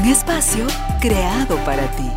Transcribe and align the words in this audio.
Un 0.00 0.06
espacio 0.06 0.66
creado 0.98 1.56
para 1.58 1.86
ti. 1.94 2.08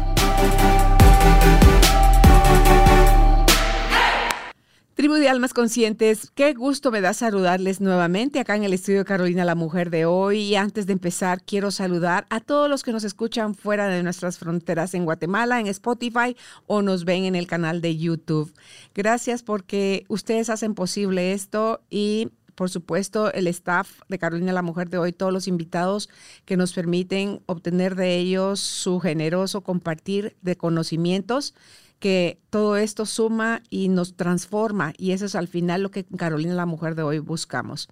Tribu 4.93 5.15
de 5.15 5.27
Almas 5.27 5.53
Conscientes, 5.53 6.31
qué 6.33 6.53
gusto 6.53 6.91
me 6.91 7.01
da 7.01 7.13
saludarles 7.13 7.81
nuevamente 7.81 8.39
acá 8.39 8.55
en 8.55 8.63
el 8.63 8.71
estudio 8.71 9.03
Carolina, 9.03 9.43
la 9.43 9.55
mujer 9.55 9.89
de 9.89 10.05
hoy. 10.05 10.39
Y 10.39 10.55
antes 10.55 10.85
de 10.85 10.93
empezar, 10.93 11.43
quiero 11.43 11.71
saludar 11.71 12.25
a 12.29 12.39
todos 12.39 12.69
los 12.69 12.83
que 12.83 12.93
nos 12.93 13.03
escuchan 13.03 13.53
fuera 13.53 13.89
de 13.89 14.01
nuestras 14.01 14.37
fronteras 14.37 14.93
en 14.93 15.03
Guatemala, 15.03 15.59
en 15.59 15.67
Spotify 15.67 16.37
o 16.67 16.81
nos 16.81 17.03
ven 17.03 17.25
en 17.25 17.35
el 17.35 17.47
canal 17.47 17.81
de 17.81 17.97
YouTube. 17.97 18.53
Gracias 18.95 19.43
porque 19.43 20.05
ustedes 20.07 20.49
hacen 20.49 20.73
posible 20.73 21.33
esto 21.33 21.81
y 21.89 22.29
por 22.55 22.69
supuesto, 22.69 23.31
el 23.33 23.47
staff 23.47 24.01
de 24.09 24.19
Carolina 24.19 24.53
la 24.53 24.61
Mujer 24.61 24.89
de 24.89 24.97
hoy, 24.97 25.13
todos 25.13 25.33
los 25.33 25.47
invitados 25.47 26.09
que 26.45 26.57
nos 26.57 26.73
permiten 26.73 27.41
obtener 27.45 27.95
de 27.95 28.17
ellos 28.17 28.59
su 28.59 28.99
generoso 28.99 29.61
compartir 29.61 30.35
de 30.41 30.55
conocimientos 30.55 31.55
que 31.99 32.37
todo 32.49 32.75
esto 32.75 33.05
suma 33.05 33.63
y 33.69 33.87
nos 33.87 34.17
transforma 34.17 34.93
y 34.97 35.11
eso 35.11 35.25
es 35.25 35.35
al 35.35 35.47
final 35.47 35.83
lo 35.83 35.89
que 35.89 36.03
Carolina 36.03 36.53
la 36.53 36.65
Mujer 36.65 36.95
de 36.95 37.03
hoy 37.03 37.19
buscamos. 37.19 37.87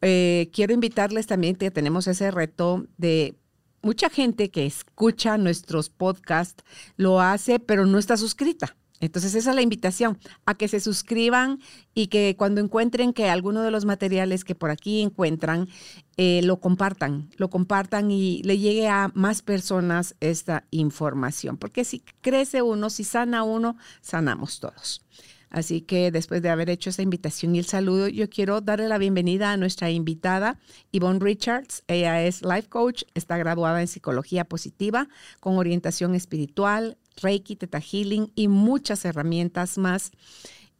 Eh, 0.00 0.48
quiero 0.52 0.72
invitarles 0.72 1.26
también 1.26 1.56
que 1.56 1.70
tenemos 1.70 2.06
ese 2.06 2.30
reto 2.30 2.86
de 2.96 3.36
mucha 3.82 4.08
gente 4.08 4.50
que 4.50 4.64
escucha 4.64 5.36
nuestros 5.36 5.90
podcasts, 5.90 6.64
lo 6.96 7.20
hace 7.20 7.58
pero 7.60 7.84
no 7.84 7.98
está 7.98 8.16
suscrita. 8.16 8.76
Entonces 9.00 9.34
esa 9.34 9.50
es 9.50 9.56
la 9.56 9.62
invitación, 9.62 10.18
a 10.44 10.54
que 10.54 10.68
se 10.68 10.80
suscriban 10.80 11.60
y 11.94 12.08
que 12.08 12.34
cuando 12.36 12.60
encuentren 12.60 13.12
que 13.12 13.28
alguno 13.28 13.62
de 13.62 13.70
los 13.70 13.84
materiales 13.84 14.44
que 14.44 14.54
por 14.54 14.70
aquí 14.70 15.02
encuentran, 15.02 15.68
eh, 16.16 16.40
lo 16.42 16.58
compartan, 16.58 17.30
lo 17.36 17.48
compartan 17.48 18.10
y 18.10 18.42
le 18.42 18.58
llegue 18.58 18.88
a 18.88 19.10
más 19.14 19.42
personas 19.42 20.16
esta 20.20 20.64
información. 20.70 21.56
Porque 21.56 21.84
si 21.84 22.02
crece 22.20 22.62
uno, 22.62 22.90
si 22.90 23.04
sana 23.04 23.44
uno, 23.44 23.76
sanamos 24.00 24.58
todos. 24.60 25.02
Así 25.50 25.80
que 25.80 26.10
después 26.10 26.42
de 26.42 26.50
haber 26.50 26.68
hecho 26.68 26.90
esta 26.90 27.02
invitación 27.02 27.54
y 27.54 27.58
el 27.58 27.64
saludo, 27.64 28.08
yo 28.08 28.28
quiero 28.28 28.60
darle 28.60 28.88
la 28.88 28.98
bienvenida 28.98 29.50
a 29.50 29.56
nuestra 29.56 29.90
invitada, 29.90 30.58
Yvonne 30.92 31.20
Richards. 31.20 31.84
Ella 31.88 32.22
es 32.22 32.42
life 32.42 32.68
coach, 32.68 33.04
está 33.14 33.38
graduada 33.38 33.80
en 33.80 33.88
psicología 33.88 34.44
positiva 34.44 35.08
con 35.40 35.56
orientación 35.56 36.14
espiritual, 36.14 36.98
Reiki, 37.20 37.56
Teta 37.56 37.80
Healing 37.80 38.32
y 38.34 38.48
muchas 38.48 39.04
herramientas 39.04 39.78
más. 39.78 40.12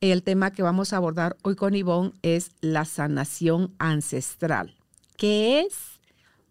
El 0.00 0.22
tema 0.22 0.52
que 0.52 0.62
vamos 0.62 0.92
a 0.92 0.98
abordar 0.98 1.36
hoy 1.42 1.56
con 1.56 1.74
Ivonne 1.74 2.12
es 2.22 2.50
la 2.60 2.84
sanación 2.84 3.74
ancestral. 3.78 4.76
¿Qué 5.16 5.60
es? 5.60 5.74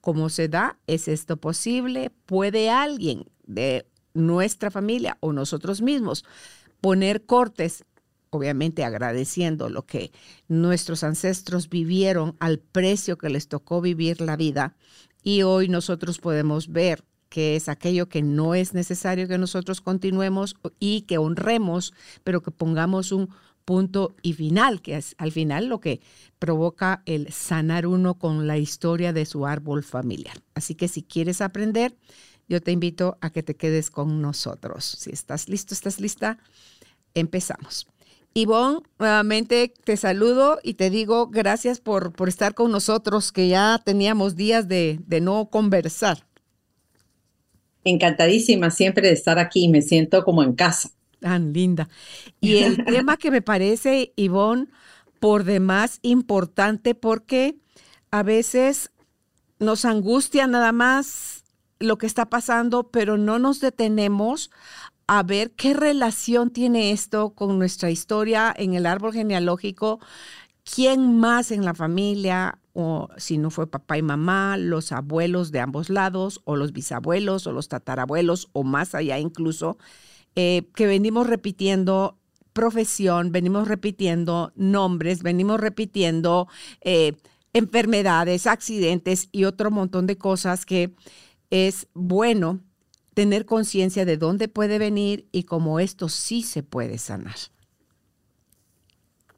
¿Cómo 0.02 0.30
se 0.30 0.50
da? 0.50 0.78
¿Es 0.88 1.08
esto 1.08 1.38
posible? 1.38 2.12
¿Puede 2.26 2.70
alguien 2.70 3.26
de 3.46 3.88
nuestra 4.14 4.72
familia 4.72 5.18
o 5.22 5.32
nosotros 5.32 5.82
mismos 5.82 6.26
poner 6.81 7.26
cortes? 7.26 7.86
Obviamente 8.30 8.84
agradeciendo 8.84 9.70
lo 9.70 9.86
que 9.86 10.12
nuestros 10.50 11.03
ancestros 11.06 11.70
vivieron 11.70 12.36
al 12.40 12.59
precio 12.59 13.18
que 13.18 13.30
les 13.30 13.47
tocó 13.47 13.80
vivir 13.80 14.20
la 14.20 14.36
vida. 14.36 14.76
Y 15.24 15.44
hoy 15.44 15.70
nosotros 15.70 16.20
podemos 16.20 16.72
ver 16.72 17.06
que 17.30 17.56
es 17.56 17.70
aquello 17.70 18.10
que 18.10 18.22
no 18.22 18.56
es 18.56 18.74
necesario 18.74 19.28
que 19.28 19.38
nosotros 19.38 19.82
continuemos 19.82 20.56
y 20.80 21.02
que 21.02 21.18
honremos, 21.18 21.94
pero 22.24 22.42
que 22.42 22.52
pongamos 22.52 23.12
un 23.12 23.30
punto 23.66 24.16
y 24.22 24.32
final, 24.34 24.82
que 24.82 24.96
es 24.96 25.14
al 25.18 25.32
final 25.34 25.68
lo 25.68 25.82
que 25.82 26.00
provoca 26.40 27.04
el 27.06 27.34
sanar 27.34 27.86
uno 27.86 28.14
con 28.14 28.48
la 28.48 28.58
historia 28.58 29.12
de 29.12 29.26
su 29.26 29.46
árbol 29.46 29.84
familiar. 29.84 30.38
Así 30.56 30.74
que 30.74 30.88
si 30.88 31.04
quieres 31.04 31.42
aprender, 31.42 31.98
yo 32.48 32.62
te 32.62 32.72
invito 32.72 33.18
a 33.20 33.30
que 33.30 33.44
te 33.44 33.56
quedes 33.56 33.92
con 33.92 34.22
nosotros. 34.22 34.86
Si 34.86 35.12
estás 35.12 35.50
listo, 35.50 35.74
estás 35.74 36.00
lista, 36.00 36.38
empezamos. 37.14 37.88
Ivonne, 38.34 38.82
nuevamente 39.00 39.74
te 39.84 39.98
saludo 39.98 40.59
y 40.62 40.76
te 40.76 40.90
digo 40.90 41.28
gracias 41.28 41.80
por, 41.80 42.14
por 42.14 42.30
estar 42.30 42.54
con 42.54 42.72
nosotros, 42.72 43.32
que 43.32 43.48
ya 43.48 43.82
teníamos 43.84 44.36
días 44.36 44.68
de, 44.68 45.00
de 45.08 45.22
no 45.22 45.50
conversar. 45.50 46.27
Encantadísima 47.84 48.70
siempre 48.70 49.08
de 49.08 49.14
estar 49.14 49.40
aquí, 49.40 49.68
me 49.68 49.82
siento 49.82 50.24
como 50.24 50.44
en 50.44 50.54
casa. 50.54 50.90
Tan 51.20 51.54
linda. 51.54 51.90
Y 52.42 52.58
el 52.58 52.78
tema 52.86 53.18
que 53.18 53.32
me 53.32 53.42
parece, 53.42 54.14
Ivonne, 54.16 54.68
por 55.20 55.44
demás 55.44 56.00
importante 56.02 56.96
porque 56.96 57.56
a 58.12 58.24
veces 58.24 58.92
nos 59.60 59.86
angustia 59.86 60.48
nada 60.48 60.72
más 60.72 61.44
lo 61.80 61.98
que 61.98 62.06
está 62.06 62.28
pasando, 62.28 62.90
pero 62.90 63.18
no 63.18 63.40
nos 63.40 63.60
detenemos 63.60 64.52
a 65.08 65.24
ver 65.24 65.52
qué 65.52 65.74
relación 65.74 66.50
tiene 66.52 66.92
esto 66.92 67.32
con 67.32 67.58
nuestra 67.58 67.90
historia 67.90 68.54
en 68.56 68.74
el 68.74 68.86
árbol 68.86 69.14
genealógico, 69.14 70.00
quién 70.64 71.18
más 71.18 71.52
en 71.52 71.64
la 71.64 71.74
familia 71.74 72.59
o 72.80 73.10
si 73.18 73.40
no 73.40 73.50
fue 73.50 73.66
papá 73.66 73.98
y 73.98 74.04
mamá, 74.04 74.56
los 74.56 74.92
abuelos 74.92 75.52
de 75.52 75.60
ambos 75.60 75.90
lados, 75.90 76.42
o 76.44 76.56
los 76.56 76.74
bisabuelos, 76.74 77.48
o 77.48 77.52
los 77.52 77.70
tatarabuelos, 77.70 78.50
o 78.54 78.64
más 78.64 78.94
allá 78.94 79.18
incluso, 79.18 79.80
eh, 80.36 80.68
que 80.76 80.86
venimos 80.86 81.26
repitiendo 81.26 82.20
profesión, 82.54 83.32
venimos 83.32 83.68
repitiendo 83.68 84.54
nombres, 84.56 85.24
venimos 85.24 85.60
repitiendo 85.60 86.48
eh, 86.82 87.14
enfermedades, 87.52 88.46
accidentes 88.46 89.30
y 89.32 89.46
otro 89.46 89.72
montón 89.72 90.06
de 90.06 90.20
cosas 90.20 90.64
que 90.64 90.94
es 91.50 91.88
bueno 91.96 92.59
tener 93.16 93.48
conciencia 93.48 94.06
de 94.06 94.18
dónde 94.18 94.50
puede 94.50 94.78
venir 94.78 95.26
y 95.32 95.44
cómo 95.44 95.80
esto 95.80 96.09
sí 96.09 96.44
se 96.44 96.62
puede 96.62 97.00
sanar. 97.00 97.38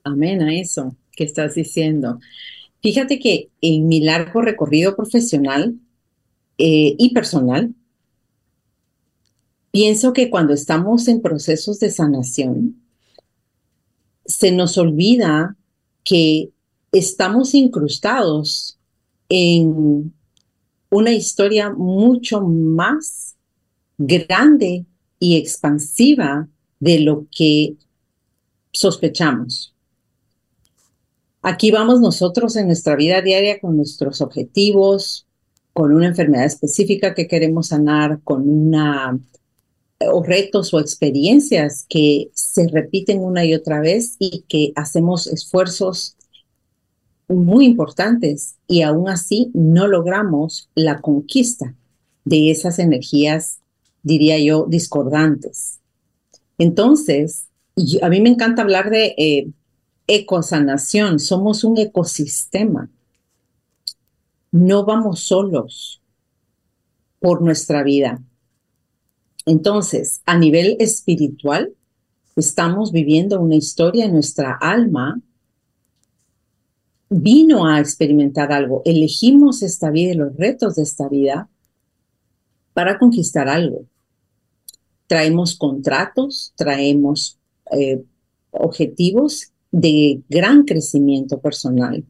Amén 0.03 0.41
a 0.41 0.53
eso 0.53 0.97
que 1.13 1.23
estás 1.23 1.55
diciendo. 1.55 2.19
Fíjate 2.81 3.19
que 3.19 3.49
en 3.61 3.87
mi 3.87 4.01
largo 4.01 4.41
recorrido 4.41 4.95
profesional 4.95 5.75
eh, 6.57 6.95
y 6.97 7.13
personal, 7.13 7.73
pienso 9.71 10.13
que 10.13 10.29
cuando 10.29 10.53
estamos 10.53 11.07
en 11.07 11.21
procesos 11.21 11.79
de 11.79 11.91
sanación, 11.91 12.81
se 14.25 14.51
nos 14.51 14.77
olvida 14.77 15.57
que 16.03 16.51
estamos 16.91 17.53
incrustados 17.53 18.77
en 19.27 20.13
una 20.89 21.11
historia 21.11 21.69
mucho 21.71 22.41
más 22.41 23.35
grande 23.97 24.85
y 25.19 25.35
expansiva 25.35 26.47
de 26.79 26.99
lo 26.99 27.27
que 27.35 27.75
sospechamos. 28.71 29.73
Aquí 31.41 31.71
vamos 31.71 32.01
nosotros 32.01 32.55
en 32.55 32.67
nuestra 32.67 32.95
vida 32.95 33.21
diaria 33.21 33.59
con 33.59 33.77
nuestros 33.77 34.21
objetivos, 34.21 35.25
con 35.73 35.93
una 35.93 36.07
enfermedad 36.07 36.45
específica 36.45 37.13
que 37.13 37.27
queremos 37.27 37.67
sanar, 37.67 38.19
con 38.23 38.49
una 38.49 39.17
o 40.01 40.23
retos 40.23 40.73
o 40.73 40.79
experiencias 40.79 41.85
que 41.89 42.29
se 42.33 42.67
repiten 42.67 43.19
una 43.19 43.43
y 43.43 43.53
otra 43.53 43.81
vez 43.81 44.15
y 44.17 44.45
que 44.47 44.71
hacemos 44.75 45.27
esfuerzos 45.27 46.15
muy 47.27 47.65
importantes 47.65 48.55
y 48.67 48.81
aún 48.81 49.09
así 49.09 49.51
no 49.53 49.87
logramos 49.87 50.69
la 50.73 50.99
conquista 51.01 51.75
de 52.25 52.49
esas 52.49 52.79
energías, 52.79 53.59
diría 54.03 54.39
yo, 54.39 54.65
discordantes. 54.67 55.79
Entonces, 56.57 57.47
a 58.01 58.09
mí 58.09 58.21
me 58.21 58.29
encanta 58.29 58.61
hablar 58.61 58.89
de 58.89 59.15
eh, 59.17 59.47
ecosanación, 60.09 61.19
somos 61.19 61.63
un 61.63 61.77
ecosistema. 61.77 62.89
No 64.51 64.83
vamos 64.83 65.21
solos 65.21 66.01
por 67.19 67.41
nuestra 67.41 67.83
vida. 67.83 68.21
Entonces, 69.45 70.21
a 70.25 70.37
nivel 70.37 70.75
espiritual, 70.79 71.73
estamos 72.35 72.91
viviendo 72.91 73.39
una 73.39 73.55
historia 73.55 74.05
en 74.05 74.13
nuestra 74.13 74.57
alma. 74.59 75.21
Vino 77.09 77.65
a 77.67 77.79
experimentar 77.79 78.51
algo, 78.51 78.81
elegimos 78.85 79.63
esta 79.63 79.89
vida 79.89 80.11
y 80.11 80.15
los 80.15 80.35
retos 80.35 80.75
de 80.75 80.83
esta 80.83 81.07
vida 81.07 81.49
para 82.73 82.99
conquistar 82.99 83.47
algo. 83.47 83.85
Traemos 85.07 85.55
contratos, 85.55 86.53
traemos 86.55 87.39
eh, 87.71 88.03
objetivos 88.51 89.51
de 89.71 90.21
gran 90.29 90.63
crecimiento 90.63 91.39
personal, 91.39 92.03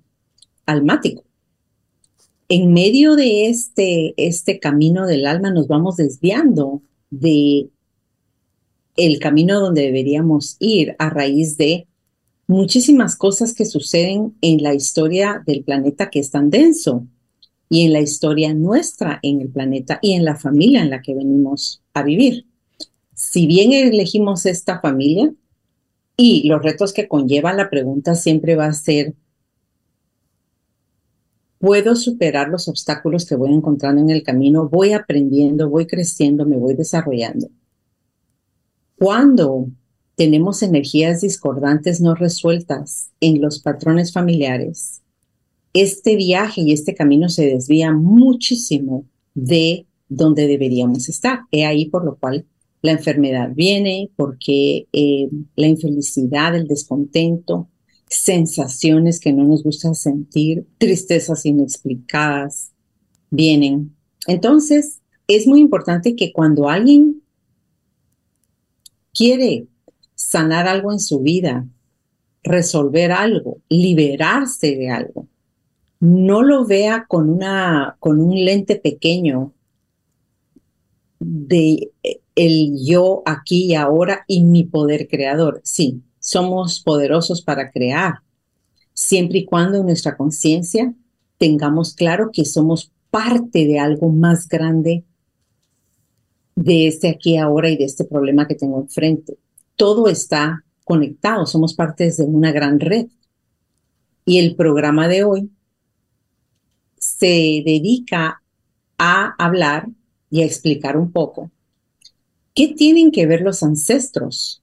almático. 0.65 1.23
En 2.47 2.73
medio 2.73 3.15
de 3.15 3.47
este, 3.47 4.13
este 4.17 4.59
camino 4.59 5.05
del 5.05 5.25
alma 5.25 5.51
nos 5.51 5.67
vamos 5.67 5.97
desviando 5.97 6.81
de 7.09 7.69
el 8.95 9.19
camino 9.19 9.59
donde 9.59 9.83
deberíamos 9.83 10.57
ir 10.59 10.95
a 10.99 11.09
raíz 11.09 11.57
de 11.57 11.87
muchísimas 12.47 13.15
cosas 13.15 13.53
que 13.53 13.65
suceden 13.65 14.35
en 14.41 14.63
la 14.63 14.73
historia 14.73 15.43
del 15.45 15.63
planeta 15.63 16.09
que 16.09 16.19
es 16.19 16.31
tan 16.31 16.49
denso 16.49 17.05
y 17.69 17.85
en 17.85 17.93
la 17.93 18.01
historia 18.01 18.53
nuestra 18.53 19.19
en 19.21 19.41
el 19.41 19.49
planeta 19.49 19.99
y 20.01 20.13
en 20.13 20.25
la 20.25 20.35
familia 20.35 20.81
en 20.81 20.89
la 20.89 21.01
que 21.01 21.13
venimos 21.13 21.81
a 21.93 22.01
vivir. 22.03 22.47
Si 23.13 23.45
bien 23.45 23.71
elegimos 23.73 24.45
esta 24.45 24.79
familia 24.81 25.31
y 26.21 26.45
los 26.49 26.61
retos 26.61 26.91
que 26.91 27.07
conlleva, 27.07 27.53
la 27.53 27.69
pregunta 27.69 28.13
siempre 28.13 28.57
va 28.57 28.65
a 28.65 28.73
ser, 28.73 29.15
¿puedo 31.59 31.95
superar 31.95 32.49
los 32.49 32.67
obstáculos 32.67 33.25
que 33.25 33.37
voy 33.37 33.53
encontrando 33.53 34.01
en 34.01 34.09
el 34.09 34.21
camino? 34.21 34.67
Voy 34.67 34.91
aprendiendo, 34.91 35.69
voy 35.69 35.87
creciendo, 35.87 36.45
me 36.45 36.57
voy 36.57 36.73
desarrollando. 36.73 37.47
Cuando 38.97 39.69
tenemos 40.15 40.61
energías 40.61 41.21
discordantes 41.21 42.01
no 42.01 42.15
resueltas 42.15 43.11
en 43.21 43.39
los 43.39 43.61
patrones 43.61 44.11
familiares, 44.11 45.01
este 45.71 46.17
viaje 46.17 46.59
y 46.59 46.73
este 46.73 46.95
camino 46.95 47.29
se 47.29 47.45
desvía 47.45 47.93
muchísimo 47.93 49.05
de 49.35 49.87
donde 50.09 50.47
deberíamos 50.47 51.07
estar. 51.07 51.43
He 51.49 51.65
ahí 51.65 51.85
por 51.85 52.03
lo 52.03 52.17
cual 52.17 52.45
la 52.81 52.91
enfermedad 52.91 53.51
viene, 53.53 54.09
porque 54.15 54.87
eh, 54.93 55.29
la 55.55 55.67
infelicidad, 55.67 56.55
el 56.55 56.67
descontento, 56.67 57.69
sensaciones 58.07 59.19
que 59.19 59.33
no 59.33 59.43
nos 59.43 59.63
gusta 59.63 59.93
sentir, 59.93 60.65
tristezas 60.77 61.45
inexplicadas, 61.45 62.71
vienen. 63.29 63.95
Entonces, 64.27 65.01
es 65.27 65.45
muy 65.45 65.59
importante 65.59 66.15
que 66.15 66.31
cuando 66.31 66.69
alguien 66.69 67.21
quiere 69.13 69.67
sanar 70.15 70.67
algo 70.67 70.91
en 70.91 70.99
su 70.99 71.19
vida, 71.19 71.67
resolver 72.43 73.11
algo, 73.11 73.61
liberarse 73.69 74.75
de 74.75 74.89
algo, 74.89 75.27
no 75.99 76.41
lo 76.41 76.65
vea 76.65 77.05
con, 77.07 77.29
una, 77.29 77.97
con 77.99 78.19
un 78.19 78.43
lente 78.43 78.77
pequeño 78.77 79.53
de 81.19 81.91
eh, 82.03 82.21
el 82.39 82.77
yo 82.81 83.21
aquí 83.25 83.65
y 83.65 83.75
ahora 83.75 84.23
y 84.25 84.45
mi 84.45 84.63
poder 84.63 85.09
creador. 85.09 85.59
Sí, 85.65 86.01
somos 86.19 86.79
poderosos 86.79 87.41
para 87.41 87.69
crear, 87.69 88.19
siempre 88.93 89.39
y 89.39 89.45
cuando 89.45 89.79
en 89.79 89.85
nuestra 89.87 90.15
conciencia 90.15 90.93
tengamos 91.37 91.93
claro 91.93 92.29
que 92.31 92.45
somos 92.45 92.93
parte 93.09 93.65
de 93.65 93.77
algo 93.77 94.07
más 94.09 94.47
grande 94.47 95.03
de 96.55 96.87
este 96.87 97.09
aquí 97.09 97.35
ahora 97.35 97.71
y 97.71 97.75
de 97.75 97.83
este 97.83 98.05
problema 98.05 98.47
que 98.47 98.55
tengo 98.55 98.79
enfrente. 98.79 99.37
Todo 99.75 100.07
está 100.07 100.63
conectado, 100.85 101.45
somos 101.45 101.73
partes 101.73 102.15
de 102.17 102.23
una 102.23 102.53
gran 102.53 102.79
red. 102.79 103.07
Y 104.23 104.39
el 104.39 104.55
programa 104.55 105.09
de 105.09 105.25
hoy 105.25 105.51
se 106.97 107.63
dedica 107.65 108.41
a 108.97 109.35
hablar 109.37 109.89
y 110.29 110.41
a 110.41 110.45
explicar 110.45 110.95
un 110.95 111.11
poco 111.11 111.51
qué 112.59 112.67
tienen 112.67 113.11
que 113.11 113.25
ver 113.25 113.39
los 113.39 113.63
ancestros 113.63 114.61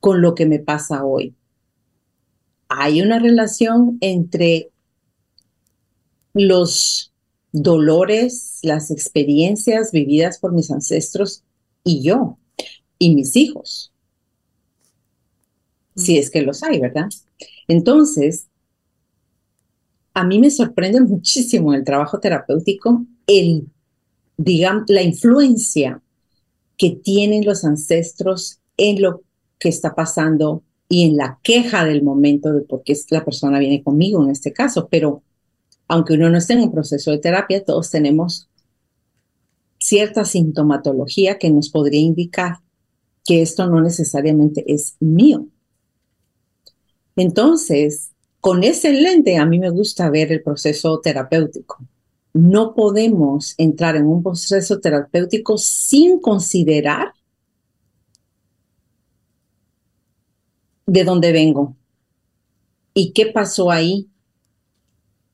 con 0.00 0.20
lo 0.20 0.34
que 0.34 0.44
me 0.44 0.58
pasa 0.58 1.02
hoy. 1.02 1.34
Hay 2.68 3.00
una 3.00 3.18
relación 3.18 3.96
entre 4.02 4.68
los 6.34 7.10
dolores, 7.52 8.58
las 8.62 8.90
experiencias 8.90 9.92
vividas 9.92 10.38
por 10.38 10.52
mis 10.52 10.70
ancestros 10.70 11.42
y 11.84 12.02
yo 12.02 12.36
y 12.98 13.14
mis 13.14 13.34
hijos. 13.34 13.90
Si 15.96 16.18
es 16.18 16.30
que 16.30 16.42
los 16.42 16.62
hay, 16.62 16.80
¿verdad? 16.80 17.08
Entonces, 17.66 18.48
a 20.12 20.22
mí 20.22 20.38
me 20.38 20.50
sorprende 20.50 21.00
muchísimo 21.00 21.72
el 21.72 21.82
trabajo 21.82 22.20
terapéutico, 22.20 23.06
el, 23.26 23.68
digamos, 24.36 24.84
la 24.88 25.00
influencia 25.00 26.02
que 26.76 26.90
tienen 26.90 27.44
los 27.44 27.64
ancestros 27.64 28.60
en 28.76 29.00
lo 29.02 29.22
que 29.58 29.68
está 29.68 29.94
pasando 29.94 30.62
y 30.88 31.04
en 31.04 31.16
la 31.16 31.38
queja 31.42 31.84
del 31.84 32.02
momento 32.02 32.52
de 32.52 32.62
por 32.62 32.82
qué 32.82 32.94
la 33.10 33.24
persona 33.24 33.58
viene 33.58 33.82
conmigo 33.82 34.22
en 34.22 34.30
este 34.30 34.52
caso, 34.52 34.88
pero 34.90 35.22
aunque 35.88 36.14
uno 36.14 36.30
no 36.30 36.38
esté 36.38 36.54
en 36.54 36.60
un 36.60 36.72
proceso 36.72 37.10
de 37.10 37.18
terapia, 37.18 37.64
todos 37.64 37.90
tenemos 37.90 38.48
cierta 39.78 40.24
sintomatología 40.24 41.38
que 41.38 41.50
nos 41.50 41.68
podría 41.68 42.00
indicar 42.00 42.58
que 43.24 43.42
esto 43.42 43.66
no 43.66 43.80
necesariamente 43.80 44.64
es 44.66 44.96
mío. 45.00 45.46
Entonces, 47.16 48.10
con 48.40 48.64
ese 48.64 48.92
lente 48.92 49.36
a 49.36 49.46
mí 49.46 49.58
me 49.58 49.70
gusta 49.70 50.10
ver 50.10 50.32
el 50.32 50.42
proceso 50.42 51.00
terapéutico. 51.00 51.78
No 52.34 52.74
podemos 52.74 53.54
entrar 53.58 53.96
en 53.96 54.06
un 54.06 54.22
proceso 54.22 54.80
terapéutico 54.80 55.56
sin 55.56 56.20
considerar 56.20 57.14
de 60.86 61.04
dónde 61.04 61.32
vengo 61.32 61.76
y 62.92 63.12
qué 63.12 63.26
pasó 63.26 63.70
ahí 63.70 64.10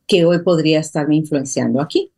que 0.07 0.25
hoy 0.25 0.41
podría 0.41 0.81
estarme 0.81 1.17
influenciando 1.17 1.81
aquí. 1.81 2.13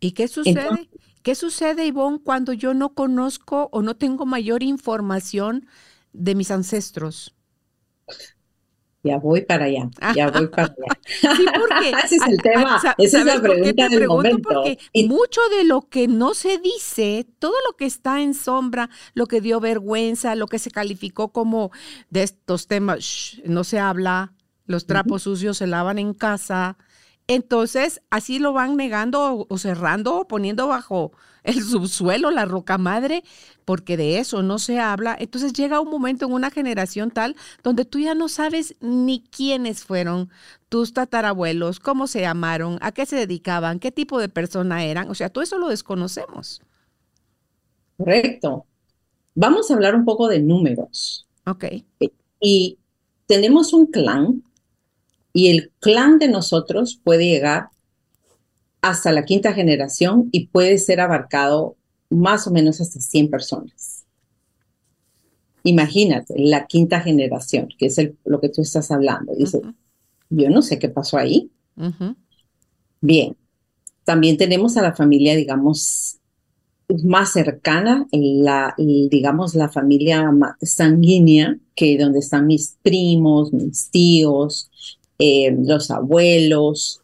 ¿Y 0.00 0.12
qué 0.12 0.28
sucede? 0.28 0.88
¿Qué 1.22 1.34
sucede, 1.34 1.86
Ivonne, 1.86 2.20
cuando 2.22 2.52
yo 2.52 2.74
no 2.74 2.94
conozco 2.94 3.68
o 3.72 3.82
no 3.82 3.96
tengo 3.96 4.26
mayor 4.26 4.62
información 4.62 5.66
de 6.12 6.34
mis 6.34 6.50
ancestros? 6.50 7.34
Ya 9.04 9.18
voy 9.18 9.42
para 9.42 9.66
allá, 9.66 9.88
ya 10.14 10.30
voy 10.30 10.48
para 10.48 10.64
allá. 10.64 11.00
Sí, 11.36 11.46
porque 11.58 11.90
ese 12.04 12.16
es 12.16 12.26
el 12.26 12.42
tema, 12.42 12.80
esa 12.98 13.18
es 13.20 13.24
la 13.24 13.40
pregunta 13.40 13.88
del 13.88 14.06
momento. 14.08 14.48
Porque 14.48 14.78
mucho 15.06 15.40
de 15.56 15.64
lo 15.64 15.82
que 15.82 16.08
no 16.08 16.34
se 16.34 16.58
dice, 16.58 17.26
todo 17.38 17.54
lo 17.68 17.76
que 17.76 17.86
está 17.86 18.20
en 18.20 18.34
sombra, 18.34 18.90
lo 19.14 19.26
que 19.26 19.40
dio 19.40 19.60
vergüenza, 19.60 20.34
lo 20.34 20.46
que 20.46 20.58
se 20.58 20.70
calificó 20.70 21.32
como 21.32 21.70
de 22.10 22.24
estos 22.24 22.66
temas, 22.66 23.40
no 23.44 23.62
se 23.62 23.78
habla, 23.78 24.32
los 24.66 24.86
trapos 24.86 25.22
sucios 25.22 25.58
se 25.58 25.66
lavan 25.66 25.98
en 25.98 26.12
casa, 26.12 26.76
entonces, 27.28 28.00
así 28.08 28.38
lo 28.38 28.54
van 28.54 28.76
negando 28.76 29.46
o 29.48 29.58
cerrando 29.58 30.16
o 30.16 30.26
poniendo 30.26 30.66
bajo 30.66 31.12
el 31.42 31.62
subsuelo, 31.62 32.30
la 32.30 32.44
roca 32.44 32.78
madre, 32.78 33.22
porque 33.64 33.96
de 33.96 34.18
eso 34.18 34.42
no 34.42 34.58
se 34.58 34.78
habla. 34.78 35.16
Entonces 35.18 35.52
llega 35.52 35.80
un 35.80 35.90
momento 35.90 36.26
en 36.26 36.32
una 36.32 36.50
generación 36.50 37.10
tal 37.10 37.36
donde 37.62 37.84
tú 37.84 37.98
ya 37.98 38.14
no 38.14 38.28
sabes 38.28 38.74
ni 38.80 39.22
quiénes 39.24 39.84
fueron 39.84 40.30
tus 40.68 40.92
tatarabuelos, 40.92 41.80
cómo 41.80 42.06
se 42.06 42.20
llamaron, 42.20 42.78
a 42.80 42.92
qué 42.92 43.06
se 43.06 43.16
dedicaban, 43.16 43.78
qué 43.78 43.92
tipo 43.92 44.18
de 44.18 44.28
persona 44.28 44.84
eran. 44.84 45.10
O 45.10 45.14
sea, 45.14 45.30
todo 45.30 45.42
eso 45.42 45.58
lo 45.58 45.68
desconocemos. 45.68 46.62
Correcto. 47.96 48.66
Vamos 49.34 49.70
a 49.70 49.74
hablar 49.74 49.94
un 49.94 50.04
poco 50.04 50.28
de 50.28 50.40
números. 50.40 51.26
Ok. 51.46 51.64
Y 52.40 52.78
tenemos 53.26 53.72
un 53.72 53.86
clan 53.86 54.42
y 55.32 55.50
el 55.50 55.72
clan 55.80 56.18
de 56.18 56.28
nosotros 56.28 57.00
puede 57.02 57.26
llegar 57.26 57.68
hasta 58.80 59.12
la 59.12 59.24
quinta 59.24 59.52
generación 59.52 60.28
y 60.32 60.46
puede 60.48 60.78
ser 60.78 61.00
abarcado 61.00 61.76
más 62.10 62.46
o 62.46 62.50
menos 62.50 62.80
hasta 62.80 63.00
100 63.00 63.30
personas. 63.30 64.04
Imagínate, 65.64 66.34
la 66.38 66.66
quinta 66.66 67.00
generación, 67.00 67.68
que 67.78 67.86
es 67.86 68.00
lo 68.24 68.40
que 68.40 68.48
tú 68.48 68.62
estás 68.62 68.90
hablando. 68.90 69.34
Dice, 69.34 69.60
yo 70.30 70.50
no 70.50 70.62
sé 70.62 70.78
qué 70.78 70.88
pasó 70.88 71.18
ahí. 71.18 71.50
Bien, 73.00 73.36
también 74.04 74.36
tenemos 74.36 74.76
a 74.76 74.82
la 74.82 74.94
familia, 74.94 75.36
digamos, 75.36 76.18
más 77.04 77.32
cercana, 77.32 78.06
la, 78.12 78.74
digamos, 78.78 79.54
la 79.54 79.68
familia 79.68 80.30
sanguínea, 80.62 81.58
que 81.74 81.98
donde 81.98 82.20
están 82.20 82.46
mis 82.46 82.78
primos, 82.82 83.52
mis 83.52 83.90
tíos, 83.90 84.70
eh, 85.18 85.54
los 85.62 85.90
abuelos, 85.90 87.02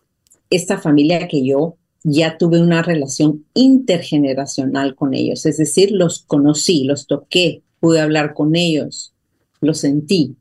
esta 0.54 0.78
familia 0.78 1.28
que 1.28 1.44
yo 1.44 1.76
ya 2.02 2.37
tuve 2.37 2.61
una 2.61 2.82
relación 2.82 3.46
intergeneracional 3.54 4.94
con 4.94 5.14
ellos, 5.14 5.46
es 5.46 5.56
decir, 5.56 5.90
los 5.90 6.20
conocí, 6.20 6.84
los 6.84 7.06
toqué, 7.06 7.62
pude 7.80 8.00
hablar 8.00 8.34
con 8.34 8.56
ellos, 8.56 9.14
los 9.61 9.78
sentí. 9.78 10.37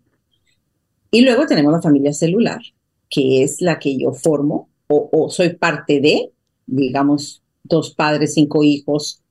Y 1.10 1.22
luego 1.22 1.46
tenemos 1.46 1.72
la 1.72 1.82
familia 1.82 2.12
celular, 2.12 2.62
que 3.10 3.44
es 3.44 3.62
la 3.62 3.80
que 3.80 3.98
yo 3.98 4.12
formo 4.12 4.70
o, 4.88 5.30
soy 5.30 5.56
parte 5.56 6.02
de, 6.02 6.32
digamos, 6.68 7.42
dos 7.64 7.96
padres, 7.96 8.34
cinco 8.34 8.64
hijos, 8.64 9.22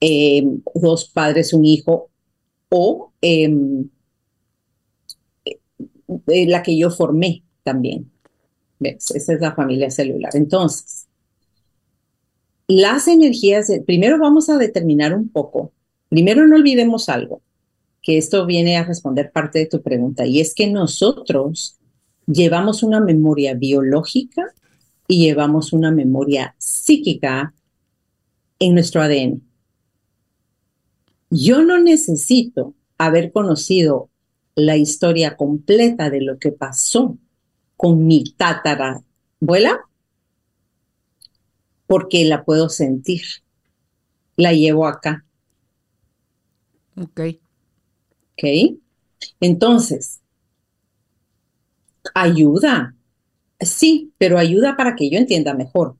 em, 0.00 0.62
dos 0.74 1.08
padres, 1.08 1.52
un 1.52 1.64
hijo, 1.64 2.08
o 2.70 3.12
em, 3.20 3.88
eh, 5.44 6.46
la 6.46 6.62
que 6.62 6.76
yo 6.78 6.90
formé 6.90 7.42
también. 7.62 8.10
¿Ves? 8.80 9.10
Esa 9.12 9.34
es 9.34 9.40
la 9.40 9.54
familia 9.54 9.90
celular. 9.90 10.34
Entonces, 10.34 11.06
las 12.66 13.08
energías, 13.08 13.70
primero 13.86 14.18
vamos 14.18 14.48
a 14.48 14.56
determinar 14.56 15.14
un 15.14 15.28
poco, 15.28 15.72
primero 16.08 16.46
no 16.46 16.56
olvidemos 16.56 17.08
algo, 17.08 17.42
que 18.02 18.16
esto 18.16 18.46
viene 18.46 18.76
a 18.76 18.84
responder 18.84 19.30
parte 19.32 19.58
de 19.58 19.66
tu 19.66 19.82
pregunta, 19.82 20.24
y 20.24 20.40
es 20.40 20.54
que 20.54 20.66
nosotros 20.66 21.78
llevamos 22.26 22.82
una 22.82 23.00
memoria 23.00 23.54
biológica 23.54 24.46
y 25.08 25.24
llevamos 25.24 25.72
una 25.72 25.90
memoria 25.90 26.54
psíquica 26.58 27.52
en 28.60 28.74
nuestro 28.74 29.02
ADN. 29.02 29.42
Yo 31.30 31.62
no 31.62 31.78
necesito 31.78 32.74
haber 32.96 33.32
conocido 33.32 34.10
la 34.54 34.76
historia 34.76 35.36
completa 35.36 36.08
de 36.08 36.22
lo 36.22 36.38
que 36.38 36.52
pasó 36.52 37.18
con 37.80 38.06
mi 38.06 38.24
tatarabuela 38.36 39.80
porque 41.86 42.26
la 42.26 42.44
puedo 42.44 42.68
sentir. 42.68 43.22
La 44.36 44.52
llevo 44.52 44.86
acá. 44.86 45.24
Ok. 46.94 47.20
Ok. 48.34 48.76
Entonces, 49.40 50.20
ayuda. 52.14 52.94
Sí, 53.60 54.12
pero 54.18 54.36
ayuda 54.36 54.76
para 54.76 54.94
que 54.94 55.08
yo 55.08 55.16
entienda 55.16 55.54
mejor. 55.54 55.96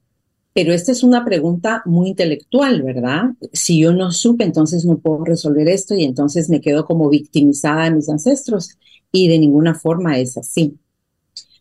Pero 0.53 0.75
esta 0.75 0.93
es 0.93 1.03
una 1.03 1.25
pregunta 1.25 1.81
muy 1.87 2.11
intelectual, 2.11 2.83
¿verdad? 2.83 3.31
Si 3.55 3.81
yo 3.81 3.95
no 3.95 4.13
supe, 4.13 4.45
entonces 4.45 4.85
no 4.85 4.99
puedo 4.99 5.25
resolver 5.25 5.67
esto 5.67 5.95
y 5.95 6.05
entonces 6.05 6.51
me 6.51 6.61
quedo 6.61 6.85
como 6.85 7.09
victimizada 7.09 7.85
de 7.85 7.93
mis 7.93 8.11
ancestros 8.11 8.77
y 9.13 9.29
de 9.29 9.39
ninguna 9.39 9.75
forma 9.75 10.19
es 10.19 10.37
así. 10.37 10.79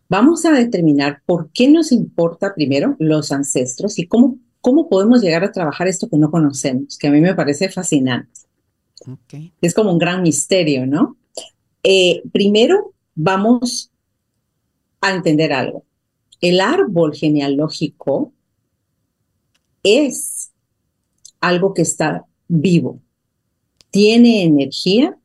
Vamos 0.09 0.43
a 0.45 0.51
determinar 0.51 1.21
por 1.27 1.51
qué 1.51 1.69
nos 1.69 1.91
importa 1.91 2.55
primero 2.55 2.95
los 2.97 3.31
ancestros 3.31 3.99
y 3.99 4.07
cómo, 4.07 4.39
cómo 4.59 4.89
podemos 4.89 5.21
llegar 5.21 5.43
a 5.43 5.51
trabajar 5.51 5.87
esto 5.87 6.09
que 6.09 6.17
no 6.17 6.31
conocemos, 6.31 6.97
que 6.97 7.07
a 7.07 7.11
mí 7.11 7.21
me 7.21 7.35
parece 7.35 7.69
fascinante. 7.69 8.31
Es 9.61 9.73
como 9.75 9.91
un 9.91 9.99
gran 9.99 10.23
misterio, 10.23 10.87
¿no? 10.87 11.15
Eh, 11.83 12.23
primero 12.33 12.93
vamos 13.15 13.91
a 14.99 15.13
entender 15.13 15.53
algo. 15.53 15.85
El 16.41 16.59
árbol 16.59 17.13
genealógico 17.13 18.33
es 19.83 20.51
algo 21.39 21.73
que 21.73 21.83
está 21.83 22.25
vivo, 22.47 22.99
tiene 23.91 24.43
energía, 24.43 25.17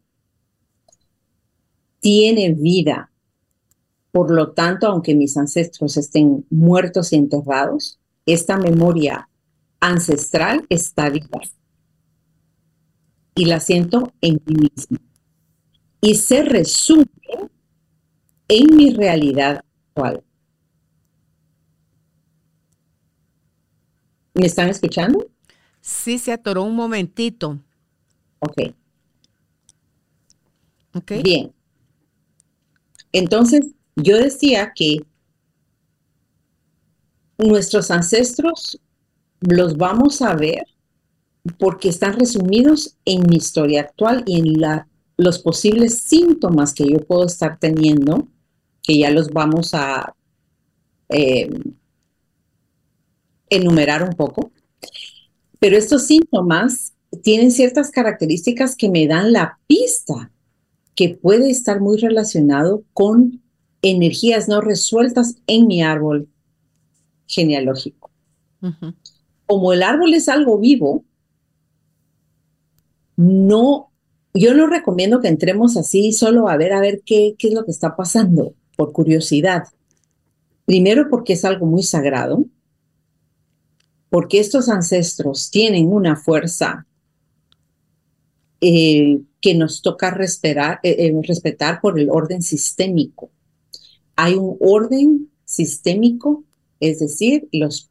tiene 2.00 2.53
vida. 2.53 3.11
Por 4.14 4.30
lo 4.30 4.52
tanto, 4.52 4.87
aunque 4.87 5.12
mis 5.12 5.37
ancestros 5.37 5.97
estén 5.97 6.47
muertos 6.49 7.12
y 7.12 7.16
enterrados, 7.16 7.99
esta 8.26 8.56
memoria 8.56 9.28
ancestral 9.80 10.64
está 10.68 11.11
viva. 11.11 11.40
Y 13.35 13.47
la 13.47 13.59
siento 13.59 14.12
en 14.21 14.40
mí 14.47 14.71
mismo. 14.73 14.99
Y 16.00 16.14
se 16.14 16.44
resume 16.44 17.09
en 18.47 18.76
mi 18.76 18.94
realidad 18.94 19.64
actual. 19.88 20.23
¿Me 24.35 24.47
están 24.47 24.68
escuchando? 24.68 25.26
Sí, 25.80 26.21
se 26.21 26.30
atoró 26.30 26.62
un 26.62 26.76
momentito. 26.76 27.59
Ok. 28.38 28.76
Ok. 30.94 31.12
Bien. 31.21 31.52
Entonces, 33.11 33.75
yo 33.97 34.17
decía 34.19 34.73
que 34.75 34.99
nuestros 37.39 37.91
ancestros 37.91 38.81
los 39.41 39.77
vamos 39.77 40.23
a 40.23 40.35
ver 40.35 40.65
porque 41.59 41.89
están 41.89 42.19
resumidos 42.19 42.97
en 43.05 43.23
mi 43.29 43.37
historia 43.37 43.83
actual 43.83 44.23
y 44.27 44.39
en 44.39 44.61
la, 44.61 44.89
los 45.17 45.39
posibles 45.41 45.99
síntomas 45.99 46.73
que 46.73 46.87
yo 46.89 46.99
puedo 47.01 47.27
estar 47.27 47.59
teniendo, 47.59 48.29
que 48.83 48.99
ya 48.99 49.11
los 49.11 49.29
vamos 49.29 49.75
a 49.75 50.15
eh, 51.11 51.51
enumerar 53.51 54.03
un 54.03 54.15
poco. 54.15 54.51
Pero 55.59 55.77
estos 55.77 56.07
síntomas 56.07 56.95
tienen 57.23 57.51
ciertas 57.51 57.91
características 57.91 58.75
que 58.77 58.89
me 58.89 59.07
dan 59.07 59.33
la 59.33 59.59
pista 59.67 60.33
que 60.95 61.11
puede 61.11 61.51
estar 61.51 61.81
muy 61.81 61.99
relacionado 61.99 62.85
con 62.93 63.44
energías 63.85 64.49
no 64.49 64.61
resueltas 64.61 65.37
en 65.47 65.67
mi 65.67 65.83
árbol 65.83 66.29
genealógico. 67.26 68.11
Como 69.47 69.73
el 69.73 69.83
árbol 69.83 70.14
es 70.14 70.29
algo 70.29 70.59
vivo, 70.59 71.05
no, 73.17 73.91
yo 74.33 74.55
no 74.55 74.67
recomiendo 74.67 75.21
que 75.21 75.29
entremos 75.29 75.76
así 75.76 76.12
solo 76.12 76.49
a 76.49 76.57
ver 76.57 76.73
a 76.73 76.81
ver 76.81 77.03
qué, 77.05 77.37
qué 77.38 77.49
es 77.49 77.55
lo 77.55 77.64
que 77.64 77.71
está 77.71 77.95
pasando, 77.95 78.55
por 78.76 78.93
curiosidad. 78.93 79.64
Primero 80.64 81.09
porque 81.11 81.35
es 81.35 81.45
algo 81.45 81.67
muy 81.67 81.83
sagrado, 81.83 82.45
porque 84.09 84.41
estos 84.41 84.69
ancestros 84.69 85.50
tienen 85.50 85.88
una 85.88 86.17
fuerza 86.17 86.87
eh, 88.61 89.21
que 89.43 89.55
nos 89.55 89.83
toca 89.83 90.11
respetar, 90.11 90.81
eh, 90.83 90.97
eh, 90.99 91.21
respetar 91.23 91.83
por 91.83 92.00
el 92.00 92.09
orden 92.09 92.41
sistémico. 92.41 93.31
Hay 94.16 94.35
un 94.35 94.56
orden 94.61 95.30
sistémico, 95.44 96.44
es 96.80 97.00
decir, 97.00 97.49
los 97.52 97.90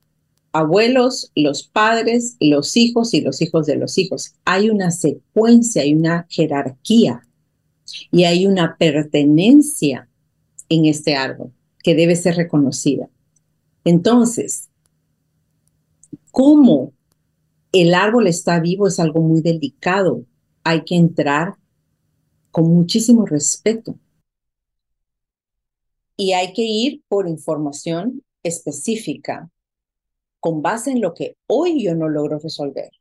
abuelos, 0.51 1.31
los 1.35 1.63
padres, 1.63 2.37
los 2.39 2.77
hijos 2.77 3.13
y 3.13 3.21
los 3.21 3.41
hijos 3.41 3.65
de 3.65 3.75
los 3.75 3.97
hijos. 3.97 4.35
Hay 4.45 4.69
una 4.69 4.91
secuencia, 4.91 5.81
hay 5.81 5.95
una 5.95 6.27
jerarquía 6.29 7.27
y 8.11 8.23
hay 8.23 8.45
una 8.45 8.77
pertenencia 8.77 10.07
en 10.69 10.85
este 10.85 11.15
árbol 11.15 11.51
que 11.83 11.95
debe 11.95 12.15
ser 12.15 12.35
reconocida. 12.35 13.09
Entonces, 13.83 14.69
cómo 16.31 16.93
el 17.71 17.95
árbol 17.95 18.27
está 18.27 18.59
vivo 18.59 18.87
es 18.87 18.99
algo 18.99 19.21
muy 19.21 19.41
delicado. 19.41 20.23
Hay 20.63 20.83
que 20.83 20.95
entrar 20.95 21.55
con 22.51 22.73
muchísimo 22.73 23.25
respeto. 23.25 23.95
Y 26.15 26.33
hay 26.33 26.53
que 26.53 26.63
ir 26.63 27.03
por 27.07 27.27
información 27.27 28.23
específica 28.43 29.49
con 30.39 30.61
base 30.61 30.91
en 30.91 31.01
lo 31.01 31.13
que 31.13 31.37
hoy 31.47 31.83
yo 31.83 31.95
no 31.95 32.09
logro 32.09 32.37
resolver. 32.37 32.91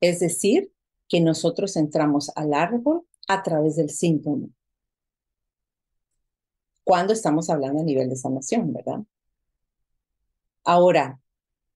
Es 0.00 0.18
decir, 0.20 0.72
que 1.08 1.20
nosotros 1.20 1.76
entramos 1.76 2.32
al 2.34 2.54
árbol 2.54 3.06
a 3.28 3.42
través 3.42 3.76
del 3.76 3.90
síntoma. 3.90 4.48
Cuando 6.84 7.12
estamos 7.12 7.48
hablando 7.50 7.80
a 7.80 7.84
nivel 7.84 8.08
de 8.08 8.16
sanación, 8.16 8.72
¿verdad? 8.72 9.00
Ahora, 10.64 11.20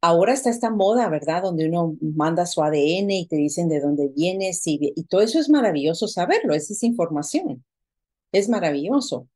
ahora 0.01 0.33
está 0.33 0.51
esta 0.51 0.71
moda, 0.71 1.09
¿verdad? 1.09 1.43
Donde 1.43 1.69
uno 1.69 1.97
manda 2.01 2.47
su 2.47 2.63
ADN 2.63 3.11
y 3.11 3.27
te 3.29 3.37
dicen 3.37 3.69
de 3.69 3.81
dónde 3.81 4.09
vienes 4.09 4.67
y, 4.67 4.93
y 4.97 5.05
todo 5.05 5.21
eso 5.21 5.39
es 5.39 5.49
maravilloso 5.49 6.09
saberlo, 6.09 6.55
esa 6.55 6.73
es 6.73 6.83
información. 6.83 7.65
Es 8.33 8.49
maravilloso. 8.49 9.29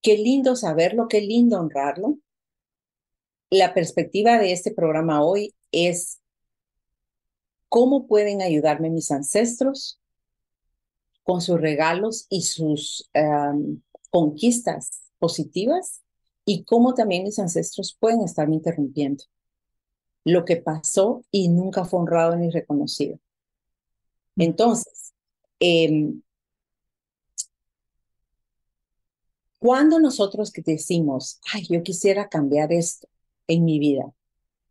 Qué 0.00 0.16
lindo 0.16 0.56
saberlo, 0.56 1.08
qué 1.08 1.20
lindo 1.20 1.58
honrarlo. 1.58 2.18
La 3.50 3.74
perspectiva 3.74 4.38
de 4.38 4.52
este 4.52 4.72
programa 4.72 5.24
hoy 5.24 5.54
es 5.72 6.20
cómo 7.68 8.06
pueden 8.06 8.42
ayudarme 8.42 8.90
mis 8.90 9.10
ancestros 9.10 10.00
con 11.22 11.40
sus 11.40 11.60
regalos 11.60 12.26
y 12.30 12.42
sus 12.42 13.10
conquistas 14.10 15.02
positivas 15.18 16.02
y 16.44 16.64
cómo 16.64 16.94
también 16.94 17.24
mis 17.24 17.38
ancestros 17.38 17.96
pueden 17.98 18.22
estarme 18.22 18.54
interrumpiendo 18.54 19.24
lo 20.24 20.44
que 20.44 20.56
pasó 20.56 21.24
y 21.30 21.48
nunca 21.48 21.84
fue 21.84 22.00
honrado 22.00 22.36
ni 22.36 22.50
reconocido. 22.50 23.18
Entonces, 24.36 25.14
em, 25.58 26.22
cuando 29.68 30.00
nosotros 30.00 30.50
decimos, 30.64 31.40
ay, 31.52 31.66
yo 31.68 31.82
quisiera 31.82 32.30
cambiar 32.30 32.72
esto 32.72 33.06
en 33.46 33.66
mi 33.66 33.78
vida, 33.78 34.10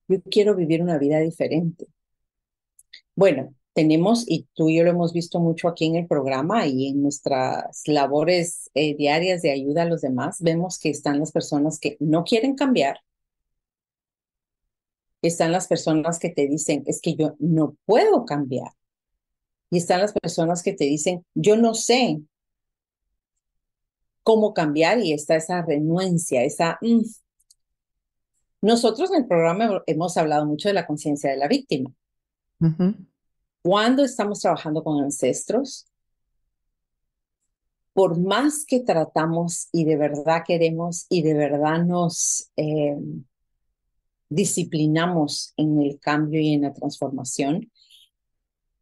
yo 0.08 0.24
quiero 0.24 0.56
vivir 0.56 0.82
una 0.82 0.98
vida 0.98 1.20
diferente. 1.20 1.86
Bueno, 3.16 3.54
tenemos, 3.74 4.26
y 4.28 4.48
tú 4.56 4.70
y 4.70 4.78
yo 4.78 4.84
lo 4.84 4.90
hemos 4.90 5.14
visto 5.14 5.40
mucho 5.40 5.68
aquí 5.68 5.86
en 5.86 5.98
el 5.98 6.08
programa 6.08 6.66
y 6.66 6.88
en 6.88 7.04
nuestras 7.04 7.84
labores 7.86 8.72
eh, 8.74 8.96
diarias 8.96 9.44
de 9.44 9.52
ayuda 9.52 9.84
a 9.84 9.86
los 9.86 10.02
demás, 10.02 10.38
vemos 10.42 10.80
que 10.80 10.90
están 10.90 11.20
las 11.20 11.32
personas 11.32 11.78
que 11.80 11.98
no 12.00 12.24
quieren 12.24 12.56
cambiar 12.56 13.02
están 15.22 15.52
las 15.52 15.68
personas 15.68 16.18
que 16.18 16.30
te 16.30 16.48
dicen, 16.48 16.84
es 16.88 17.02
que 17.02 17.14
yo 17.14 17.36
no 17.38 17.76
puedo 17.86 18.26
cambiar. 18.26 18.72
Y 19.70 19.78
están 19.78 20.02
las 20.02 20.14
personas 20.14 20.64
que 20.64 20.74
te 20.74 20.86
dicen, 20.86 21.24
yo 21.36 21.56
no 21.56 21.76
sé 21.76 22.22
cómo 24.28 24.54
cambiar 24.54 25.00
y 25.00 25.14
está 25.14 25.38
esa 25.38 25.62
renuencia, 25.62 26.44
esa... 26.44 26.78
Mm". 26.82 27.00
Nosotros 28.62 29.10
en 29.12 29.22
el 29.22 29.26
programa 29.26 29.82
hemos 29.86 30.18
hablado 30.18 30.46
mucho 30.46 30.68
de 30.68 30.74
la 30.74 30.86
conciencia 30.86 31.32
de 31.32 31.38
la 31.38 31.48
víctima. 31.48 31.94
Cuando 33.62 34.04
estamos 34.04 34.42
trabajando 34.42 34.84
con 34.84 35.02
ancestros, 35.02 35.88
por 37.94 38.20
más 38.20 38.66
que 38.68 38.82
tratamos 38.82 39.70
y 39.72 39.86
de 39.86 39.96
verdad 39.96 40.44
queremos 40.46 41.06
y 41.08 41.22
de 41.22 41.34
verdad 41.34 41.86
nos 41.86 42.52
eh, 42.58 42.98
disciplinamos 44.28 45.54
en 45.56 45.82
el 45.82 46.02
cambio 46.02 46.42
y 46.42 46.54
en 46.54 46.64
la 46.64 46.74
transformación, 46.74 47.72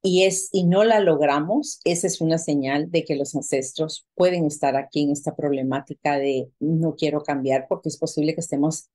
y, 0.05 0.25
es, 0.25 0.49
y 0.51 0.65
no 0.65 0.83
la 0.83 0.99
logramos, 0.99 1.79
esa 1.83 2.05
es 2.05 2.21
una 2.21 2.37
señal 2.37 2.91
de 2.91 3.03
que 3.03 3.15
los 3.15 3.33
ancestros 3.33 4.05
pueden 4.13 4.45
estar 4.45 4.75
aquí 4.75 5.01
en 5.01 5.09
esta 5.09 5.35
problemática 5.35 6.19
de 6.19 6.51
no 6.59 6.95
quiero 6.95 7.23
cambiar 7.23 7.65
porque 7.67 7.89
es 7.89 7.97
posible 7.97 8.35
que 8.35 8.41
estemos 8.41 8.91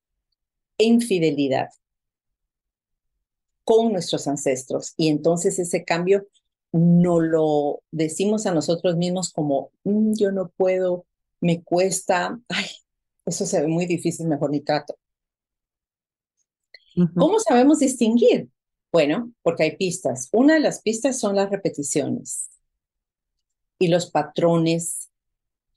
en 0.77 1.01
fidelidad 1.01 1.67
con 3.65 3.91
nuestros 3.91 4.25
ancestros. 4.29 4.93
Y 4.95 5.09
entonces 5.09 5.59
ese 5.59 5.83
cambio 5.83 6.29
no 6.71 7.19
lo 7.19 7.83
decimos 7.91 8.45
a 8.45 8.53
nosotros 8.53 8.95
mismos 8.95 9.33
como, 9.33 9.71
mm, 9.83 10.13
yo 10.13 10.31
no 10.31 10.47
puedo, 10.55 11.05
me 11.41 11.61
cuesta, 11.61 12.39
ay, 12.47 12.67
eso 13.25 13.45
se 13.45 13.59
ve 13.59 13.67
muy 13.67 13.85
difícil, 13.85 14.29
mejor 14.29 14.51
ni 14.51 14.61
trato. 14.61 14.95
¿Cómo 17.15 17.37
sabemos 17.41 17.79
distinguir? 17.79 18.47
Bueno, 18.91 19.31
porque 19.41 19.63
hay 19.63 19.77
pistas. 19.77 20.29
Una 20.33 20.55
de 20.55 20.59
las 20.59 20.81
pistas 20.81 21.19
son 21.19 21.35
las 21.35 21.49
repeticiones 21.49 22.49
y 23.79 23.87
los 23.87 24.11
patrones 24.11 25.09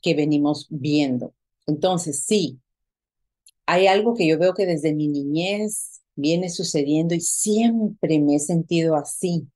que 0.02 0.14
venimos 0.14 0.66
viendo. 0.68 1.32
Entonces, 1.66 2.24
sí, 2.24 2.60
hay 3.66 3.86
algo 3.86 4.14
que 4.14 4.26
yo 4.26 4.38
veo 4.38 4.52
que 4.52 4.66
desde 4.66 4.94
mi 4.94 5.08
niñez 5.08 6.02
viene 6.16 6.50
sucediendo 6.50 7.14
y 7.14 7.20
siempre 7.20 8.18
me 8.18 8.36
he 8.36 8.38
sentido 8.40 8.96
así. 8.96 9.46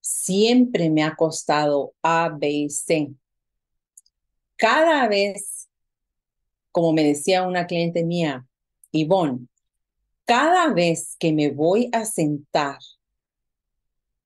Siempre 0.00 0.90
me 0.90 1.02
ha 1.02 1.16
costado 1.16 1.94
A, 2.02 2.28
B 2.28 2.68
C. 2.70 3.12
Cada 4.56 5.08
vez, 5.08 5.68
como 6.70 6.92
me 6.92 7.02
decía 7.02 7.46
una 7.46 7.66
cliente 7.66 8.04
mía, 8.04 8.46
Ivonne, 8.92 9.48
cada 10.32 10.72
vez 10.72 11.14
que 11.18 11.30
me 11.30 11.50
voy 11.50 11.90
a 11.92 12.06
sentar 12.06 12.78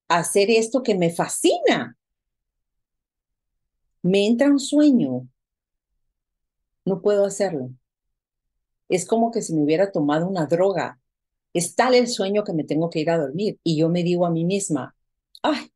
a 0.06 0.18
hacer 0.18 0.50
esto 0.50 0.84
que 0.84 0.94
me 0.94 1.10
fascina, 1.10 1.98
me 4.02 4.24
entra 4.28 4.48
un 4.48 4.60
sueño. 4.60 5.26
No 6.84 7.02
puedo 7.02 7.24
hacerlo. 7.24 7.70
Es 8.88 9.04
como 9.04 9.32
que 9.32 9.42
si 9.42 9.52
me 9.52 9.64
hubiera 9.64 9.90
tomado 9.90 10.28
una 10.28 10.46
droga. 10.46 11.00
Es 11.52 11.74
tal 11.74 11.92
el 11.92 12.06
sueño 12.06 12.44
que 12.44 12.52
me 12.52 12.62
tengo 12.62 12.88
que 12.88 13.00
ir 13.00 13.10
a 13.10 13.18
dormir. 13.18 13.58
Y 13.64 13.76
yo 13.76 13.88
me 13.88 14.04
digo 14.04 14.26
a 14.26 14.30
mí 14.30 14.44
misma, 14.44 14.94
ay, 15.42 15.72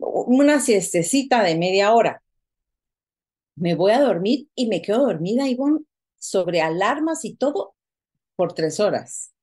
una 0.00 0.58
siestecita 0.58 1.44
de 1.44 1.56
media 1.56 1.94
hora. 1.94 2.24
Me 3.54 3.76
voy 3.76 3.92
a 3.92 4.00
dormir 4.00 4.48
y 4.56 4.66
me 4.66 4.82
quedo 4.82 5.06
dormida, 5.06 5.46
Ivonne, 5.46 5.84
sobre 6.16 6.60
alarmas 6.60 7.24
y 7.24 7.36
todo 7.36 7.76
por 8.34 8.52
tres 8.52 8.80
horas. 8.80 9.33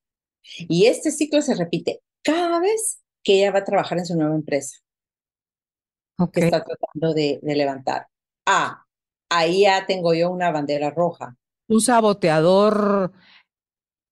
Y 0.58 0.86
este 0.86 1.12
ciclo 1.12 1.42
se 1.42 1.56
repite 1.56 2.02
cada 2.24 2.60
vez 2.60 3.02
que 3.24 3.40
ella 3.40 3.52
va 3.52 3.60
a 3.60 3.66
trabajar 3.66 3.98
en 3.98 4.06
su 4.06 4.16
nueva 4.16 4.36
empresa. 4.36 4.78
Que 6.32 6.42
está 6.42 6.64
tratando 6.64 7.14
de, 7.16 7.40
levantar. 7.42 8.08
Ah, 8.46 8.86
ahí 9.30 9.62
ya 9.62 9.86
tengo 9.88 10.14
yo 10.14 10.30
una 10.30 10.52
bandera 10.52 10.92
roja. 10.92 11.36
Un 11.68 11.82
saboteador 11.82 13.12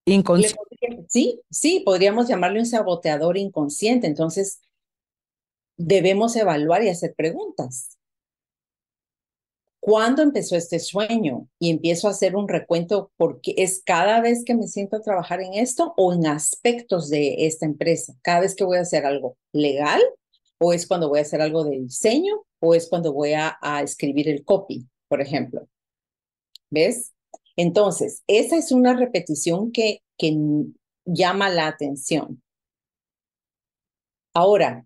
inconsciente. 0.05 1.05
Sí, 1.07 1.41
sí, 1.51 1.81
podríamos 1.85 2.27
llamarle 2.27 2.59
un 2.59 2.65
saboteador 2.65 3.37
inconsciente. 3.37 4.07
Entonces, 4.07 4.61
debemos 5.77 6.35
evaluar 6.35 6.83
y 6.83 6.89
hacer 6.89 7.13
preguntas. 7.15 7.98
¿Cuándo 9.79 10.21
empezó 10.21 10.55
este 10.55 10.79
sueño? 10.79 11.47
Y 11.57 11.69
empiezo 11.69 12.07
a 12.07 12.11
hacer 12.11 12.35
un 12.35 12.47
recuento 12.47 13.11
porque 13.15 13.53
es 13.57 13.81
cada 13.85 14.19
vez 14.19 14.43
que 14.43 14.55
me 14.55 14.67
siento 14.67 14.97
a 14.97 15.01
trabajar 15.01 15.41
en 15.41 15.53
esto 15.53 15.93
o 15.95 16.13
en 16.13 16.27
aspectos 16.27 17.09
de 17.09 17.45
esta 17.45 17.65
empresa. 17.65 18.13
Cada 18.21 18.41
vez 18.41 18.55
que 18.55 18.65
voy 18.65 18.77
a 18.77 18.81
hacer 18.81 19.05
algo 19.05 19.37
legal 19.53 20.01
o 20.59 20.73
es 20.73 20.85
cuando 20.85 21.07
voy 21.07 21.19
a 21.19 21.23
hacer 21.23 21.41
algo 21.41 21.63
de 21.63 21.79
diseño 21.79 22.43
o 22.59 22.75
es 22.75 22.89
cuando 22.89 23.13
voy 23.13 23.33
a, 23.33 23.57
escribir 23.81 24.27
el 24.27 24.43
copy, 24.43 24.85
por 25.07 25.21
ejemplo. 25.21 25.67
¿Ves? 26.69 27.13
Entonces, 27.55 28.23
esa 28.27 28.57
es 28.57 28.71
una 28.71 28.93
repetición 28.95 29.71
que, 29.71 30.01
que 30.17 30.37
llama 31.05 31.49
la 31.49 31.67
atención. 31.67 32.41
Ahora, 34.33 34.85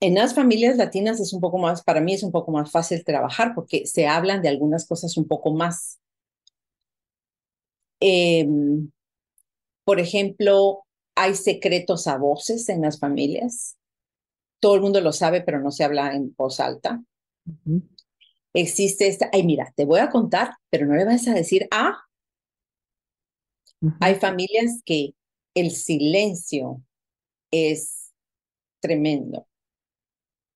en 0.00 0.14
las 0.14 0.34
familias 0.34 0.76
latinas 0.78 1.20
es 1.20 1.32
un 1.34 1.40
poco 1.40 1.58
más, 1.58 1.82
para 1.84 2.00
mí 2.00 2.14
es 2.14 2.22
un 2.22 2.32
poco 2.32 2.50
más 2.50 2.70
fácil 2.70 3.04
trabajar 3.04 3.54
porque 3.54 3.86
se 3.86 4.06
hablan 4.06 4.40
de 4.40 4.48
algunas 4.48 4.86
cosas 4.86 5.16
un 5.18 5.28
poco 5.28 5.52
más. 5.52 6.00
Em, 8.00 8.90
por 9.84 10.00
ejemplo, 10.00 10.86
hay 11.14 11.34
secretos 11.34 12.06
a 12.06 12.16
voces 12.16 12.68
en 12.70 12.80
las 12.80 12.98
familias. 12.98 13.76
Todo 14.58 14.74
el 14.74 14.80
mundo 14.80 15.02
lo 15.02 15.12
sabe, 15.12 15.42
pero 15.42 15.60
no 15.60 15.70
se 15.70 15.84
habla 15.84 16.14
en 16.14 16.34
voz 16.34 16.60
alta. 16.60 17.02
Existe 18.54 19.06
esta, 19.06 19.28
ay, 19.32 19.42
mira, 19.44 19.72
te 19.76 19.84
voy 19.84 20.00
a 20.00 20.08
contar, 20.08 20.54
pero 20.70 20.86
no 20.86 20.94
le 20.94 21.04
vas 21.04 21.28
a 21.28 21.34
decir, 21.34 21.68
ah, 21.70 21.98
hay 24.00 24.14
familias 24.14 24.82
que 24.84 25.14
el 25.54 25.70
silencio 25.70 26.82
es 27.50 28.12
tremendo 28.80 29.46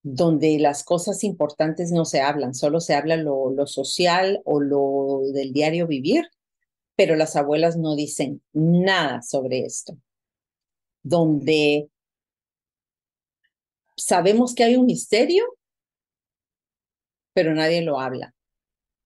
donde 0.05 0.59
las 0.59 0.85
cosas 0.85 1.25
importantes 1.25 1.91
no 1.91 2.05
se 2.05 2.21
hablan, 2.21 2.55
solo 2.55 2.81
se 2.81 2.95
habla 2.95 3.17
lo, 3.17 3.51
lo 3.51 3.67
social 3.67 4.43
o 4.45 4.61
lo 4.61 5.23
del 5.33 5.53
diario 5.55 5.87
vivir, 5.87 6.27
pero 6.95 7.17
las 7.17 7.37
abuelas 7.37 7.79
no 7.79 7.97
dicen 7.97 8.43
nada 8.53 9.23
sobre 9.23 9.61
esto, 9.65 9.97
donde 11.03 11.89
sabemos 13.97 14.55
que 14.55 14.65
hay 14.65 14.77
un 14.77 14.85
misterio, 14.85 15.43
pero 17.33 17.55
nadie 17.55 17.81
lo 17.81 17.99
habla. 17.99 18.35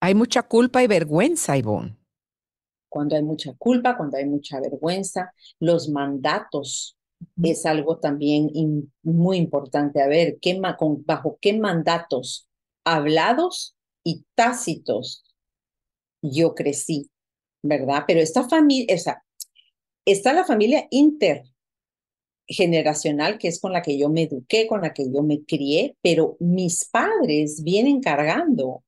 Hay 0.00 0.16
mucha 0.16 0.42
culpa 0.42 0.82
y 0.82 0.88
vergüenza, 0.88 1.56
Ivonne. 1.56 1.96
Cuando 2.88 3.14
hay 3.14 3.22
mucha 3.22 3.52
culpa, 3.54 3.96
cuando 3.96 4.16
hay 4.16 4.24
mucha 4.24 4.60
vergüenza, 4.60 5.32
los 5.60 5.88
mandatos 5.88 6.97
es 7.42 7.66
algo 7.66 7.98
también 7.98 8.50
muy 9.02 9.36
importante. 9.36 10.02
A 10.02 10.08
ver, 10.08 10.38
¿qué, 10.40 10.58
¿bajo 10.60 11.38
qué 11.40 11.52
mandatos 11.54 12.48
hablados 12.84 13.76
y 14.04 14.24
tácitos 14.34 15.24
yo 16.22 16.54
crecí? 16.54 17.10
¿Verdad? 17.62 18.04
Pero 18.06 18.20
esta 18.20 18.48
familia, 18.48 18.94
o 18.94 18.98
sea, 18.98 19.22
está 20.04 20.32
la 20.32 20.44
familia 20.44 20.86
intergeneracional, 20.90 23.38
que 23.38 23.48
es 23.48 23.60
con 23.60 23.72
la 23.72 23.82
que 23.82 23.98
yo 23.98 24.08
me 24.08 24.22
eduqué, 24.22 24.66
con 24.66 24.82
la 24.82 24.92
que 24.92 25.10
yo 25.12 25.22
me 25.22 25.44
crié, 25.44 25.96
pero 26.02 26.36
mis 26.40 26.88
padres 26.88 27.62
vienen 27.62 28.00
cargando 28.00 28.84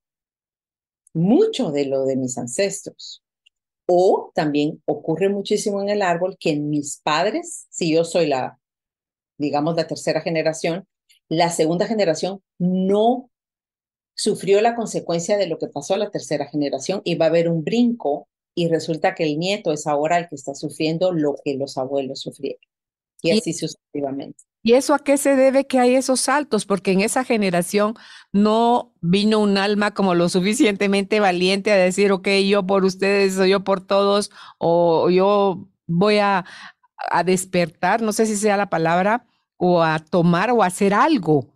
mucho 1.12 1.72
de 1.72 1.86
lo 1.86 2.04
de 2.04 2.16
mis 2.16 2.38
ancestros. 2.38 3.22
O 3.92 4.30
también 4.36 4.80
ocurre 4.84 5.28
muchísimo 5.28 5.82
en 5.82 5.88
el 5.88 6.00
árbol 6.00 6.36
que 6.38 6.50
en 6.50 6.70
mis 6.70 7.00
padres, 7.02 7.66
si 7.70 7.92
yo 7.92 8.04
soy 8.04 8.28
la, 8.28 8.60
digamos, 9.36 9.74
la 9.74 9.88
tercera 9.88 10.20
generación, 10.20 10.86
la 11.28 11.50
segunda 11.50 11.88
generación 11.88 12.40
no 12.56 13.30
sufrió 14.14 14.60
la 14.60 14.76
consecuencia 14.76 15.36
de 15.36 15.48
lo 15.48 15.58
que 15.58 15.66
pasó 15.66 15.94
a 15.94 15.98
la 15.98 16.10
tercera 16.10 16.46
generación 16.46 17.02
y 17.04 17.16
va 17.16 17.26
a 17.26 17.28
haber 17.30 17.48
un 17.48 17.64
brinco 17.64 18.28
y 18.54 18.68
resulta 18.68 19.16
que 19.16 19.24
el 19.24 19.40
nieto 19.40 19.72
es 19.72 19.88
ahora 19.88 20.18
el 20.18 20.28
que 20.28 20.36
está 20.36 20.54
sufriendo 20.54 21.10
lo 21.10 21.34
que 21.44 21.54
los 21.54 21.76
abuelos 21.76 22.20
sufrieron. 22.20 22.60
Y 23.22 23.32
así 23.32 23.52
sucesivamente. 23.52 24.44
¿Y 24.62 24.74
eso 24.74 24.94
a 24.94 24.98
qué 24.98 25.16
se 25.16 25.36
debe 25.36 25.66
que 25.66 25.78
hay 25.78 25.94
esos 25.94 26.20
saltos? 26.20 26.66
Porque 26.66 26.92
en 26.92 27.00
esa 27.00 27.24
generación 27.24 27.94
no 28.32 28.92
vino 29.00 29.38
un 29.38 29.56
alma 29.56 29.94
como 29.94 30.14
lo 30.14 30.28
suficientemente 30.28 31.18
valiente 31.18 31.72
a 31.72 31.76
decir, 31.76 32.12
ok, 32.12 32.28
yo 32.46 32.66
por 32.66 32.84
ustedes 32.84 33.38
o 33.38 33.46
yo 33.46 33.64
por 33.64 33.80
todos, 33.86 34.30
o 34.58 35.08
yo 35.08 35.66
voy 35.86 36.18
a, 36.18 36.44
a 36.96 37.24
despertar, 37.24 38.02
no 38.02 38.12
sé 38.12 38.26
si 38.26 38.36
sea 38.36 38.58
la 38.58 38.68
palabra, 38.68 39.26
o 39.56 39.82
a 39.82 39.98
tomar 39.98 40.50
o 40.50 40.62
a 40.62 40.66
hacer 40.66 40.92
algo 40.92 41.46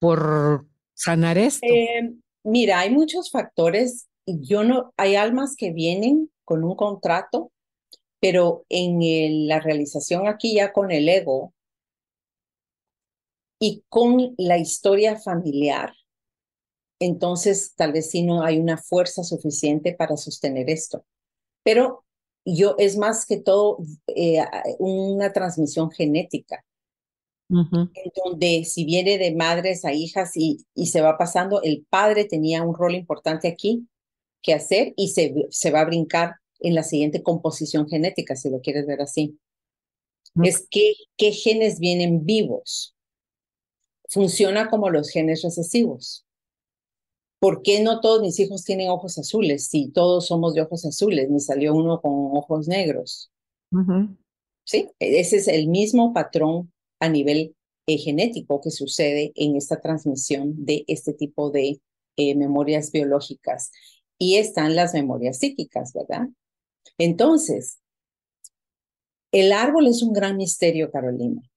por 0.00 0.66
sanar 0.94 1.38
esto. 1.38 1.66
Eh, 1.66 2.14
mira, 2.44 2.80
hay 2.80 2.90
muchos 2.90 3.30
factores. 3.30 4.08
Yo 4.26 4.64
no, 4.64 4.92
hay 4.96 5.14
almas 5.16 5.54
que 5.56 5.72
vienen 5.72 6.30
con 6.44 6.64
un 6.64 6.76
contrato 6.76 7.50
Pero 8.20 8.64
en 8.68 9.46
la 9.46 9.60
realización 9.60 10.26
aquí 10.26 10.56
ya 10.56 10.72
con 10.72 10.90
el 10.90 11.08
ego 11.08 11.52
y 13.58 13.84
con 13.88 14.34
la 14.36 14.58
historia 14.58 15.18
familiar, 15.18 15.92
entonces 17.00 17.74
tal 17.76 17.92
vez 17.92 18.10
sí 18.10 18.22
no 18.22 18.42
hay 18.42 18.58
una 18.58 18.76
fuerza 18.76 19.22
suficiente 19.22 19.94
para 19.94 20.16
sostener 20.16 20.68
esto. 20.70 21.04
Pero 21.62 22.04
yo 22.44 22.74
es 22.78 22.96
más 22.96 23.26
que 23.26 23.38
todo 23.38 23.78
eh, 24.08 24.44
una 24.78 25.32
transmisión 25.32 25.90
genética, 25.90 26.64
en 27.50 28.12
donde 28.24 28.64
si 28.64 28.84
viene 28.84 29.16
de 29.16 29.34
madres 29.34 29.86
a 29.86 29.92
hijas 29.92 30.36
y, 30.36 30.66
y 30.74 30.86
se 30.86 31.00
va 31.00 31.16
pasando, 31.16 31.62
el 31.62 31.86
padre 31.88 32.26
tenía 32.26 32.62
un 32.62 32.74
rol 32.74 32.94
importante 32.94 33.48
aquí 33.48 33.88
que 34.42 34.52
hacer 34.52 34.92
y 34.96 35.08
se, 35.08 35.34
se 35.50 35.70
va 35.70 35.80
a 35.80 35.86
brincar 35.86 36.34
en 36.60 36.74
la 36.74 36.82
siguiente 36.82 37.22
composición 37.22 37.88
genética, 37.88 38.36
si 38.36 38.50
lo 38.50 38.60
quieres 38.60 38.86
ver 38.86 39.00
así. 39.00 39.38
Es 40.42 40.66
que 40.70 40.92
qué 41.16 41.32
genes 41.32 41.80
vienen 41.80 42.24
vivos. 42.24 42.94
Funciona 44.08 44.68
como 44.68 44.90
los 44.90 45.10
genes 45.10 45.42
recesivos. 45.42 46.26
¿Por 47.40 47.62
qué 47.62 47.80
no 47.82 48.00
todos 48.00 48.20
mis 48.20 48.38
hijos 48.40 48.64
tienen 48.64 48.90
ojos 48.90 49.18
azules? 49.18 49.68
Si 49.68 49.90
todos 49.90 50.26
somos 50.26 50.54
de 50.54 50.62
ojos 50.62 50.84
azules, 50.84 51.30
me 51.30 51.38
salió 51.38 51.74
uno 51.74 52.00
con 52.00 52.12
ojos 52.36 52.66
negros. 52.66 53.30
Sí, 54.64 54.90
ese 54.98 55.36
es 55.36 55.48
el 55.48 55.68
mismo 55.68 56.12
patrón 56.12 56.72
a 56.98 57.08
nivel 57.08 57.54
eh, 57.86 57.98
genético 57.98 58.60
que 58.60 58.70
sucede 58.70 59.32
en 59.36 59.56
esta 59.56 59.80
transmisión 59.80 60.64
de 60.64 60.84
este 60.88 61.12
tipo 61.12 61.50
de 61.50 61.80
eh, 62.16 62.34
memorias 62.34 62.90
biológicas. 62.90 63.70
Y 64.18 64.36
están 64.36 64.74
las 64.74 64.92
memorias 64.94 65.38
psíquicas, 65.38 65.92
¿verdad? 65.92 66.28
Entonces, 66.98 67.78
el 69.30 69.52
árbol 69.52 69.86
es 69.86 70.02
un 70.02 70.12
gran 70.12 70.36
misterio, 70.36 70.90
Carolina. 70.90 71.47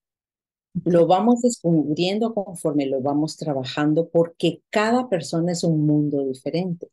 Lo 0.84 1.06
vamos 1.06 1.42
descubriendo 1.42 2.32
conforme 2.34 2.86
lo 2.86 3.02
vamos 3.02 3.36
trabajando 3.36 4.08
porque 4.08 4.62
cada 4.70 5.08
persona 5.08 5.52
es 5.52 5.64
un 5.64 5.86
mundo 5.86 6.24
diferente. 6.24 6.88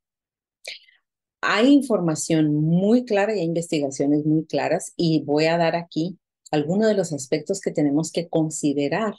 Hay 1.41 1.69
información 1.73 2.53
muy 2.53 3.05
clara 3.05 3.33
y 3.35 3.39
hay 3.39 3.45
investigaciones 3.45 4.25
muy 4.25 4.45
claras 4.45 4.93
y 4.97 5.23
voy 5.23 5.45
a 5.45 5.57
dar 5.57 5.75
aquí 5.77 6.19
algunos 6.51 6.89
de 6.89 6.95
los 6.95 7.13
aspectos 7.13 7.61
que 7.61 7.71
tenemos 7.71 8.11
que 8.11 8.27
considerar 8.27 9.15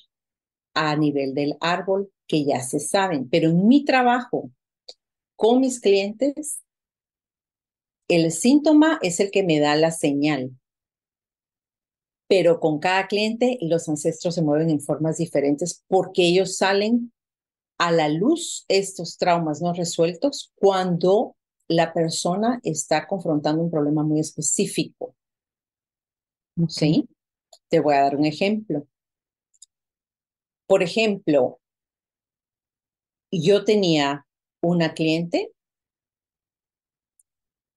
a 0.75 0.94
nivel 0.96 1.35
del 1.35 1.57
árbol 1.61 2.12
que 2.27 2.44
ya 2.44 2.61
se 2.61 2.81
saben. 2.81 3.29
Pero 3.31 3.51
en 3.51 3.66
mi 3.66 3.85
trabajo 3.85 4.51
con 5.37 5.61
mis 5.61 5.81
clientes, 5.81 6.61
el 8.09 8.31
síntoma 8.31 8.99
es 9.01 9.20
el 9.20 9.31
que 9.31 9.42
me 9.42 9.59
da 9.59 9.75
la 9.77 9.90
señal 9.90 10.60
pero 12.31 12.61
con 12.61 12.79
cada 12.79 13.09
cliente 13.09 13.59
los 13.61 13.88
ancestros 13.88 14.37
se 14.37 14.43
mueven 14.43 14.71
en 14.71 14.81
formas 14.81 15.16
diferentes 15.16 15.85
porque 15.88 16.29
ellos 16.29 16.57
salen 16.57 17.12
a 17.77 17.90
la 17.90 18.09
luz 18.09 18.64
estos 18.69 19.19
traumas 19.19 19.61
no 19.61 19.73
resueltos 19.75 20.53
cuando 20.55 21.35
la 21.66 21.93
persona 21.93 22.61
está 22.62 23.09
confrontando 23.09 23.64
un 23.64 23.71
problema 23.73 24.05
muy 24.05 24.21
específico. 24.21 25.16
¿Sí? 26.69 27.09
Te 27.69 27.81
voy 27.81 27.97
a 27.97 28.03
dar 28.03 28.14
un 28.14 28.25
ejemplo. 28.25 28.87
Por 30.69 30.85
ejemplo, 30.85 31.59
yo 33.33 33.64
tenía 33.64 34.25
una 34.61 34.95
cliente 34.95 35.51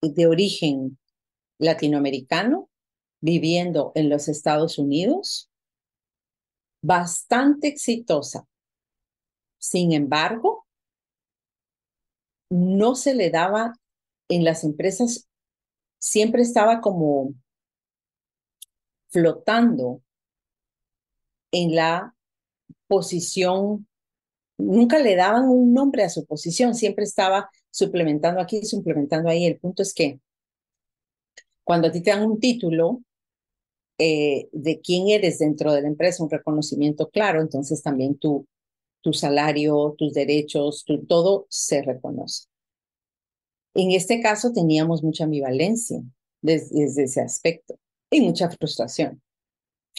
de 0.04 0.28
origen 0.28 1.00
latinoamericano 1.58 2.70
viviendo 3.24 3.94
en 3.96 4.10
los 4.10 4.28
Estados 4.28 4.78
Unidos, 4.78 5.50
bastante 6.82 7.70
exitosa. 7.70 8.46
Sin 9.58 9.94
embargo, 9.94 10.68
no 12.50 12.96
se 12.96 13.16
le 13.16 13.30
daba 13.30 13.76
en 14.28 14.44
las 14.44 14.66
empresas, 14.66 15.30
siempre 16.00 16.42
estaba 16.42 16.82
como 16.82 17.34
flotando 19.08 20.02
en 21.54 21.76
la 21.76 22.14
posición, 22.88 23.88
nunca 24.58 25.00
le 25.00 25.16
daban 25.16 25.48
un 25.48 25.74
nombre 25.74 26.04
a 26.04 26.10
su 26.10 26.26
posición, 26.26 26.76
siempre 26.76 27.06
estaba 27.06 27.50
suplementando 27.72 28.42
aquí, 28.42 28.66
suplementando 28.66 29.30
ahí. 29.30 29.46
El 29.46 29.60
punto 29.60 29.82
es 29.82 29.94
que 29.94 30.20
cuando 31.64 31.88
a 31.88 31.92
ti 31.94 32.02
te 32.04 32.12
dan 32.12 32.30
un 32.30 32.42
título, 32.42 33.02
eh, 34.06 34.50
de 34.52 34.82
quién 34.82 35.08
eres 35.08 35.39
dentro 35.39 35.72
de 35.72 35.82
la 35.82 35.88
empresa, 35.88 36.26
un 36.26 36.30
reconocimiento 36.30 37.10
claro, 37.10 37.39
entonces 37.39 37.82
también 37.82 38.18
tu, 38.18 38.46
tu 39.00 39.13
salario, 39.13 39.96
tus 39.98 40.13
derechos, 40.13 40.84
tu, 40.84 41.06
todo 41.06 41.46
se 41.48 41.82
reconoce. 41.82 42.48
En 43.74 43.92
este 43.92 44.22
caso 44.22 44.52
teníamos 44.52 45.04
mucha 45.04 45.24
ambivalencia 45.24 46.04
desde, 46.42 47.04
ese 47.04 47.22
aspecto 47.22 47.80
y 48.12 48.20
mucha 48.20 48.50
frustración. 48.50 49.22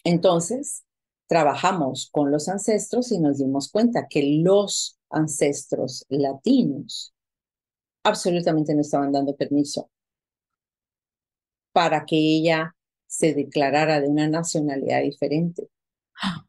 Entonces, 0.05 0.85
trabajamos 1.27 2.11
con 2.13 2.31
los 2.31 2.51
ancestros 2.51 3.11
y 3.11 3.19
nos 3.19 3.39
dimos 3.39 3.71
cuenta 3.71 4.07
que 4.07 4.43
los 4.43 4.99
ancestros 5.09 6.05
latinos 6.11 7.15
absolutamente 8.03 8.75
no 8.75 8.83
estaban 8.83 9.13
dando 9.13 9.35
permiso 9.35 9.89
para 11.73 12.05
que 12.05 12.17
ella 12.17 12.77
se 13.15 13.33
declarara 13.33 14.01
de 14.01 14.09
una 14.09 14.29
nacionalidad 14.29 15.03
diferente. 15.03 15.69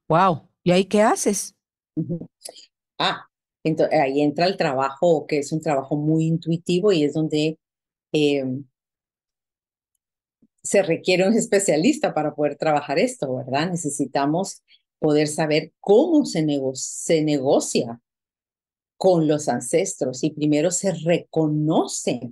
Wow, 0.08 0.50
¿y 0.64 0.72
ahí 0.72 0.86
qué 0.86 1.04
haces? 1.04 1.56
Ah, 2.98 3.28
entonces 3.64 4.00
ahí 4.00 4.22
entra 4.22 4.48
el 4.48 4.58
trabajo, 4.58 5.28
que 5.28 5.40
es 5.40 5.52
un 5.52 5.62
trabajo 5.62 5.96
muy 5.96 6.26
intuitivo 6.26 6.92
y 6.92 7.04
es 7.04 7.14
donde 7.14 7.60
em, 8.12 8.66
se 10.64 10.82
requiere 10.82 11.28
un 11.28 11.36
especialista 11.36 12.16
para 12.16 12.34
poder 12.34 12.56
trabajar 12.56 12.98
esto, 12.98 13.36
¿verdad? 13.36 13.70
Necesitamos 13.70 14.64
poder 14.98 15.28
saber 15.28 15.72
cómo 15.80 16.26
se, 16.26 16.44
se 16.74 17.22
negocia 17.22 18.02
con 18.98 19.28
los 19.28 19.50
ancestros 19.50 20.24
y 20.24 20.32
primero 20.32 20.72
se 20.72 20.94
reconoce, 20.94 22.32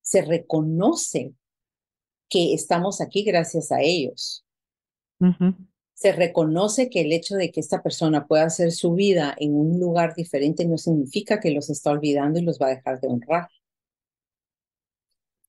se 0.00 0.22
reconoce 0.22 1.34
que 2.28 2.54
estamos 2.54 3.00
aquí 3.00 3.22
gracias 3.22 3.72
a 3.72 3.80
ellos. 3.80 4.44
Se 5.94 6.12
reconoce 6.12 6.90
que 6.90 7.00
el 7.00 7.12
hecho 7.12 7.36
de 7.36 7.50
que 7.50 7.60
esta 7.60 7.82
persona 7.82 8.26
pueda 8.26 8.44
hacer 8.44 8.72
su 8.72 8.94
vida 8.94 9.34
en 9.38 9.54
un 9.54 9.80
lugar 9.80 10.14
diferente 10.14 10.66
no 10.66 10.76
significa 10.76 11.40
que 11.40 11.50
los 11.50 11.70
está 11.70 11.90
olvidando 11.90 12.38
y 12.38 12.42
los 12.42 12.60
va 12.60 12.66
a 12.66 12.74
dejar 12.76 13.00
de 13.00 13.08
honrar. 13.08 13.48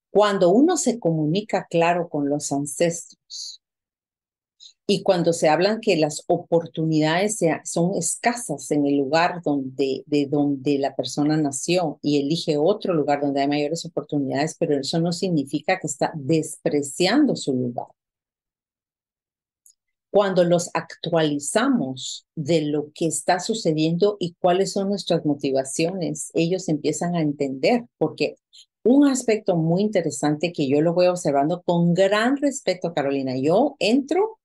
Cuando 0.10 0.50
uno 0.50 0.78
se 0.78 1.00
comunica 1.00 1.68
claro 1.70 2.10
con 2.10 2.30
los 2.30 2.52
ancestros, 2.52 3.62
y 4.89 5.04
cuando 5.04 5.34
se 5.34 5.50
hablan 5.50 5.82
que 5.82 5.97
las 5.97 6.23
oportunidades 6.28 7.39
son 7.65 7.95
escasas 7.95 8.71
en 8.71 8.86
el 8.86 8.95
lugar 8.95 9.41
donde, 9.43 10.04
de 10.06 10.28
donde 10.28 10.80
la 10.80 10.95
persona 10.95 11.36
nació 11.36 12.00
y 12.02 12.21
elige 12.21 12.56
otro 12.56 12.93
lugar 12.93 13.19
donde 13.19 13.41
hay 13.41 13.50
mayores 13.50 13.86
oportunidades, 13.86 14.56
pero 14.58 14.80
eso 14.80 15.02
no 15.02 15.12
significa 15.12 15.78
que 15.78 15.88
está 15.88 16.13
despreciando 16.15 17.36
su 17.36 17.54
lugar. 17.54 17.88
Cuando 20.10 20.45
los 20.45 20.69
actualizamos 20.73 22.26
de 22.34 22.62
lo 22.62 22.89
que 22.95 23.08
está 23.08 23.41
sucediendo 23.41 24.15
y 24.21 24.36
cuáles 24.39 24.71
son 24.71 24.88
nuestras 24.88 25.26
motivaciones, 25.26 26.32
ellos 26.34 26.69
empiezan 26.69 27.13
a 27.13 27.21
entender, 27.21 27.84
porque 27.97 28.38
un 28.86 29.06
aspecto 29.06 29.58
muy 29.58 29.82
interesante 29.82 30.54
que 30.54 30.69
yo 30.69 30.80
lo 30.82 30.93
voy 30.93 31.08
observando 31.08 31.62
con 31.62 31.93
gran 31.93 32.38
respeto, 32.38 32.93
Carolina, 32.93 33.36
yo 33.36 33.76
entro 33.80 34.39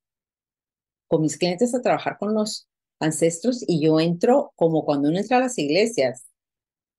con 1.13 1.21
mis 1.21 1.37
clientes 1.37 1.75
a 1.75 1.83
trabajar 1.83 2.17
con 2.19 2.33
los 2.33 2.67
ancestros 2.99 3.63
y 3.69 3.85
yo 3.85 4.01
entro 4.01 4.51
como 4.57 4.87
cuando 4.87 5.11
uno 5.11 5.19
entra 5.19 5.37
a 5.37 5.41
las 5.41 5.59
iglesias, 5.59 6.27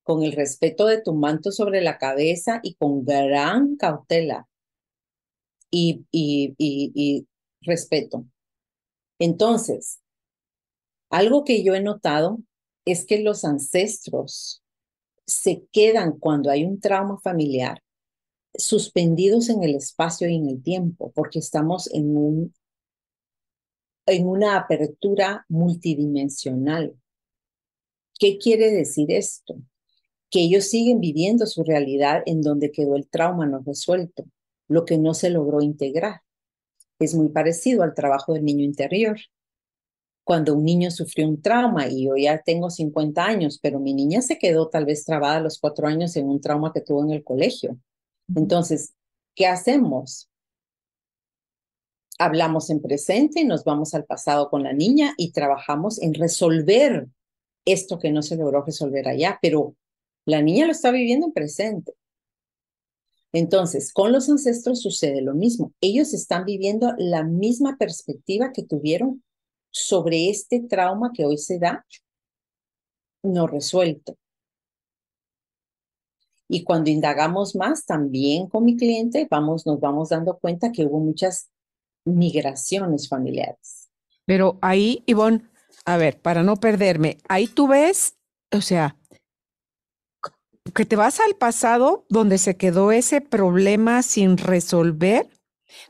con 0.03 0.21
el 0.21 0.33
respeto 0.33 0.85
de 0.85 1.01
tu 1.01 1.15
manto 1.15 1.51
sobre 1.51 1.81
la 1.81 1.97
cabeza 1.97 2.59
y 2.61 2.75
con 2.75 3.05
gran 3.05 3.75
cautela 3.75 4.47
y, 5.71 6.05
y, 6.11 6.53
y, 6.59 7.27
respeto. 7.61 8.27
Entonces, 9.17 9.99
algo 11.09 11.43
que 11.43 11.63
yo 11.63 11.73
he 11.73 11.81
notado 11.81 12.37
es 12.85 13.07
que 13.07 13.19
los 13.19 13.43
ancestros 13.43 14.61
se 15.25 15.65
quedan 15.71 16.19
cuando 16.19 16.51
hay 16.51 16.65
un 16.65 16.79
trauma 16.79 17.17
familiar 17.17 17.81
suspendidos 18.53 19.49
en 19.49 19.63
el 19.63 19.73
espacio 19.73 20.29
y 20.29 20.35
en 20.35 20.49
el 20.49 20.61
tiempo, 20.61 21.11
porque 21.15 21.39
estamos 21.39 21.91
en 21.91 22.15
un 22.15 22.53
en 24.05 24.27
una 24.27 24.57
apertura 24.57 25.45
multidimensional. 25.49 26.95
¿Qué 28.19 28.37
quiere 28.37 28.71
decir 28.71 29.11
esto? 29.11 29.55
Que 30.29 30.41
ellos 30.41 30.65
siguen 30.65 30.99
viviendo 30.99 31.45
su 31.45 31.63
realidad 31.63 32.23
en 32.25 32.41
donde 32.41 32.71
quedó 32.71 32.95
el 32.95 33.07
trauma 33.07 33.45
no 33.45 33.59
resuelto. 33.65 34.25
lo 34.69 34.85
que 34.85 34.97
no 34.97 35.13
se 35.13 35.29
logró 35.29 35.61
integrar. 35.61 36.21
Es 36.97 37.13
muy 37.13 37.27
parecido 37.29 37.83
al 37.83 37.93
trabajo 37.93 38.33
del 38.33 38.45
niño 38.45 38.63
interior. 38.63 39.19
Cuando 40.23 40.55
un 40.55 40.63
niño 40.63 40.89
sufrió 40.89 41.27
un 41.27 41.41
trauma, 41.41 41.87
y 41.87 42.05
yo 42.05 42.15
ya 42.15 42.41
tengo 42.41 42.69
50 42.69 43.23
años, 43.23 43.59
pero 43.61 43.79
mi 43.79 43.93
niña 43.93 44.21
se 44.21 44.39
quedó 44.39 44.69
tal 44.69 44.85
vez 44.85 45.03
trabada 45.03 45.35
a 45.35 45.41
los 45.41 45.59
cuatro 45.59 45.85
años 45.85 46.15
en 46.15 46.29
un 46.29 46.39
trauma 46.39 46.71
que 46.73 46.81
tuvo 46.81 47.03
en 47.03 47.11
el 47.11 47.23
colegio. 47.25 47.77
Entonces, 48.33 48.93
¿qué 49.35 49.47
hacemos? 49.47 50.29
Hablamos 52.19 52.69
en 52.69 52.81
presente 52.81 53.43
nos 53.43 53.63
vamos 53.63 53.93
al 53.93 54.05
pasado 54.05 54.49
con 54.49 54.63
la 54.63 54.73
niña 54.73 55.13
y 55.17 55.31
trabajamos 55.31 56.01
en 56.01 56.13
resolver 56.13 57.07
esto 57.65 57.97
que 57.99 58.11
no 58.11 58.21
se 58.21 58.35
logró 58.35 58.63
resolver 58.63 59.07
allá, 59.07 59.39
pero 59.41 59.75
la 60.25 60.41
niña 60.41 60.65
lo 60.65 60.71
está 60.71 60.91
viviendo 60.91 61.27
en 61.27 61.33
presente. 61.33 61.93
Entonces, 63.31 63.91
con 63.91 64.11
los 64.11 64.29
ancestros 64.29 64.81
sucede 64.81 65.21
lo 65.21 65.33
mismo. 65.33 65.73
Ellos 65.81 66.13
están 66.13 66.45
viviendo 66.45 66.93
la 66.97 67.23
misma 67.23 67.77
perspectiva 67.77 68.51
que 68.53 68.63
tuvieron 68.63 69.23
sobre 69.71 70.29
este 70.29 70.59
trauma 70.59 71.11
que 71.13 71.25
hoy 71.25 71.37
se 71.39 71.57
da 71.57 71.83
no 73.23 73.47
resuelto. 73.47 74.17
Y 76.47 76.63
cuando 76.63 76.91
indagamos 76.91 77.55
más, 77.55 77.85
también 77.85 78.47
con 78.47 78.65
mi 78.65 78.77
cliente, 78.77 79.27
vamos, 79.31 79.65
nos 79.65 79.79
vamos 79.79 80.09
dando 80.09 80.37
cuenta 80.37 80.71
que 80.71 80.85
hubo 80.85 80.99
muchas 80.99 81.49
migraciones 82.05 83.09
familiares. 83.09 83.89
Pero 84.25 84.57
ahí, 84.61 85.03
Ivonne, 85.05 85.49
a 85.85 85.97
ver, 85.97 86.21
para 86.21 86.43
no 86.43 86.55
perderme, 86.55 87.17
ahí 87.27 87.47
tú 87.47 87.67
ves, 87.67 88.15
o 88.51 88.61
sea, 88.61 88.97
que 90.73 90.85
te 90.85 90.95
vas 90.95 91.19
al 91.19 91.35
pasado 91.35 92.05
donde 92.09 92.37
se 92.37 92.55
quedó 92.55 92.91
ese 92.91 93.21
problema 93.21 94.01
sin 94.01 94.37
resolver, 94.37 95.29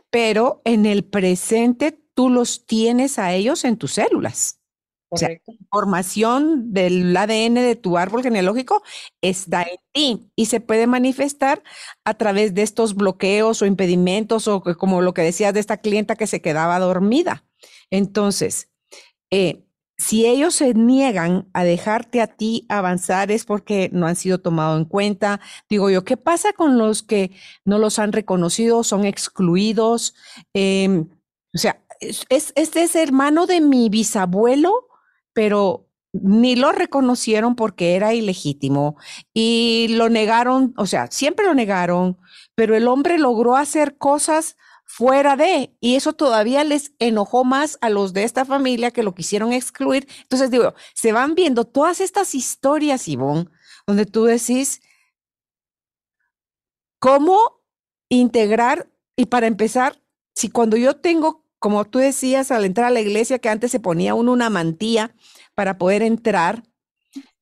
pero 0.10 0.62
en 0.65 0.86
el 0.86 1.04
presente 1.04 1.91
tú 2.13 2.30
los 2.30 2.65
tienes 2.65 3.19
a 3.19 3.34
ellos 3.34 3.63
en 3.65 3.78
tus 3.78 3.93
células. 3.93 4.62
O 5.13 5.17
sea, 5.17 5.30
la 5.30 5.54
información 5.54 6.73
del 6.73 7.15
ADN 7.15 7.54
de 7.54 7.76
tu 7.76 7.99
árbol 7.99 8.23
genealógico 8.23 8.82
está 9.21 9.62
en 9.62 9.78
ti 9.91 10.32
y 10.36 10.47
se 10.47 10.60
puede 10.60 10.88
manifestar 10.88 11.62
a 12.04 12.15
través 12.15 12.56
de 12.56 12.63
estos 12.63 12.95
bloqueos 12.95 13.62
o 13.62 13.67
impedimentos 13.67 14.47
o 14.47 14.63
como 14.63 15.02
lo 15.02 15.13
que 15.13 15.21
decías 15.21 15.54
de 15.54 15.60
esta 15.60 15.78
clienta 15.78 16.15
que 16.15 16.26
se 16.26 16.41
quedaba 16.41 16.80
dormida. 16.80 17.45
Entonces, 17.91 18.71
eh, 19.30 19.63
si 19.97 20.26
ellos 20.26 20.56
se 20.56 20.73
niegan 20.73 21.47
a 21.54 21.63
dejarte 21.63 22.19
a 22.19 22.28
ti 22.28 22.65
avanzar 22.67 23.32
es 23.32 23.45
porque 23.45 23.91
no 23.93 24.08
han 24.08 24.15
sido 24.15 24.39
tomados 24.39 24.80
en 24.80 24.86
cuenta. 24.86 25.41
Digo 25.69 25.91
yo, 25.91 26.04
¿qué 26.04 26.17
pasa 26.17 26.54
con 26.54 26.80
los 26.80 27.04
que 27.04 27.32
no 27.65 27.78
los 27.78 27.99
han 27.99 28.13
reconocido, 28.13 28.84
son 28.84 29.06
excluidos? 29.06 30.15
Em, 30.54 31.08
o 31.54 31.58
sea, 31.60 31.80
es, 31.99 32.26
este 32.56 32.84
es 32.84 32.95
hermano 32.95 33.45
de 33.45 33.62
mi 33.62 33.89
bisabuelo, 33.89 34.88
pero 35.34 35.89
ni 36.13 36.56
lo 36.56 36.72
reconocieron 36.72 37.56
porque 37.56 37.96
era 37.96 38.13
ilegítimo 38.13 38.96
y 39.34 39.88
lo 39.89 40.10
negaron, 40.10 40.74
o 40.78 40.86
sea, 40.86 41.08
siempre 41.10 41.46
lo 41.46 41.56
negaron, 41.56 42.17
pero 42.56 42.76
el 42.76 42.88
hombre 42.88 43.17
logró 43.17 43.56
hacer 43.56 43.98
cosas 43.98 44.56
fuera 44.86 45.36
de, 45.36 45.76
y 45.80 45.96
eso 45.96 46.13
todavía 46.13 46.63
les 46.63 46.93
enojó 47.00 47.43
más 47.43 47.80
a 47.82 47.89
los 47.89 48.13
de 48.13 48.24
esta 48.24 48.46
familia 48.46 48.91
que 48.91 49.02
lo 49.02 49.15
quisieron 49.15 49.52
excluir. 49.52 50.08
Entonces 50.22 50.52
digo, 50.52 50.76
se 50.93 51.12
van 51.12 51.34
viendo 51.34 51.65
todas 51.65 52.00
estas 52.00 52.36
historias, 52.36 53.08
Ivonne, 53.08 53.50
donde 53.88 54.06
tú 54.06 54.26
decís, 54.26 54.82
¿cómo 57.00 57.63
integrar? 58.08 58.88
Y 59.15 59.26
para 59.26 59.48
empezar, 59.48 60.00
si 60.36 60.50
cuando 60.50 60.78
yo 60.78 60.96
tengo, 60.98 61.43
como 61.63 61.86
tú 61.86 61.99
decías 61.99 62.52
al 62.52 62.65
entrar 62.65 62.88
a 62.88 62.89
la 62.89 62.99
iglesia, 62.99 63.39
que 63.39 63.47
antes 63.47 63.71
se 63.71 63.80
ponía 63.80 64.15
uno 64.15 64.34
una 64.34 64.49
mantilla 64.49 65.15
para 65.56 65.78
poder 65.78 66.02
entrar, 66.02 66.62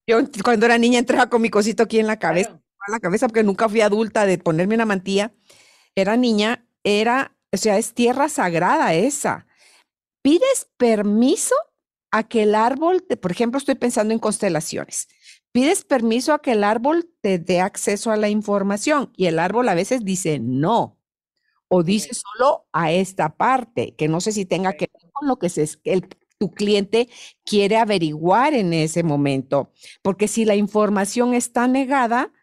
yo 0.05 0.19
cuando 0.43 0.67
era 0.67 0.77
niña 0.77 0.99
entraba 0.99 1.27
con 1.27 1.41
mi 1.41 1.49
cosito 1.49 1.81
aquí 1.81 1.97
en 1.97 2.05
la 2.05 2.19
cabeza, 2.19 2.61
la 2.87 2.99
cabeza 2.99 3.27
porque 3.27 3.41
nunca 3.41 3.67
fui 3.67 3.81
adulta 3.81 4.27
de 4.27 4.37
ponerme 4.37 4.75
una 4.75 4.85
mantilla, 4.85 5.33
era 5.95 6.17
niña, 6.17 6.67
era 6.83 7.35
o 7.51 7.57
sea, 7.57 7.79
es 7.79 7.95
tierra 7.95 8.29
sagrada 8.29 8.93
esa. 8.93 9.47
Pides 10.21 10.69
permiso 10.77 11.55
a 12.11 12.21
que 12.21 12.43
el 12.43 12.53
árbol, 12.53 13.03
por 13.19 13.31
ejemplo, 13.31 13.57
estoy 13.57 13.73
pensando 13.73 14.13
en 14.13 14.19
constelaciones. 14.19 15.07
Pides 15.51 15.83
permiso 15.83 16.33
a 16.33 16.43
que 16.43 16.51
el 16.51 16.63
árbol 16.63 17.09
te 17.21 17.39
dé 17.39 17.59
acceso 17.59 18.11
a 18.11 18.17
la 18.17 18.29
información 18.29 19.11
y 19.17 19.25
el 19.25 19.39
árbol 19.39 19.67
a 19.67 19.73
veces 19.73 20.05
dice 20.05 20.37
no 20.37 21.00
o 21.73 21.83
dice 21.83 22.09
solo 22.13 22.67
a 22.73 22.91
esta 22.91 23.37
parte, 23.37 23.95
que 23.95 24.09
no 24.09 24.19
sé 24.19 24.33
si 24.33 24.43
tenga 24.45 24.73
que 24.73 24.89
ver 24.93 25.09
con 25.13 25.29
lo 25.29 25.37
que 25.37 25.47
el, 25.85 26.05
tu 26.37 26.51
cliente 26.51 27.07
quiere 27.45 27.77
averiguar 27.77 28.53
en 28.53 28.73
ese 28.73 29.03
momento, 29.03 29.71
porque 30.01 30.27
si 30.27 30.43
la 30.43 30.55
información 30.55 31.33
está 31.33 31.69
negada, 31.69 32.33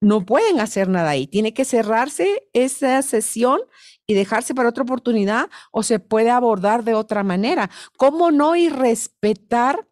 no 0.00 0.24
pueden 0.24 0.60
hacer 0.60 0.88
nada 0.88 1.10
ahí. 1.10 1.26
Tiene 1.26 1.54
que 1.54 1.64
cerrarse 1.64 2.48
esa 2.52 3.02
sesión 3.02 3.62
y 4.06 4.14
dejarse 4.14 4.54
para 4.54 4.68
otra 4.68 4.84
oportunidad 4.84 5.50
o 5.72 5.82
se 5.82 5.98
puede 5.98 6.30
abordar 6.30 6.84
de 6.84 6.94
otra 6.94 7.24
manera. 7.24 7.68
¿Cómo 7.96 8.30
no 8.30 8.54
y 8.54 8.68
respetar 8.68 9.88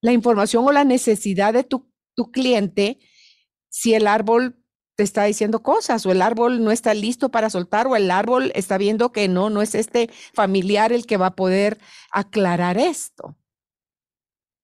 la 0.00 0.12
información 0.12 0.64
o 0.66 0.72
la 0.72 0.84
necesidad 0.84 1.52
de 1.52 1.64
tu, 1.64 1.92
tu 2.14 2.32
cliente 2.32 3.00
si 3.68 3.92
el 3.92 4.06
árbol 4.06 4.61
te 4.94 5.02
está 5.02 5.24
diciendo 5.24 5.62
cosas 5.62 6.04
o 6.06 6.12
el 6.12 6.22
árbol 6.22 6.62
no 6.62 6.70
está 6.70 6.94
listo 6.94 7.30
para 7.30 7.50
soltar 7.50 7.86
o 7.86 7.96
el 7.96 8.10
árbol 8.10 8.52
está 8.54 8.78
viendo 8.78 9.12
que 9.12 9.28
no, 9.28 9.50
no 9.50 9.62
es 9.62 9.74
este 9.74 10.10
familiar 10.34 10.92
el 10.92 11.06
que 11.06 11.16
va 11.16 11.26
a 11.26 11.36
poder 11.36 11.78
aclarar 12.10 12.78
esto? 12.78 13.36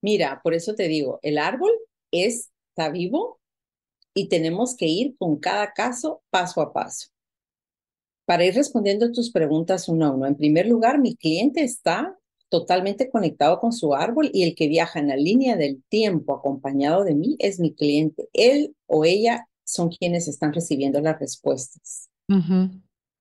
Mira, 0.01 0.41
por 0.43 0.55
eso 0.55 0.75
te 0.75 0.89
digo, 0.89 1.19
el 1.23 1.39
árbol 1.39 1.73
está 2.13 2.91
vivo 2.91 3.41
y 4.15 4.29
tenemos 4.29 4.77
que 4.77 4.87
ir 4.87 5.17
con 5.19 5.39
cada 5.39 5.73
caso 5.73 6.23
paso 6.31 6.61
a 6.61 6.73
paso 6.73 7.09
para 8.29 8.45
ir 8.45 8.55
respondiendo 8.55 9.11
tus 9.11 9.31
preguntas 9.31 9.89
uno 9.89 10.05
a 10.05 10.11
uno. 10.11 10.27
En 10.27 10.37
primer 10.37 10.67
lugar, 10.67 11.01
mi 11.01 11.17
cliente 11.17 11.63
está 11.63 12.15
totalmente 12.51 13.09
conectado 13.09 13.59
con 13.59 13.73
su 13.73 13.95
árbol 13.95 14.31
y 14.35 14.43
el 14.43 14.55
que 14.55 14.69
viaja 14.69 14.99
en 14.99 15.09
la 15.09 15.17
línea 15.17 15.57
del 15.57 15.83
tiempo 15.89 16.35
acompañado 16.35 17.05
de 17.05 17.15
mí 17.15 17.37
es 17.39 17.59
mi 17.59 17.75
cliente. 17.75 18.29
Él 18.35 18.75
o 18.87 19.07
ella 19.07 19.49
son 19.69 19.91
quienes 19.91 20.29
están 20.29 20.55
recibiendo 20.55 21.01
las 21.01 21.21
respuestas. 21.21 22.09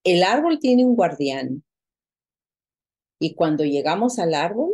El 0.03 0.23
árbol 0.23 0.59
tiene 0.59 0.85
un 0.85 0.95
guardián 0.95 1.63
y 3.19 3.35
cuando 3.35 3.65
llegamos 3.65 4.17
al 4.17 4.33
árbol, 4.33 4.71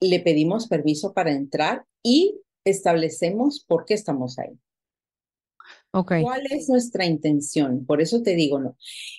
le 0.00 0.20
pedimos 0.20 0.66
permiso 0.66 1.12
para 1.12 1.32
entrar 1.32 1.84
y 2.02 2.40
establecemos 2.64 3.64
por 3.66 3.84
qué 3.84 3.94
estamos 3.94 4.38
ahí. 4.38 4.58
¿Cuál 6.22 6.42
es 6.50 6.68
nuestra 6.70 7.04
intención? 7.04 7.84
Por 7.84 8.00
eso 8.00 8.22
te 8.22 8.34
digo, 8.34 8.58
no. 8.58 8.76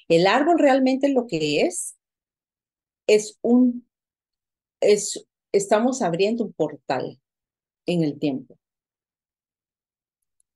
El 0.08 0.26
árbol 0.26 0.58
realmente 0.58 1.10
lo 1.10 1.28
que 1.28 1.62
es, 1.62 1.96
es 3.08 3.38
un, 3.41 3.88
es, 4.82 5.28
estamos 5.52 6.02
abriendo 6.02 6.44
un 6.44 6.54
portal 6.54 7.22
en 7.86 8.04
el 8.04 8.20
tiempo. 8.20 8.58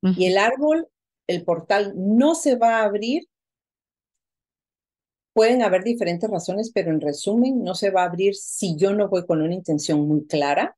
Y 0.02 0.28
el 0.28 0.38
árbol, 0.38 0.88
el 1.28 1.44
portal 1.44 1.94
no 1.96 2.36
se 2.36 2.56
va 2.56 2.80
a 2.80 2.84
abrir. 2.86 3.28
Pueden 5.34 5.62
haber 5.62 5.84
diferentes 5.84 6.30
razones, 6.30 6.72
pero 6.74 6.92
en 6.92 7.02
resumen, 7.02 7.64
no 7.64 7.76
se 7.76 7.92
va 7.92 8.04
a 8.04 8.06
abrir 8.06 8.36
si 8.36 8.76
yo 8.78 8.94
no 8.94 9.10
voy 9.10 9.26
con 9.26 9.42
una 9.42 9.54
intención 9.54 10.08
muy 10.08 10.26
clara. 10.26 10.78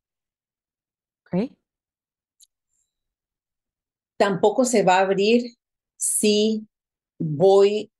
Okay. 1.27 1.55
Tampoco 4.17 4.65
se 4.65 4.83
va 4.83 4.97
a 4.97 5.01
abrir 5.01 5.55
si 5.97 6.67
voy 7.17 7.91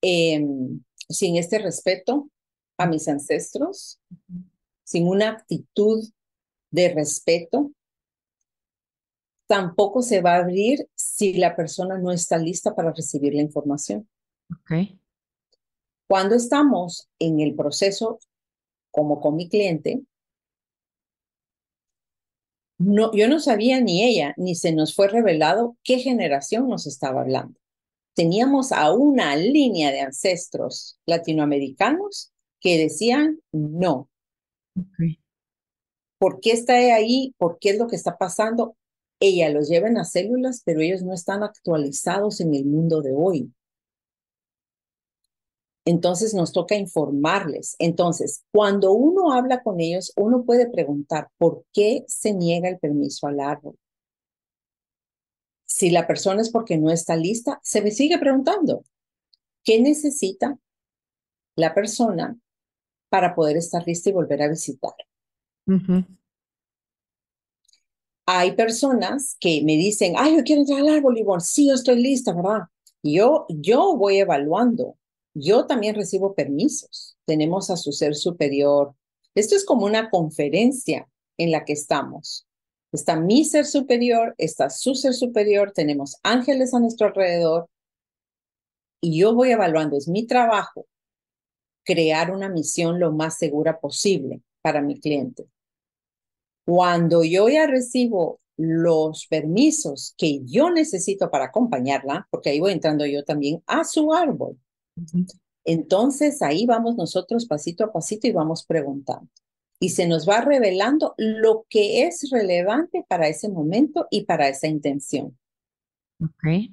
em, 0.00 0.80
sin 1.08 1.36
este 1.36 1.58
respeto 1.58 2.30
a 2.78 2.86
mis 2.86 3.08
ancestros, 3.08 4.00
sin 4.84 5.08
una 5.08 5.30
actitud 5.30 6.04
de 6.70 6.88
respeto. 6.90 7.72
Tampoco 9.46 10.02
se 10.02 10.20
va 10.20 10.34
a 10.34 10.38
abrir 10.38 10.88
si 10.94 11.34
la 11.34 11.54
persona 11.54 11.98
no 11.98 12.10
está 12.10 12.38
lista 12.38 12.74
para 12.74 12.92
recibir 12.92 13.34
la 13.34 13.42
información. 13.42 14.08
Okay. 14.62 14.98
Cuando 16.08 16.34
estamos 16.34 17.08
en 17.18 17.40
el 17.40 17.54
proceso, 17.54 18.18
como 18.90 19.20
con 19.20 19.36
mi 19.36 19.48
cliente, 19.48 20.02
no, 22.78 23.12
yo 23.14 23.28
no 23.28 23.40
sabía 23.40 23.80
ni 23.80 24.04
ella, 24.04 24.34
ni 24.36 24.54
se 24.54 24.72
nos 24.72 24.94
fue 24.94 25.08
revelado 25.08 25.76
qué 25.82 25.98
generación 25.98 26.68
nos 26.68 26.86
estaba 26.86 27.22
hablando. 27.22 27.58
Teníamos 28.14 28.72
a 28.72 28.92
una 28.92 29.36
línea 29.36 29.90
de 29.92 30.00
ancestros 30.00 30.98
latinoamericanos 31.06 32.32
que 32.60 32.78
decían 32.78 33.40
no. 33.52 34.08
¿Por 36.18 36.40
qué 36.40 36.52
está 36.52 36.74
ahí? 36.74 37.34
¿Por 37.38 37.58
qué 37.58 37.70
es 37.70 37.78
lo 37.78 37.88
que 37.88 37.96
está 37.96 38.16
pasando? 38.16 38.76
Ella 39.20 39.48
los 39.50 39.68
lleva 39.68 39.88
en 39.88 39.94
las 39.94 40.12
células, 40.12 40.62
pero 40.64 40.80
ellos 40.80 41.02
no 41.02 41.14
están 41.14 41.42
actualizados 41.42 42.40
en 42.40 42.54
el 42.54 42.66
mundo 42.66 43.00
de 43.02 43.12
hoy. 43.14 43.52
Entonces 45.86 46.34
nos 46.34 46.52
toca 46.52 46.74
informarles. 46.74 47.76
Entonces, 47.78 48.44
cuando 48.52 48.92
uno 48.92 49.32
habla 49.32 49.62
con 49.62 49.80
ellos, 49.80 50.12
uno 50.16 50.44
puede 50.44 50.68
preguntar, 50.68 51.28
¿por 51.38 51.64
qué 51.72 52.04
se 52.08 52.34
niega 52.34 52.68
el 52.68 52.78
permiso 52.78 53.28
al 53.28 53.38
árbol? 53.40 53.78
Si 55.64 55.90
la 55.90 56.06
persona 56.06 56.42
es 56.42 56.50
porque 56.50 56.76
no 56.76 56.90
está 56.90 57.16
lista, 57.16 57.60
se 57.62 57.82
me 57.82 57.92
sigue 57.92 58.18
preguntando, 58.18 58.84
¿qué 59.62 59.80
necesita 59.80 60.58
la 61.54 61.72
persona 61.72 62.36
para 63.08 63.34
poder 63.34 63.56
estar 63.56 63.86
lista 63.86 64.10
y 64.10 64.12
volver 64.12 64.42
a 64.42 64.48
visitar? 64.48 64.94
Hay 68.26 68.52
personas 68.52 69.36
que 69.40 69.62
me 69.64 69.76
dicen, 69.76 70.14
ay, 70.16 70.36
yo 70.36 70.42
quiero 70.42 70.62
entrar 70.62 70.80
al 70.80 70.88
árbol 70.88 71.16
bueno, 71.24 71.40
sí, 71.40 71.68
yo 71.68 71.74
estoy 71.74 72.02
lista, 72.02 72.32
¿verdad? 72.34 72.62
yo, 73.02 73.46
yo 73.48 73.96
voy 73.96 74.18
evaluando. 74.18 74.96
Yo 75.34 75.66
también 75.66 75.94
recibo 75.94 76.34
permisos. 76.34 77.16
Tenemos 77.24 77.70
a 77.70 77.76
su 77.76 77.92
ser 77.92 78.14
superior. 78.14 78.94
Esto 79.34 79.54
es 79.54 79.64
como 79.64 79.86
una 79.86 80.10
conferencia 80.10 81.08
en 81.38 81.50
la 81.52 81.64
que 81.64 81.74
estamos. 81.74 82.46
Está 82.92 83.16
mi 83.16 83.44
ser 83.44 83.66
superior, 83.66 84.34
está 84.38 84.70
su 84.70 84.94
ser 84.94 85.12
superior, 85.12 85.72
tenemos 85.72 86.16
ángeles 86.22 86.72
a 86.72 86.80
nuestro 86.80 87.08
alrededor 87.08 87.68
y 89.02 89.18
yo 89.18 89.34
voy 89.34 89.50
evaluando, 89.50 89.96
es 89.98 90.08
mi 90.08 90.26
trabajo 90.26 90.86
crear 91.84 92.30
una 92.32 92.48
misión 92.48 92.98
lo 92.98 93.12
más 93.12 93.38
segura 93.38 93.78
posible 93.80 94.40
para 94.62 94.80
mi 94.80 94.98
cliente. 94.98 95.46
Cuando 96.66 97.24
yo 97.24 97.48
ya 97.48 97.66
recibo 97.66 98.40
los 98.56 99.26
permisos 99.28 100.14
que 100.18 100.40
yo 100.44 100.70
necesito 100.70 101.30
para 101.30 101.46
acompañarla, 101.46 102.26
porque 102.30 102.50
ahí 102.50 102.60
voy 102.60 102.72
entrando 102.72 103.06
yo 103.06 103.24
también 103.24 103.62
a 103.66 103.84
su 103.84 104.12
árbol. 104.12 104.58
Entonces 105.64 106.42
ahí 106.42 106.66
vamos 106.66 106.96
nosotros 106.96 107.46
pasito 107.46 107.84
a 107.84 107.92
pasito 107.92 108.26
y 108.26 108.32
vamos 108.32 108.66
preguntando. 108.66 109.28
Y 109.78 109.90
se 109.90 110.08
nos 110.08 110.28
va 110.28 110.40
revelando 110.40 111.14
lo 111.18 111.66
que 111.68 112.04
es 112.04 112.30
relevante 112.30 113.04
para 113.08 113.28
ese 113.28 113.48
momento 113.48 114.06
y 114.10 114.24
para 114.24 114.48
esa 114.48 114.66
intención. 114.66 115.38
Ok. 116.20 116.72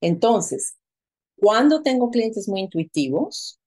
Entonces, 0.00 0.76
cuando 1.36 1.82
tengo 1.82 2.10
clientes 2.10 2.48
muy 2.48 2.60
intuitivos, 2.60 3.60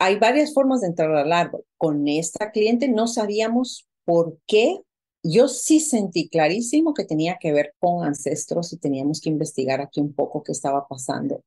hay 0.00 0.18
varias 0.18 0.54
formas 0.54 0.80
de 0.80 0.88
entrar 0.88 1.14
al 1.14 1.30
árbol. 1.30 1.62
Con 1.76 2.08
esta 2.08 2.50
cliente 2.52 2.88
no 2.88 3.06
sabíamos 3.06 3.86
por 4.06 4.38
qué. 4.46 4.80
Yo 5.22 5.46
sí 5.46 5.78
sentí 5.78 6.30
clarísimo 6.30 6.94
que 6.94 7.04
tenía 7.04 7.36
que 7.38 7.52
ver 7.52 7.74
con 7.78 8.06
ancestros 8.06 8.72
y 8.72 8.78
teníamos 8.78 9.20
que 9.20 9.28
investigar 9.28 9.82
aquí 9.82 10.00
un 10.00 10.14
poco 10.14 10.42
qué 10.42 10.52
estaba 10.52 10.88
pasando. 10.88 11.44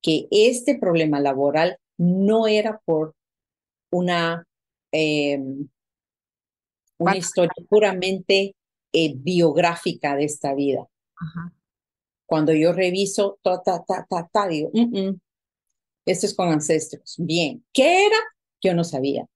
Que 0.00 0.26
este 0.30 0.78
problema 0.78 1.20
laboral 1.20 1.76
no 1.98 2.46
era 2.46 2.80
por 2.86 3.14
una, 3.90 4.46
em, 4.90 5.68
una 6.96 7.16
historia 7.18 7.52
puramente 7.68 8.54
eh, 8.94 9.12
biográfica 9.14 10.16
de 10.16 10.24
esta 10.24 10.54
vida. 10.54 10.86
Cuando 12.24 12.54
yo 12.54 12.72
reviso, 12.72 13.38
ta, 13.42 13.62
ta, 13.62 13.84
ta, 13.86 14.06
ta, 14.08 14.30
ta 14.32 14.48
digo, 14.48 14.70
mm, 14.72 14.98
mm, 14.98 15.20
esto 16.06 16.26
es 16.26 16.34
con 16.34 16.48
ancestros. 16.48 17.16
Bien, 17.18 17.62
¿qué 17.72 18.06
era? 18.06 18.16
Yo 18.62 18.74
no 18.74 18.84
sabía. 18.84 19.26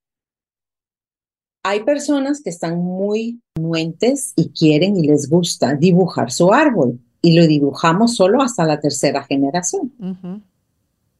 Hay 1.62 1.85
personas 1.85 2.42
que 2.42 2.50
están 2.50 2.78
muy 2.78 3.40
nuentes 3.59 4.33
y 4.37 4.48
quieren 4.50 4.96
y 4.96 5.06
les 5.06 5.28
gusta 5.28 5.74
dibujar 5.74 6.30
su 6.30 6.52
árbol 6.54 6.98
y 7.20 7.37
lo 7.37 7.46
dibujamos 7.46 8.16
solo 8.16 8.40
hasta 8.40 8.64
la 8.64 8.80
tercera 8.80 9.24
generación. 9.24 9.92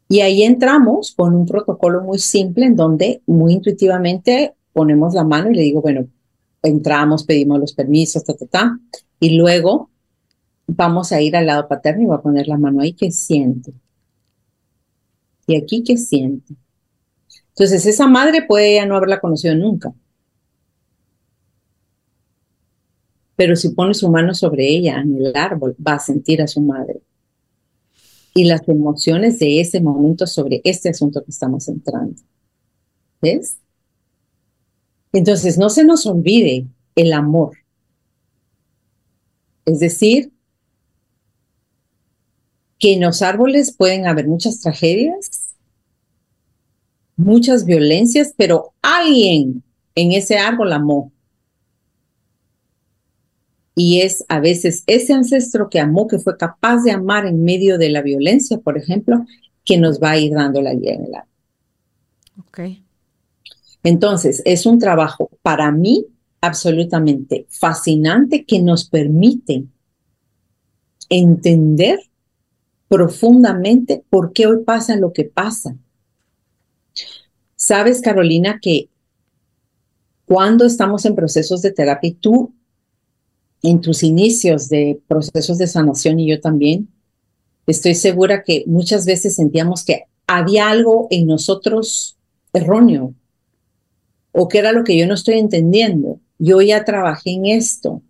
Y 0.09 0.21
ahí 0.21 0.43
entramos 0.43 1.15
con 1.15 1.35
un 1.35 1.47
protocolo 1.47 2.03
muy 2.03 2.19
simple 2.19 2.65
en 2.65 2.75
donde 2.75 3.23
muy 3.27 3.53
intuitivamente 3.53 4.55
ponemos 4.73 5.15
la 5.15 5.25
mano 5.25 5.51
y 5.51 5.55
le 5.55 5.63
digo, 5.63 5.83
bueno, 5.83 6.07
entramos, 6.63 7.25
pedimos 7.25 7.61
los 7.61 7.75
permisos, 7.75 8.25
ta, 8.25 8.35
ta, 8.35 8.47
ta, 8.47 8.81
y 9.19 9.37
luego 9.37 9.91
vamos 10.67 11.13
a 11.13 11.21
ir 11.21 11.37
al 11.37 11.47
lado 11.47 11.69
paterno 11.69 12.03
y 12.03 12.07
voy 12.07 12.17
a 12.17 12.23
poner 12.23 12.49
la 12.49 12.57
mano 12.57 12.81
ahí, 12.81 12.93
¿qué 12.93 13.11
siente? 13.11 13.73
¿Y 15.51 15.57
aquí 15.57 15.83
qué 15.83 15.97
siente? 15.97 16.55
Entonces, 17.49 17.85
esa 17.85 18.07
madre 18.07 18.43
puede 18.47 18.77
ya 18.77 18.87
no 18.87 18.97
haberla 18.97 19.19
conocido 19.19 19.53
nunca. 19.57 19.93
Pero 23.35 23.57
si 23.57 23.71
pone 23.71 23.95
su 23.95 24.09
mano 24.09 24.33
sobre 24.33 24.69
ella 24.69 25.01
en 25.01 25.17
el 25.17 25.35
árbol, 25.35 25.75
va 25.85 25.95
a 25.95 25.99
sentir 25.99 26.41
a 26.41 26.47
su 26.47 26.61
madre. 26.61 27.01
Y 28.33 28.45
las 28.45 28.69
emociones 28.69 29.41
de 29.41 29.61
ese 29.61 29.81
momento 29.81 30.25
sobre 30.25 30.61
este 30.63 30.91
asunto 30.91 31.25
que 31.25 31.33
estamos 31.33 31.67
entrando. 31.67 32.23
¿Ves? 33.21 33.59
Entonces, 35.13 35.59
no 35.59 35.69
se 35.69 35.83
nos 35.83 36.07
olvide 36.07 36.69
el 36.95 37.13
amor. 37.13 37.57
Es 39.65 39.81
decir, 39.81 40.31
que 42.81 42.95
en 42.95 43.03
los 43.03 43.21
árboles 43.23 43.77
pueden 43.77 44.07
haber 44.07 44.27
muchas 44.27 44.61
tragedias, 44.61 45.40
muchas 47.21 47.65
violencias, 47.65 48.35
pero 48.37 48.73
alguien 48.83 49.63
en 49.95 50.13
ese 50.13 50.39
árbol 50.39 50.73
amó. 50.73 51.13
Y 53.75 54.01
es 54.01 54.25
a 54.29 54.41
veces 54.41 54.83
ese 54.87 55.13
ancestro 55.13 55.71
que 55.71 55.81
amó, 55.81 56.07
que 56.07 56.19
fue 56.19 56.37
capaz 56.37 56.83
de 56.83 56.91
amar 56.91 57.27
en 57.27 57.45
medio 57.45 57.79
de 57.79 57.91
la 57.91 58.03
violencia, 58.03 58.59
por 58.59 58.77
ejemplo, 58.77 59.25
que 59.65 59.79
nos 59.79 60.01
va 60.01 60.11
a 60.11 60.19
ir 60.19 60.33
dando 60.33 60.61
la 60.61 60.75
guía 60.75 60.95
en 60.95 61.05
el 61.05 61.15
árbol. 61.15 61.31
Ok. 62.47 62.61
Entonces, 63.83 64.43
es 64.45 64.67
un 64.67 64.79
trabajo 64.79 65.31
para 65.43 65.71
mí 65.73 66.07
absolutamente 66.41 67.47
fascinante 67.49 68.45
que 68.45 68.61
nos 68.61 68.89
permite 68.89 69.65
entender 71.09 72.01
profundamente 72.89 74.05
por 74.11 74.33
qué 74.33 74.47
hoy 74.47 74.65
pasa 74.65 74.97
lo 74.97 75.13
que 75.13 75.25
pasa. 75.25 75.77
Sabes, 77.71 78.01
Carolina, 78.01 78.59
que 78.61 78.89
cuando 80.27 80.65
estamos 80.65 81.05
en 81.05 81.15
procesos 81.15 81.63
de 81.63 81.71
terapia, 81.71 82.13
tú 82.19 82.53
en 83.63 83.81
tus 83.81 84.03
inicios 84.03 84.69
de 84.69 84.99
procesos 85.07 85.57
de 85.57 85.69
sanación 85.69 86.19
y 86.19 86.29
yo 86.29 86.41
también, 86.41 86.89
estoy 87.69 87.95
segura 87.95 88.43
que 88.43 88.65
muchas 88.67 89.07
veces 89.07 89.37
sentíamos 89.37 89.85
que 89.85 90.07
había 90.27 90.69
algo 90.69 91.07
en 91.13 91.29
nosotros 91.29 92.17
erróneo 92.53 93.15
o 94.33 94.49
que 94.49 94.59
era 94.59 94.73
lo 94.73 94.83
que 94.83 94.99
yo 94.99 95.07
no 95.07 95.15
estoy 95.15 95.39
entendiendo. 95.39 96.19
Yo 96.41 96.61
ya 96.63 96.85
trabajé 96.85 97.31
en 97.35 97.47
esto, 97.47 98.03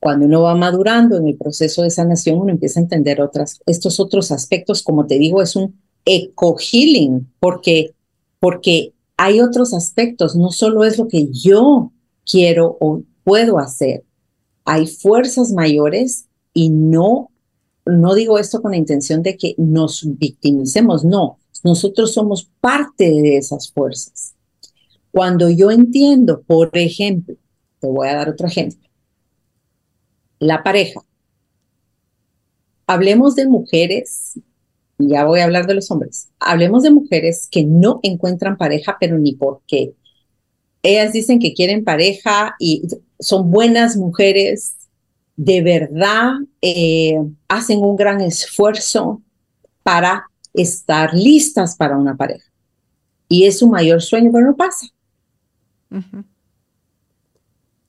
cuando 0.00 0.26
uno 0.26 0.42
va 0.42 0.56
madurando 0.56 1.16
en 1.16 1.28
el 1.28 1.36
proceso 1.36 1.84
de 1.84 1.90
sanación, 1.90 2.40
uno 2.40 2.50
empieza 2.50 2.80
a 2.80 2.82
entender 2.82 3.20
otras, 3.20 3.60
estos 3.66 4.00
otros 4.00 4.32
aspectos, 4.32 4.82
como 4.82 5.06
te 5.06 5.16
digo, 5.16 5.42
es 5.42 5.54
un 5.54 5.80
eco-healing, 6.04 7.32
porque, 7.38 7.94
porque 8.40 8.94
hay 9.16 9.40
otros 9.40 9.72
aspectos, 9.74 10.36
no 10.36 10.50
solo 10.50 10.84
es 10.84 10.98
lo 10.98 11.08
que 11.08 11.28
yo 11.32 11.92
quiero 12.30 12.76
o 12.80 13.02
puedo 13.24 13.58
hacer, 13.58 14.04
hay 14.64 14.86
fuerzas 14.86 15.52
mayores 15.52 16.26
y 16.52 16.70
no, 16.70 17.30
no 17.84 18.14
digo 18.14 18.38
esto 18.38 18.60
con 18.60 18.72
la 18.72 18.76
intención 18.76 19.22
de 19.22 19.36
que 19.36 19.54
nos 19.58 20.06
victimicemos, 20.18 21.04
no, 21.04 21.38
nosotros 21.62 22.12
somos 22.12 22.50
parte 22.60 23.10
de 23.10 23.36
esas 23.36 23.70
fuerzas. 23.70 24.34
Cuando 25.10 25.48
yo 25.48 25.70
entiendo, 25.70 26.42
por 26.42 26.70
ejemplo, 26.74 27.36
te 27.80 27.86
voy 27.86 28.08
a 28.08 28.16
dar 28.16 28.28
otro 28.28 28.46
ejemplo, 28.46 28.88
la 30.38 30.62
pareja. 30.62 31.00
Hablemos 32.86 33.34
de 33.34 33.48
mujeres, 33.48 34.38
ya 34.98 35.24
voy 35.24 35.40
a 35.40 35.44
hablar 35.44 35.66
de 35.66 35.74
los 35.74 35.90
hombres, 35.90 36.28
hablemos 36.38 36.82
de 36.82 36.90
mujeres 36.90 37.48
que 37.50 37.64
no 37.64 38.00
encuentran 38.02 38.56
pareja, 38.56 38.96
pero 39.00 39.18
ni 39.18 39.34
por 39.34 39.60
qué. 39.66 39.94
Ellas 40.82 41.12
dicen 41.12 41.38
que 41.38 41.54
quieren 41.54 41.84
pareja 41.84 42.54
y 42.58 42.82
son 43.18 43.50
buenas 43.50 43.96
mujeres, 43.96 44.76
de 45.36 45.62
verdad 45.62 46.32
eh, 46.62 47.18
hacen 47.48 47.80
un 47.80 47.96
gran 47.96 48.20
esfuerzo 48.20 49.22
para 49.82 50.30
estar 50.54 51.12
listas 51.12 51.76
para 51.76 51.98
una 51.98 52.16
pareja. 52.16 52.50
Y 53.28 53.44
es 53.44 53.58
su 53.58 53.68
mayor 53.68 54.00
sueño, 54.00 54.30
pero 54.32 54.46
no 54.46 54.56
pasa 54.56 54.86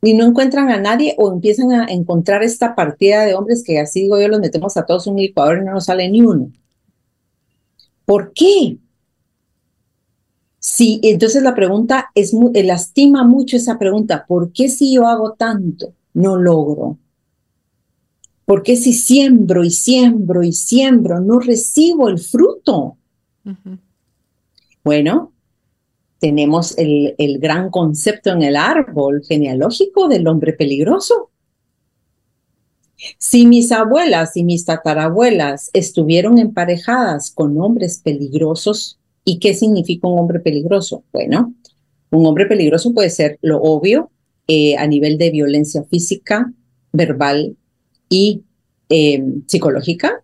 y 0.01 0.13
no 0.13 0.25
encuentran 0.25 0.69
a 0.69 0.79
nadie 0.79 1.15
o 1.17 1.31
empiezan 1.31 1.71
a 1.71 1.85
encontrar 1.85 2.43
esta 2.43 2.75
partida 2.75 3.25
de 3.25 3.33
hombres 3.33 3.63
que 3.63 3.79
así 3.79 4.01
digo 4.01 4.19
yo 4.19 4.27
los 4.27 4.39
metemos 4.39 4.77
a 4.77 4.85
todos 4.85 5.07
en 5.07 5.13
un 5.13 5.19
licuador 5.19 5.59
y 5.59 5.65
no 5.65 5.73
nos 5.73 5.85
sale 5.85 6.09
ni 6.09 6.21
uno. 6.21 6.51
¿Por 8.07 8.31
qué? 8.31 8.77
Sí, 10.59 11.01
entonces 11.03 11.43
la 11.43 11.53
pregunta 11.53 12.09
es, 12.15 12.33
eh, 12.53 12.63
lastima 12.63 13.25
mucho 13.25 13.57
esa 13.57 13.77
pregunta, 13.77 14.25
¿por 14.25 14.53
qué 14.53 14.69
si 14.69 14.95
yo 14.95 15.05
hago 15.07 15.33
tanto 15.33 15.93
no 16.13 16.37
logro? 16.37 16.97
¿Por 18.45 18.63
qué 18.63 18.77
si 18.77 18.93
siembro 18.93 19.65
y 19.65 19.71
siembro 19.71 20.41
y 20.41 20.53
siembro 20.53 21.19
no 21.19 21.39
recibo 21.39 22.07
el 22.07 22.17
fruto? 22.17 22.95
Bueno, 24.85 25.33
tenemos 26.19 26.77
el, 26.77 27.13
el 27.17 27.39
gran 27.39 27.69
concepto 27.69 28.29
en 28.29 28.41
el 28.41 28.55
árbol 28.55 29.21
genealógico 29.27 30.07
del 30.07 30.25
hombre 30.29 30.53
peligroso. 30.53 31.31
Si 33.17 33.45
mis 33.45 33.71
abuelas 33.71 34.35
y 34.37 34.43
mis 34.43 34.65
tatarabuelas 34.65 35.69
estuvieron 35.73 36.39
emparejadas 36.39 37.31
con 37.31 37.59
hombres 37.61 38.01
peligrosos, 38.03 38.99
¿y 39.23 39.39
qué 39.39 39.53
significa 39.53 40.07
un 40.07 40.19
hombre 40.19 40.39
peligroso? 40.39 41.03
Bueno, 41.13 41.53
un 42.09 42.25
hombre 42.25 42.47
peligroso 42.47 42.93
puede 42.93 43.09
ser 43.09 43.37
lo 43.41 43.61
obvio 43.61 44.09
eh, 44.47 44.77
a 44.77 44.87
nivel 44.87 45.17
de 45.17 45.29
violencia 45.29 45.83
física, 45.83 46.51
verbal 46.91 47.55
y 48.09 48.43
em, 48.89 49.43
psicológica, 49.45 50.23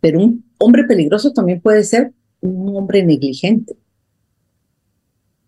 pero 0.00 0.20
un 0.20 0.44
hombre 0.58 0.84
peligroso 0.84 1.32
también 1.32 1.60
puede 1.60 1.84
ser 1.84 2.12
un 2.40 2.76
hombre 2.76 3.04
negligente. 3.04 3.76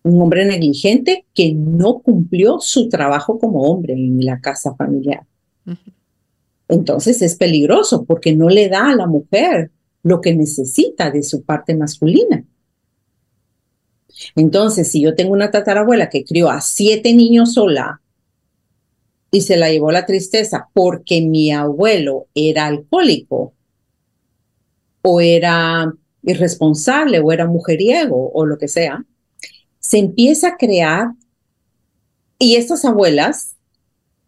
Un 0.02 0.22
hombre 0.22 0.46
negligente 0.46 1.26
que 1.34 1.52
no 1.52 1.98
cumplió 1.98 2.60
su 2.60 2.88
trabajo 2.88 3.38
como 3.38 3.62
hombre 3.62 3.94
en 3.94 4.24
la 4.24 4.40
casa 4.40 4.74
familiar 4.76 5.26
entonces 6.68 7.22
es 7.22 7.36
peligroso 7.36 8.04
porque 8.04 8.34
no 8.34 8.48
le 8.48 8.68
da 8.68 8.90
a 8.90 8.96
la 8.96 9.06
mujer 9.06 9.70
lo 10.02 10.20
que 10.20 10.34
necesita 10.34 11.10
de 11.10 11.22
su 11.22 11.42
parte 11.42 11.74
masculina. 11.74 12.44
Entonces, 14.34 14.90
si 14.90 15.02
yo 15.02 15.14
tengo 15.14 15.32
una 15.32 15.50
tatarabuela 15.50 16.08
que 16.08 16.24
crió 16.24 16.48
a 16.48 16.60
siete 16.60 17.12
niños 17.12 17.54
sola 17.54 18.00
y 19.30 19.42
se 19.42 19.56
la 19.56 19.70
llevó 19.70 19.90
la 19.90 20.06
tristeza 20.06 20.68
porque 20.72 21.20
mi 21.20 21.52
abuelo 21.52 22.26
era 22.34 22.66
alcohólico 22.66 23.52
o 25.02 25.20
era 25.20 25.92
irresponsable 26.22 27.20
o 27.20 27.32
era 27.32 27.46
mujeriego 27.46 28.30
o 28.32 28.46
lo 28.46 28.58
que 28.58 28.68
sea, 28.68 29.04
se 29.78 29.98
empieza 29.98 30.48
a 30.48 30.56
crear 30.56 31.08
y 32.38 32.56
estas 32.56 32.84
abuelas 32.84 33.55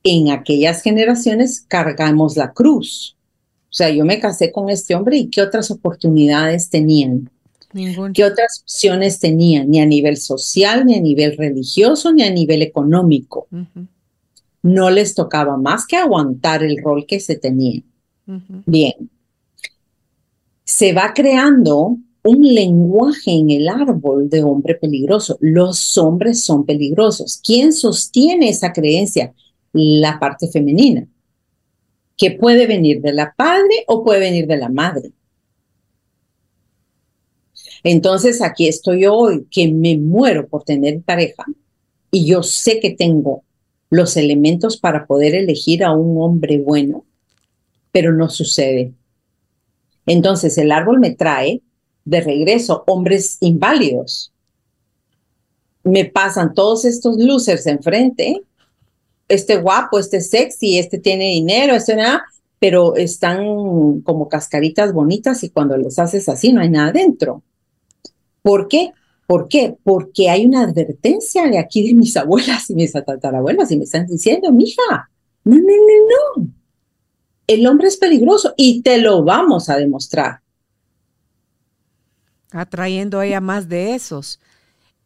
en 0.03 0.30
aquellas 0.30 0.82
generaciones 0.82 1.64
cargamos 1.66 2.36
la 2.36 2.53
cruz. 2.53 3.16
O 3.70 3.74
sea, 3.74 3.90
yo 3.90 4.05
me 4.05 4.18
casé 4.18 4.51
con 4.51 4.70
este 4.70 4.94
hombre 4.94 5.18
y 5.18 5.28
qué 5.28 5.42
otras 5.42 5.70
oportunidades 5.70 6.70
tenían. 6.70 7.30
¿Qué 8.14 8.24
otras 8.24 8.62
opciones 8.62 9.20
tenían? 9.20 9.70
Ni 9.70 9.80
a 9.80 9.86
nivel 9.86 10.16
social, 10.16 10.86
ni 10.86 10.94
a 10.94 11.01
nivel 11.01 11.36
religioso, 11.36 12.12
ni 12.12 12.22
a 12.22 12.30
nivel 12.30 12.62
económico. 12.62 13.46
No 14.62 14.90
les 14.90 15.14
tocaba 15.14 15.57
más 15.59 15.86
que 15.86 15.96
aguantar 15.96 16.62
el 16.62 16.82
rol 16.82 17.05
que 17.07 17.20
se 17.20 17.36
tenía. 17.36 17.82
Bien. 18.64 19.11
Se 20.64 20.92
va 20.92 21.12
creando 21.14 21.99
un 22.24 22.42
lenguaje 22.42 23.32
en 23.32 23.51
el 23.51 23.68
árbol 23.68 24.28
de 24.28 24.42
hombre 24.42 24.74
peligroso. 24.74 25.36
Los 25.40 25.96
hombres 25.99 26.42
son 26.42 26.64
peligrosos. 26.64 27.40
¿Quién 27.42 27.72
sostiene 27.72 28.49
esa 28.49 28.72
creencia? 28.72 29.32
La 29.73 30.19
parte 30.19 30.49
femenina, 30.49 31.07
que 32.16 32.33
puede 32.33 32.66
venir 32.66 33.01
de 33.01 33.12
la 33.12 33.35
padre 33.37 33.85
o 33.87 34.05
puede 34.05 34.21
venir 34.21 34.47
de 34.47 34.57
la 34.57 34.69
madre. 34.69 35.12
Entonces 37.85 38.43
aquí 38.43 38.66
estoy 38.69 39.07
hoy 39.07 39.47
que 39.51 39.73
me 39.73 39.97
muero 39.97 40.49
por 40.49 40.64
tener 40.64 41.01
pareja 41.03 41.45
y 42.11 42.27
yo 42.27 42.43
sé 42.43 42.81
que 42.81 42.91
tengo 42.91 43.45
los 43.91 44.16
elementos 44.16 44.79
para 44.79 45.07
poder 45.07 45.35
elegir 45.35 45.85
a 45.85 45.93
un 45.93 46.21
hombre 46.21 46.59
bueno, 46.59 47.05
pero 47.93 48.12
no 48.12 48.29
sucede. 48.29 48.93
Entonces 50.07 50.59
el 50.59 50.73
árbol 50.73 51.01
me 51.01 51.14
trae 51.14 51.62
de 52.05 52.21
regreso 52.21 52.85
hombres 52.87 53.37
inválidos. 53.41 54.33
Me 55.85 56.05
pasan 56.07 56.55
todos 56.55 56.85
estos 56.85 57.16
losers 57.19 57.66
enfrente 57.66 58.43
este 59.29 59.57
guapo, 59.59 59.99
este 59.99 60.20
sexy, 60.20 60.79
este 60.79 60.99
tiene 60.99 61.26
dinero, 61.26 61.74
este 61.74 61.95
nada, 61.95 62.24
pero 62.59 62.97
están 62.97 64.01
como 64.01 64.29
cascaritas 64.29 64.93
bonitas 64.93 65.45
y 65.45 65.51
cuando 65.51 65.76
les 65.76 65.99
haces 65.99 66.29
así 66.29 66.53
no 66.53 66.61
hay 66.61 66.70
nada 66.70 66.93
dentro. 66.93 67.43
¿Por 68.43 68.68
qué? 68.68 68.93
¿Por 69.26 69.49
qué? 69.49 69.76
Porque 69.85 70.31
hay 70.31 70.47
una 70.47 70.62
advertencia 70.62 71.47
de 71.47 71.59
aquí 71.59 71.87
de 71.87 71.95
mis 71.95 72.16
abuelas 72.16 72.70
y 72.70 72.74
mis 72.74 72.93
tatarabuelas 72.93 73.70
y 73.70 73.76
me 73.76 73.85
están 73.85 74.07
diciendo, 74.07 74.51
mija, 74.51 75.11
no, 75.45 75.57
no, 75.57 75.62
no, 75.62 76.43
no. 76.43 76.49
El 77.47 77.66
hombre 77.66 77.89
es 77.89 77.97
peligroso 77.97 78.55
y 78.57 78.83
te 78.83 78.99
lo 78.99 79.22
vamos 79.24 79.68
a 79.68 79.76
demostrar. 79.76 80.41
Atrayendo 82.51 83.20
a 83.20 83.26
ella 83.26 83.41
más 83.41 83.68
de 83.68 83.95
esos. 83.95 84.41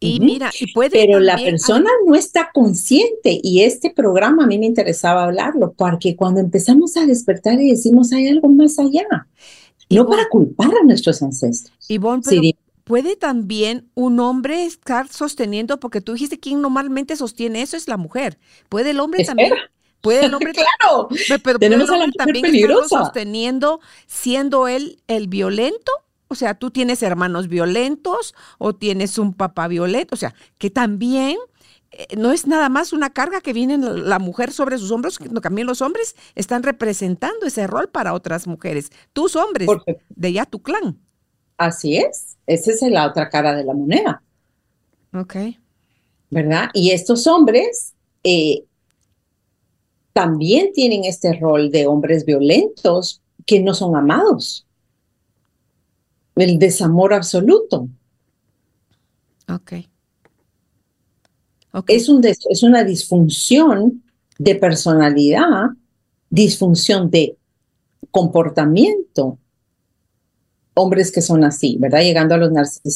Y 0.06 0.20
mira, 0.20 0.50
y 0.58 0.72
puede 0.72 0.90
Pero 0.90 1.20
la 1.20 1.36
persona 1.36 1.90
no 2.06 2.14
está 2.14 2.50
consciente 2.52 3.40
y 3.42 3.62
este 3.62 3.90
programa 3.90 4.44
a 4.44 4.46
mí 4.46 4.58
me 4.58 4.66
interesaba 4.66 5.24
hablarlo 5.24 5.72
porque 5.72 6.16
cuando 6.16 6.40
empezamos 6.40 6.96
a 6.96 7.06
despertar 7.06 7.60
y 7.60 7.70
decimos 7.70 8.12
hay 8.12 8.28
algo 8.28 8.48
más 8.48 8.78
allá, 8.78 9.06
no 9.90 10.06
para 10.06 10.28
culpar 10.28 10.70
a 10.80 10.84
nuestros 10.84 11.22
ancestros. 11.22 11.76
Y 11.88 11.98
puede 12.84 13.16
también 13.16 13.88
un 13.94 14.20
hombre 14.20 14.64
estar 14.64 15.08
sosteniendo, 15.08 15.78
porque 15.78 16.00
tú 16.00 16.12
dijiste 16.14 16.38
quién 16.38 16.60
normalmente 16.60 17.16
sostiene 17.16 17.62
eso 17.62 17.76
es 17.76 17.88
la 17.88 17.96
mujer. 17.96 18.38
Puede 18.68 18.90
el 18.90 19.00
hombre 19.00 19.24
también. 19.24 19.52
Puede 20.00 20.26
el 20.26 20.34
hombre 20.34 20.52
claro, 20.80 21.08
pero 21.44 21.58
tenemos 21.58 21.88
a 21.88 21.96
la 21.96 22.10
también 22.10 22.42
peligrosa. 22.42 23.04
sosteniendo, 23.04 23.80
siendo 24.06 24.66
él 24.66 25.00
el 25.06 25.28
violento 25.28 25.92
o 26.32 26.34
sea, 26.34 26.54
tú 26.54 26.70
tienes 26.70 27.02
hermanos 27.02 27.48
violentos 27.48 28.34
o 28.58 28.74
tienes 28.74 29.18
un 29.18 29.34
papá 29.34 29.68
violento. 29.68 30.14
O 30.14 30.18
sea, 30.18 30.34
que 30.58 30.70
también 30.70 31.36
eh, 31.90 32.06
no 32.16 32.32
es 32.32 32.46
nada 32.46 32.68
más 32.68 32.92
una 32.92 33.10
carga 33.10 33.40
que 33.40 33.52
viene 33.52 33.78
la 33.78 34.18
mujer 34.18 34.50
sobre 34.50 34.78
sus 34.78 34.90
hombros, 34.90 35.16
sino 35.22 35.40
también 35.40 35.66
los 35.66 35.82
hombres 35.82 36.16
están 36.34 36.62
representando 36.62 37.46
ese 37.46 37.66
rol 37.66 37.88
para 37.88 38.14
otras 38.14 38.46
mujeres. 38.46 38.90
Tus 39.12 39.36
hombres, 39.36 39.68
de 40.08 40.32
ya 40.32 40.46
tu 40.46 40.62
clan. 40.62 40.98
Así 41.58 41.96
es. 41.96 42.38
Esa 42.46 42.72
es 42.72 42.82
la 42.82 43.06
otra 43.06 43.28
cara 43.28 43.54
de 43.54 43.64
la 43.64 43.74
moneda. 43.74 44.22
Ok. 45.14 45.36
¿Verdad? 46.30 46.70
Y 46.72 46.92
estos 46.92 47.26
hombres 47.26 47.92
eh, 48.24 48.64
también 50.14 50.72
tienen 50.72 51.04
este 51.04 51.34
rol 51.34 51.70
de 51.70 51.86
hombres 51.86 52.24
violentos 52.24 53.20
que 53.44 53.60
no 53.60 53.74
son 53.74 53.96
amados 53.96 54.66
el 56.36 56.58
desamor 56.58 57.12
absoluto. 57.14 57.88
Ok. 59.48 59.72
Es, 61.88 62.08
un 62.08 62.22
es 62.24 62.62
una 62.62 62.84
disfunción 62.84 64.02
de 64.38 64.54
personalidad, 64.56 65.70
disfunción 66.28 67.10
de 67.10 67.36
comportamiento. 68.10 69.38
Hombres 70.74 71.12
que 71.12 71.20
son 71.20 71.44
así, 71.44 71.76
¿verdad? 71.78 72.00
Llegando 72.00 72.34
a 72.34 72.38
los 72.38 72.52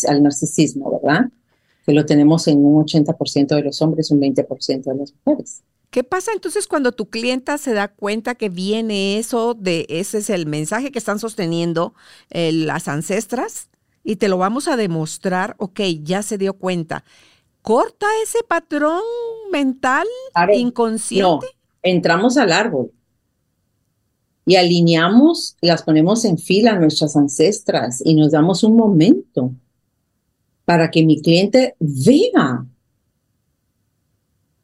al 0.06 0.22
narcisismo, 0.22 1.00
¿verdad? 1.00 1.30
Que 1.84 1.92
lo 1.92 2.04
tenemos 2.06 2.48
en 2.48 2.64
un 2.64 2.84
80% 2.84 3.54
de 3.54 3.62
los 3.62 3.80
hombres, 3.82 4.10
un 4.10 4.20
20% 4.20 4.82
de 4.84 4.94
las 4.94 5.12
mujeres. 5.14 5.62
¿Qué 5.90 6.04
pasa 6.04 6.32
entonces 6.32 6.66
cuando 6.66 6.92
tu 6.92 7.08
clienta 7.08 7.58
se 7.58 7.72
da 7.72 7.88
cuenta 7.88 8.34
que 8.34 8.48
viene 8.48 9.18
eso, 9.18 9.54
de 9.54 9.86
ese 9.88 10.18
es 10.18 10.30
el 10.30 10.46
mensaje 10.46 10.92
que 10.92 10.98
están 10.98 11.18
sosteniendo 11.18 11.94
eh, 12.30 12.52
las 12.52 12.88
ancestras? 12.88 13.70
Y 14.04 14.16
te 14.16 14.28
lo 14.28 14.38
vamos 14.38 14.68
a 14.68 14.76
demostrar, 14.76 15.56
ok, 15.58 15.80
ya 16.02 16.22
se 16.22 16.38
dio 16.38 16.54
cuenta. 16.54 17.04
¿Corta 17.62 18.06
ese 18.22 18.38
patrón 18.46 19.02
mental 19.50 20.06
inconsciente? 20.54 21.24
No, 21.24 21.40
entramos 21.82 22.36
al 22.36 22.52
árbol 22.52 22.92
y 24.46 24.54
alineamos, 24.54 25.56
las 25.60 25.82
ponemos 25.82 26.24
en 26.24 26.38
fila 26.38 26.72
a 26.72 26.78
nuestras 26.78 27.16
ancestras 27.16 28.00
y 28.04 28.14
nos 28.14 28.30
damos 28.30 28.62
un 28.62 28.76
momento 28.76 29.52
para 30.64 30.90
que 30.90 31.04
mi 31.04 31.20
cliente 31.20 31.74
vea 31.80 32.64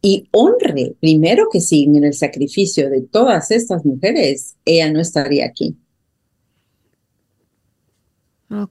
y 0.05 0.29
honre, 0.33 0.97
primero 1.01 1.47
que 1.51 1.61
sí, 1.61 1.85
en 1.85 2.03
el 2.03 2.13
sacrificio 2.13 2.91
de 2.91 3.03
todas 3.03 3.53
estas 3.53 3.85
mujeres, 3.85 4.57
ella 4.65 4.93
no 4.93 5.01
estaría 5.01 5.47
aquí. 5.47 5.77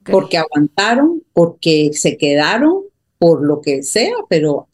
Porque 0.04 0.36
aguantaron, 0.36 1.22
porque 1.32 1.90
se 1.94 2.18
quedaron, 2.18 2.84
por 3.18 3.42
lo 3.44 3.62
que 3.62 3.82
sea, 3.82 4.14
pero 4.28 4.68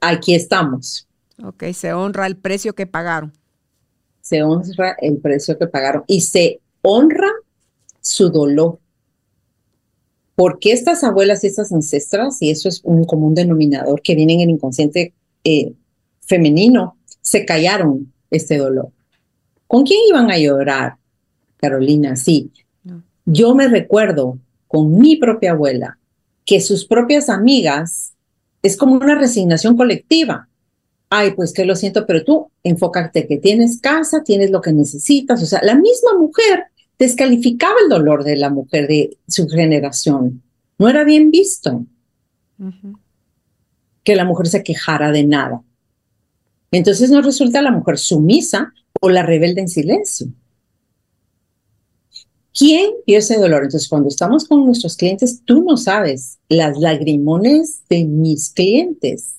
aquí 0.00 0.34
estamos. 0.34 1.06
Ok, 1.44 1.64
se 1.74 1.92
honra 1.92 2.26
el 2.26 2.36
precio 2.36 2.74
que 2.74 2.86
pagaron. 2.86 3.32
Se 4.22 4.42
honra 4.42 4.96
el 5.00 5.18
precio 5.18 5.58
que 5.58 5.66
pagaron 5.66 6.02
y 6.06 6.22
se 6.22 6.60
honra 6.80 7.30
su 8.00 8.30
dolor 8.30 8.80
porque 10.36 10.72
estas 10.72 11.02
abuelas 11.02 11.42
y 11.42 11.48
estas 11.48 11.72
ancestras, 11.72 12.40
y 12.42 12.50
eso 12.50 12.68
es 12.68 12.82
un 12.84 13.04
común 13.04 13.34
denominador 13.34 14.02
que 14.02 14.14
viene 14.14 14.34
en 14.34 14.40
el 14.42 14.50
inconsciente 14.50 15.14
eh, 15.42 15.72
femenino, 16.20 16.98
se 17.22 17.46
callaron 17.46 18.12
este 18.30 18.58
dolor. 18.58 18.90
¿Con 19.66 19.84
quién 19.84 19.98
iban 20.08 20.30
a 20.30 20.38
llorar, 20.38 20.96
Carolina? 21.56 22.16
Sí, 22.16 22.52
yo 23.24 23.54
me 23.54 23.66
recuerdo 23.66 24.38
con 24.68 24.98
mi 24.98 25.16
propia 25.16 25.52
abuela 25.52 25.98
que 26.44 26.60
sus 26.60 26.86
propias 26.86 27.30
amigas 27.30 28.12
es 28.62 28.76
como 28.76 28.94
una 28.94 29.18
resignación 29.18 29.76
colectiva. 29.76 30.48
Ay, 31.08 31.32
pues 31.32 31.52
que 31.52 31.64
lo 31.64 31.76
siento, 31.76 32.04
pero 32.04 32.24
tú 32.24 32.50
enfócate 32.62 33.26
que 33.26 33.38
tienes 33.38 33.80
casa, 33.80 34.22
tienes 34.22 34.50
lo 34.50 34.60
que 34.60 34.72
necesitas. 34.72 35.42
O 35.42 35.46
sea, 35.46 35.60
la 35.62 35.74
misma 35.74 36.18
mujer 36.18 36.64
descalificaba 36.98 37.74
el 37.82 37.88
dolor 37.88 38.24
de 38.24 38.36
la 38.36 38.50
mujer 38.50 38.88
de 38.88 39.18
su 39.28 39.48
generación. 39.48 40.42
No 40.78 40.88
era 40.88 41.04
bien 41.04 41.30
visto 41.30 41.84
que 44.04 44.16
la 44.16 44.24
mujer 44.24 44.46
se 44.46 44.62
quejara 44.62 45.10
de 45.10 45.24
nada. 45.24 45.62
Entonces 46.70 47.10
nos 47.10 47.24
resulta 47.24 47.62
la 47.62 47.70
mujer 47.70 47.98
sumisa 47.98 48.72
o 49.00 49.10
la 49.10 49.22
rebelde 49.22 49.62
en 49.62 49.68
silencio. 49.68 50.28
¿Quién 52.58 52.90
vio 53.06 53.18
ese 53.18 53.36
dolor? 53.36 53.64
Entonces, 53.64 53.88
cuando 53.88 54.08
estamos 54.08 54.46
con 54.46 54.64
nuestros 54.64 54.96
clientes, 54.96 55.42
tú 55.44 55.62
no 55.62 55.76
sabes 55.76 56.38
las 56.48 56.78
lagrimones 56.78 57.82
de 57.90 58.06
mis 58.06 58.50
clientes 58.50 59.34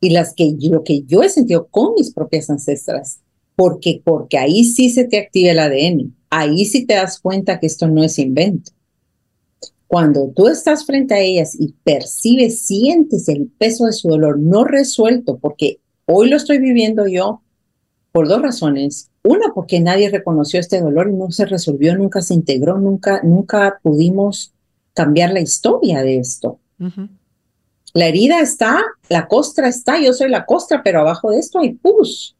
y 0.00 0.10
las 0.10 0.32
que 0.34 0.54
lo 0.60 0.84
que 0.84 1.02
yo 1.02 1.24
he 1.24 1.28
sentido 1.28 1.66
con 1.66 1.94
mis 1.94 2.12
propias 2.12 2.50
ancestras, 2.50 3.18
porque 3.56 4.00
porque 4.04 4.38
ahí 4.38 4.64
sí 4.64 4.90
se 4.90 5.04
te 5.04 5.18
activa 5.18 5.50
el 5.50 5.58
ADN, 5.58 6.14
ahí 6.32 6.64
sí 6.64 6.86
te 6.86 6.94
das 6.94 7.20
cuenta 7.20 7.60
que 7.60 7.66
esto 7.66 7.86
no 7.86 8.02
es 8.02 8.18
invento. 8.18 8.72
Cuando 9.86 10.32
tú 10.34 10.48
estás 10.48 10.86
frente 10.86 11.12
a 11.12 11.20
ellas 11.20 11.54
y 11.60 11.74
percibes, 11.84 12.62
sientes 12.62 13.28
el 13.28 13.48
peso 13.48 13.84
de 13.84 13.92
su 13.92 14.08
dolor 14.08 14.38
no 14.38 14.64
resuelto, 14.64 15.36
porque 15.36 15.80
hoy 16.06 16.30
lo 16.30 16.38
estoy 16.38 16.58
viviendo 16.58 17.06
yo 17.06 17.42
por 18.12 18.28
dos 18.28 18.40
razones. 18.40 19.10
Una, 19.22 19.52
porque 19.54 19.80
nadie 19.80 20.08
reconoció 20.08 20.58
este 20.58 20.80
dolor 20.80 21.10
y 21.10 21.12
no 21.12 21.30
se 21.30 21.44
resolvió, 21.44 21.94
nunca 21.96 22.22
se 22.22 22.32
integró, 22.32 22.78
nunca, 22.78 23.20
nunca 23.22 23.78
pudimos 23.82 24.54
cambiar 24.94 25.34
la 25.34 25.40
historia 25.40 26.02
de 26.02 26.16
esto. 26.16 26.58
La 27.92 28.06
herida 28.06 28.40
está, 28.40 28.82
la 29.10 29.28
costra 29.28 29.68
está, 29.68 30.00
yo 30.00 30.14
soy 30.14 30.30
la 30.30 30.46
costra, 30.46 30.82
pero 30.82 31.00
abajo 31.00 31.30
de 31.30 31.40
esto 31.40 31.58
hay 31.58 31.74
pus. 31.74 32.34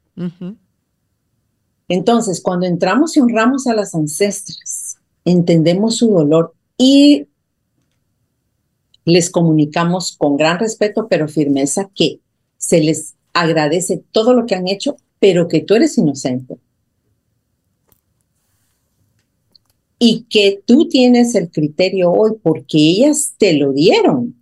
Entonces, 1.88 2.40
cuando 2.40 2.66
entramos 2.66 3.16
y 3.16 3.20
honramos 3.20 3.66
a 3.66 3.74
las 3.74 3.94
ancestras, 3.94 4.96
entendemos 5.24 5.96
su 5.98 6.10
dolor 6.10 6.54
y 6.78 7.26
les 9.04 9.30
comunicamos 9.30 10.16
con 10.16 10.36
gran 10.36 10.58
respeto, 10.58 11.08
pero 11.08 11.28
firmeza, 11.28 11.90
que 11.94 12.20
se 12.56 12.80
les 12.80 13.14
agradece 13.32 14.02
todo 14.12 14.34
lo 14.34 14.46
que 14.46 14.54
han 14.54 14.68
hecho, 14.68 14.96
pero 15.18 15.48
que 15.48 15.60
tú 15.60 15.74
eres 15.74 15.98
inocente. 15.98 16.56
Y 19.98 20.26
que 20.28 20.62
tú 20.66 20.88
tienes 20.88 21.34
el 21.34 21.50
criterio 21.50 22.12
hoy 22.12 22.32
porque 22.42 22.78
ellas 22.78 23.34
te 23.38 23.54
lo 23.54 23.72
dieron. 23.72 24.41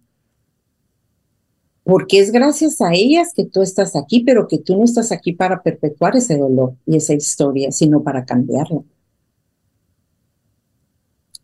Porque 1.91 2.21
es 2.21 2.31
gracias 2.31 2.81
a 2.81 2.95
ellas 2.95 3.33
que 3.35 3.45
tú 3.45 3.63
estás 3.63 3.97
aquí, 3.97 4.23
pero 4.23 4.47
que 4.47 4.59
tú 4.59 4.77
no 4.77 4.85
estás 4.85 5.11
aquí 5.11 5.33
para 5.33 5.61
perpetuar 5.61 6.15
ese 6.15 6.39
dolor 6.39 6.77
y 6.87 6.95
esa 6.95 7.15
historia, 7.15 7.73
sino 7.73 8.05
para 8.05 8.25
cambiarla. 8.25 8.83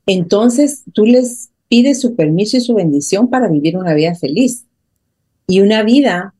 Entonces 0.06 0.84
tú 0.92 1.04
les 1.04 1.50
pides 1.66 2.00
su 2.00 2.14
permiso 2.14 2.56
y 2.56 2.60
su 2.60 2.74
bendición 2.74 3.28
para 3.28 3.48
vivir 3.48 3.76
una 3.76 3.92
vida 3.92 4.14
feliz. 4.14 4.66
Y 5.48 5.62
una 5.62 5.82
vida 5.82 6.32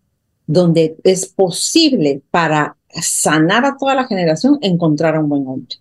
donde 0.46 0.96
es 1.02 1.26
posible 1.26 2.22
para 2.30 2.76
sanar 2.88 3.64
a 3.64 3.76
toda 3.76 3.96
la 3.96 4.06
generación 4.06 4.58
encontrar 4.60 5.16
a 5.16 5.20
un 5.20 5.28
buen 5.28 5.48
hombre. 5.48 5.78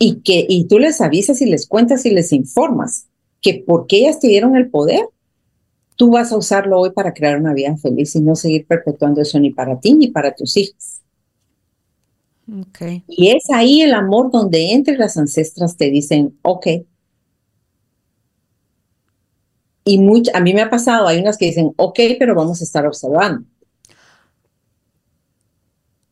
Y 0.00 0.22
que 0.22 0.44
y 0.48 0.64
tú 0.64 0.80
les 0.80 1.00
avisas 1.00 1.40
y 1.40 1.46
les 1.46 1.68
cuentas 1.68 2.04
y 2.04 2.10
les 2.10 2.32
informas 2.32 3.06
que 3.40 3.62
porque 3.64 3.98
ellas 3.98 4.18
te 4.18 4.26
dieron 4.26 4.56
el 4.56 4.70
poder, 4.70 5.06
tú 5.98 6.10
vas 6.12 6.32
a 6.32 6.38
usarlo 6.38 6.80
hoy 6.80 6.92
para 6.92 7.12
crear 7.12 7.38
una 7.38 7.52
vida 7.52 7.76
feliz 7.76 8.14
y 8.16 8.20
no 8.20 8.36
seguir 8.36 8.66
perpetuando 8.66 9.20
eso 9.20 9.38
ni 9.40 9.50
para 9.50 9.80
ti 9.80 9.94
ni 9.94 10.08
para 10.08 10.34
tus 10.34 10.56
hijos. 10.56 11.02
Y 13.08 13.30
es 13.30 13.50
ahí 13.50 13.82
el 13.82 13.92
amor 13.92 14.30
donde 14.30 14.72
entre 14.72 14.96
las 14.96 15.16
ancestras 15.18 15.76
te 15.76 15.90
dicen, 15.90 16.38
ok, 16.42 16.66
y 19.84 19.98
a 20.34 20.40
mí 20.40 20.54
me 20.54 20.60
ha 20.60 20.70
pasado, 20.70 21.08
hay 21.08 21.18
unas 21.18 21.36
que 21.36 21.46
dicen, 21.46 21.72
ok, 21.76 21.98
pero 22.18 22.34
vamos 22.34 22.60
a 22.60 22.64
estar 22.64 22.86
observando. 22.86 23.46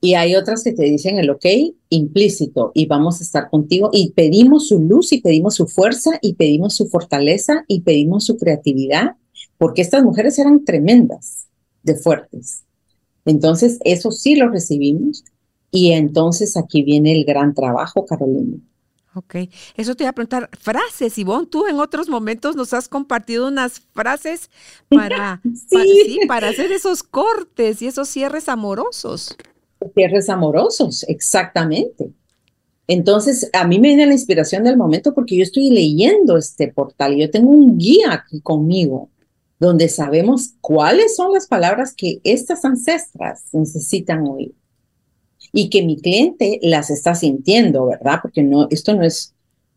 Y 0.00 0.14
hay 0.14 0.34
otras 0.34 0.64
que 0.64 0.72
te 0.72 0.84
dicen 0.84 1.18
el 1.18 1.30
ok 1.30 1.44
implícito 1.90 2.72
y 2.74 2.86
vamos 2.86 3.20
a 3.20 3.24
estar 3.24 3.50
contigo 3.50 3.90
y 3.92 4.12
pedimos 4.12 4.68
su 4.68 4.80
luz 4.80 5.12
y 5.12 5.20
pedimos 5.20 5.54
su 5.54 5.66
fuerza 5.66 6.18
y 6.22 6.34
pedimos 6.34 6.74
su 6.74 6.88
fortaleza 6.88 7.64
y 7.68 7.82
pedimos 7.82 8.24
su 8.24 8.36
creatividad, 8.36 9.16
porque 9.58 9.82
estas 9.82 10.02
mujeres 10.02 10.38
eran 10.38 10.64
tremendas, 10.64 11.46
de 11.82 11.94
fuertes. 11.94 12.64
Entonces, 13.24 13.78
eso 13.84 14.12
sí 14.12 14.36
lo 14.36 14.48
recibimos 14.48 15.24
y 15.70 15.92
entonces 15.92 16.56
aquí 16.56 16.82
viene 16.82 17.12
el 17.12 17.24
gran 17.24 17.54
trabajo, 17.54 18.04
Carolina. 18.06 18.56
Ok, 19.14 19.34
eso 19.76 19.94
te 19.94 20.04
iba 20.04 20.10
a 20.10 20.14
preguntar, 20.14 20.50
frases, 20.60 21.16
Ivonne, 21.16 21.46
tú 21.46 21.66
en 21.66 21.80
otros 21.80 22.08
momentos 22.08 22.54
nos 22.54 22.74
has 22.74 22.86
compartido 22.86 23.48
unas 23.48 23.80
frases 23.94 24.50
para, 24.88 25.40
para, 26.28 26.48
hacer 26.48 26.70
esos 26.70 27.02
cortes 27.02 27.80
y 27.80 27.86
esos 27.86 28.08
cierres 28.10 28.48
amorosos. 28.48 29.34
Cierres 29.94 30.28
amorosos, 30.28 31.04
exactamente. 31.08 32.10
Entonces, 32.86 33.48
a 33.54 33.66
mí 33.66 33.78
me 33.78 33.88
viene 33.88 34.06
la 34.06 34.12
inspiración 34.12 34.64
del 34.64 34.76
momento 34.76 35.14
porque 35.14 35.36
yo 35.36 35.42
estoy 35.42 35.70
leyendo 35.70 36.36
este 36.36 36.68
portal 36.68 37.14
y 37.14 37.22
yo 37.22 37.30
tengo 37.30 37.50
un 37.50 37.78
guía 37.78 38.12
aquí 38.12 38.40
conmigo 38.42 39.08
donde 39.58 39.88
sabemos 39.88 40.54
cuáles 40.60 41.16
son 41.16 41.32
las 41.32 41.46
palabras 41.46 41.94
que 41.94 42.20
estas 42.24 42.64
ancestras 42.64 43.44
necesitan 43.52 44.26
oír 44.26 44.54
y 45.52 45.70
que 45.70 45.82
mi 45.82 46.00
cliente 46.00 46.58
las 46.62 46.90
está 46.90 47.14
sintiendo, 47.14 47.86
¿verdad? 47.86 48.18
Porque 48.20 48.42
no, 48.42 48.68
esto 48.70 48.94
no 48.94 49.02
es, 49.02 49.34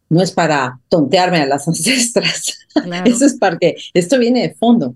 no 0.09 0.21
es 0.21 0.32
para 0.32 0.82
tontearme 0.89 1.38
a 1.38 1.45
las 1.45 1.67
ancestras. 1.69 2.57
Eso 3.05 3.25
es 3.25 3.36
parte, 3.36 3.77
esto 3.93 4.19
viene 4.19 4.41
de 4.41 4.53
fondo. 4.53 4.95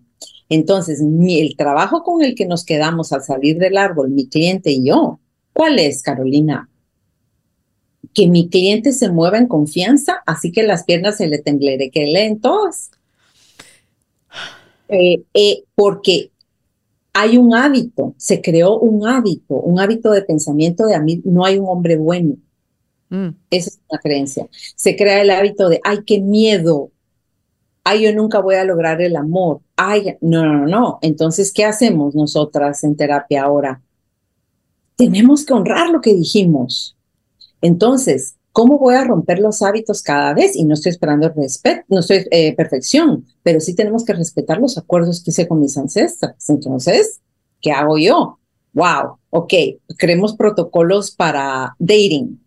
Entonces, 0.50 1.02
mi, 1.02 1.40
el 1.40 1.56
trabajo 1.56 2.04
con 2.04 2.22
el 2.22 2.36
que 2.36 2.46
nos 2.46 2.66
quedamos 2.66 3.14
al 3.14 3.24
salir 3.24 3.58
del 3.58 3.78
árbol, 3.78 4.10
mi 4.10 4.28
cliente 4.28 4.72
y 4.72 4.86
yo, 4.86 5.20
¿cuál 5.54 5.80
es, 5.80 6.02
Carolina? 6.02 6.70
Que 8.14 8.28
mi 8.28 8.50
cliente 8.50 8.92
se 8.92 9.10
mueva 9.10 9.38
en 9.38 9.48
confianza, 9.48 10.22
así 10.26 10.52
que 10.52 10.64
las 10.64 10.84
piernas 10.84 11.18
se 11.18 11.28
le 11.28 11.42
leen 11.94 12.40
todas. 12.40 12.92
Eh, 14.94 15.24
eh, 15.34 15.64
porque 15.74 16.30
hay 17.14 17.38
un 17.38 17.56
hábito, 17.56 18.14
se 18.18 18.42
creó 18.42 18.78
un 18.80 19.08
hábito, 19.08 19.56
un 19.56 19.80
hábito 19.80 20.12
de 20.12 20.22
pensamiento 20.22 20.86
de 20.86 20.96
a 20.96 21.02
mí 21.02 21.22
no 21.26 21.46
hay 21.46 21.58
un 21.58 21.68
hombre 21.68 21.98
bueno. 21.98 22.36
Mm. 23.10 23.30
Esa 23.50 23.70
es 23.70 23.80
una 23.90 24.00
creencia. 24.00 24.48
Se 24.76 24.96
crea 24.96 25.22
el 25.22 25.32
hábito 25.32 25.70
de, 25.70 25.80
ay, 25.84 26.00
qué 26.06 26.20
miedo, 26.20 26.92
ay, 27.84 28.04
yo 28.04 28.14
nunca 28.14 28.40
voy 28.40 28.56
a 28.56 28.64
lograr 28.64 29.02
el 29.02 29.16
amor, 29.16 29.62
ay, 29.76 30.16
no, 30.22 30.46
no, 30.46 30.68
no. 30.68 31.00
Entonces, 31.02 31.52
¿qué 31.52 31.66
hacemos 31.66 32.14
nosotras 32.14 32.84
en 32.84 32.96
terapia 32.96 33.44
ahora? 33.44 33.82
Tenemos 34.96 35.44
que 35.44 35.54
honrar 35.54 35.90
lo 35.90 36.02
que 36.02 36.14
dijimos. 36.14 36.96
Entonces, 37.62 38.36
¿Cómo 38.54 38.78
voy 38.78 38.94
a 38.94 39.04
romper 39.04 39.40
los 39.40 39.64
hábitos 39.64 40.04
cada 40.04 40.32
vez? 40.36 40.56
Y 40.56 40.64
no 40.64 40.76
estoy 40.76 40.92
esperando 40.92 41.28
respeto, 41.30 41.84
no 41.88 42.02
estoy 42.02 42.28
eh, 42.30 42.56
perfección, 42.56 43.26
pero 43.42 43.60
sí 43.60 43.76
tenemos 43.76 44.06
que 44.06 44.14
respetar 44.14 44.60
los 44.60 44.78
acuerdos 44.78 45.24
que 45.24 45.32
hice 45.32 45.48
con 45.48 45.60
mis 45.60 45.76
ancestras. 45.76 46.36
Entonces, 46.48 47.20
¿qué 47.62 47.72
hago 47.72 47.98
yo? 47.98 48.38
Wow, 48.74 49.18
ok, 49.32 49.54
creemos 49.98 50.36
protocolos 50.36 51.10
para 51.10 51.76
dating. 51.80 52.40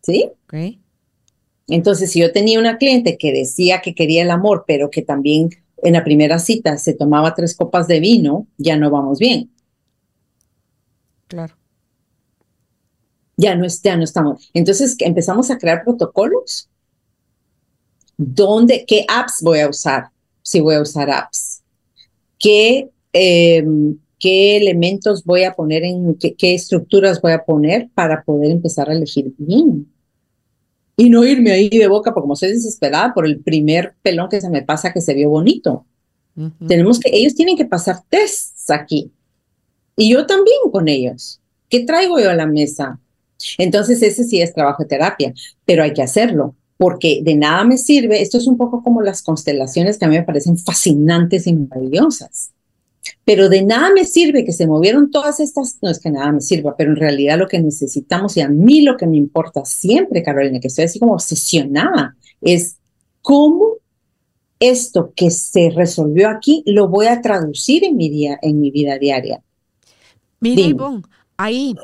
¿Sí? 0.00 0.30
Ok. 0.44 0.78
Entonces, 1.68 2.10
si 2.10 2.20
yo 2.20 2.32
tenía 2.32 2.58
una 2.58 2.78
cliente 2.78 3.18
que 3.18 3.32
decía 3.32 3.82
que 3.82 3.94
quería 3.94 4.22
el 4.22 4.30
amor, 4.30 4.64
pero 4.66 4.88
que 4.88 5.02
también 5.02 5.50
en 5.82 5.92
la 5.92 6.04
primera 6.04 6.38
cita 6.38 6.78
se 6.78 6.94
tomaba 6.94 7.34
tres 7.34 7.54
copas 7.54 7.86
de 7.86 8.00
vino, 8.00 8.46
ya 8.56 8.78
no 8.78 8.90
vamos 8.90 9.18
bien. 9.18 9.50
Claro 11.28 11.59
ya 13.40 13.54
no, 13.54 13.66
ya 13.66 13.96
no 13.96 14.04
estamos. 14.04 14.50
Entonces 14.52 14.96
empezamos 14.98 15.50
a 15.50 15.58
crear 15.58 15.82
protocolos. 15.82 16.68
¿Dónde, 18.16 18.84
qué 18.86 19.06
apps 19.08 19.38
voy 19.42 19.60
a 19.60 19.68
usar? 19.68 20.10
Si 20.42 20.60
voy 20.60 20.74
a 20.74 20.82
usar 20.82 21.10
apps. 21.10 21.62
¿Qué, 22.38 22.90
em, 23.12 23.96
qué 24.18 24.58
elementos 24.58 25.24
voy 25.24 25.44
a 25.44 25.54
poner 25.54 25.84
en, 25.84 26.14
qué, 26.16 26.34
qué 26.34 26.54
estructuras 26.54 27.20
voy 27.20 27.32
a 27.32 27.44
poner 27.44 27.88
para 27.94 28.22
poder 28.22 28.50
empezar 28.50 28.90
a 28.90 28.92
elegir 28.92 29.32
bien? 29.38 29.90
Y 30.96 31.08
no 31.08 31.24
irme 31.24 31.50
ahí 31.50 31.70
de 31.70 31.88
boca, 31.88 32.12
porque 32.12 32.24
como 32.24 32.36
soy 32.36 32.50
desesperada 32.50 33.14
por 33.14 33.24
el 33.24 33.40
primer 33.40 33.94
pelón 34.02 34.28
que 34.28 34.40
se 34.40 34.50
me 34.50 34.62
pasa 34.62 34.92
que 34.92 35.00
se 35.00 35.14
vio 35.14 35.30
bonito. 35.30 35.86
Tenemos 36.68 37.00
que, 37.00 37.10
ellos 37.12 37.34
tienen 37.34 37.56
que 37.56 37.64
pasar 37.64 37.96
tests 38.08 38.70
aquí. 38.70 39.10
Y 39.96 40.12
yo 40.12 40.26
también 40.26 40.58
con 40.70 40.88
ellos. 40.88 41.40
¿Qué 41.70 41.84
traigo 41.84 42.18
yo 42.18 42.30
a 42.30 42.34
la 42.34 42.46
mesa? 42.46 42.98
Entonces, 43.58 44.02
ese 44.02 44.24
sí 44.24 44.40
es 44.40 44.52
trabajo 44.52 44.82
de 44.82 44.88
terapia, 44.88 45.32
pero 45.64 45.82
hay 45.82 45.92
que 45.92 46.02
hacerlo, 46.02 46.54
porque 46.76 47.20
de 47.22 47.34
nada 47.34 47.64
me 47.64 47.76
sirve, 47.76 48.22
esto 48.22 48.38
es 48.38 48.46
un 48.46 48.56
poco 48.56 48.82
como 48.82 49.02
las 49.02 49.22
constelaciones 49.22 49.98
que 49.98 50.04
a 50.04 50.08
mí 50.08 50.16
me 50.16 50.24
parecen 50.24 50.56
fascinantes 50.56 51.46
y 51.46 51.54
maravillosas. 51.54 52.52
Pero 53.24 53.48
de 53.48 53.62
nada 53.62 53.90
me 53.94 54.04
sirve 54.04 54.44
que 54.44 54.52
se 54.52 54.66
movieron 54.66 55.10
todas 55.10 55.40
estas, 55.40 55.78
no 55.82 55.90
es 55.90 55.98
que 55.98 56.10
nada 56.10 56.32
me 56.32 56.40
sirva, 56.40 56.76
pero 56.76 56.90
en 56.90 56.96
realidad 56.96 57.38
lo 57.38 57.48
que 57.48 57.60
necesitamos 57.60 58.36
y 58.36 58.40
a 58.40 58.48
mí 58.48 58.82
lo 58.82 58.96
que 58.96 59.06
me 59.06 59.16
importa 59.16 59.64
siempre, 59.64 60.22
Carolina, 60.22 60.60
que 60.60 60.68
estoy 60.68 60.84
así 60.84 60.98
como 60.98 61.14
obsesionada, 61.14 62.16
es 62.40 62.76
cómo 63.22 63.76
esto 64.58 65.12
que 65.16 65.30
se 65.30 65.70
resolvió 65.70 66.28
aquí 66.28 66.62
lo 66.66 66.88
voy 66.88 67.06
a 67.06 67.22
traducir 67.22 67.84
en 67.84 67.96
mi 67.96 68.10
día, 68.10 68.38
en 68.42 68.60
mi 68.60 68.70
vida 68.70 68.98
diaria. 68.98 69.42
Mira, 70.40 70.62
Ivonne, 70.62 71.02
ahí 71.36 71.74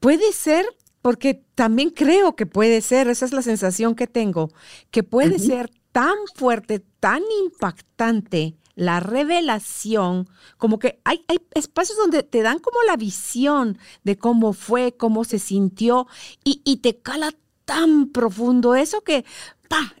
puede 0.00 0.32
ser, 0.32 0.66
porque 1.02 1.44
también 1.54 1.90
creo 1.90 2.36
que 2.36 2.46
puede 2.46 2.80
ser, 2.80 3.08
esa 3.08 3.24
es 3.24 3.32
la 3.32 3.42
sensación 3.42 3.94
que 3.94 4.06
tengo, 4.06 4.50
que 4.90 5.02
puede 5.02 5.38
ser 5.38 5.70
tan 5.92 6.16
fuerte, 6.34 6.80
tan 7.00 7.22
impactante 7.44 8.56
la 8.74 9.00
revelación, 9.00 10.28
como 10.56 10.78
que 10.78 11.00
hay, 11.02 11.24
hay, 11.26 11.38
espacios 11.54 11.98
donde 11.98 12.22
te 12.22 12.42
dan 12.42 12.60
como 12.60 12.82
la 12.84 12.96
visión 12.96 13.76
de 14.04 14.16
cómo 14.16 14.52
fue, 14.52 14.96
cómo 14.96 15.24
se 15.24 15.40
sintió 15.40 16.06
y, 16.44 16.62
y 16.64 16.76
te 16.76 16.96
cala 16.98 17.32
tan 17.64 18.10
profundo 18.10 18.76
eso 18.76 19.02
que 19.02 19.24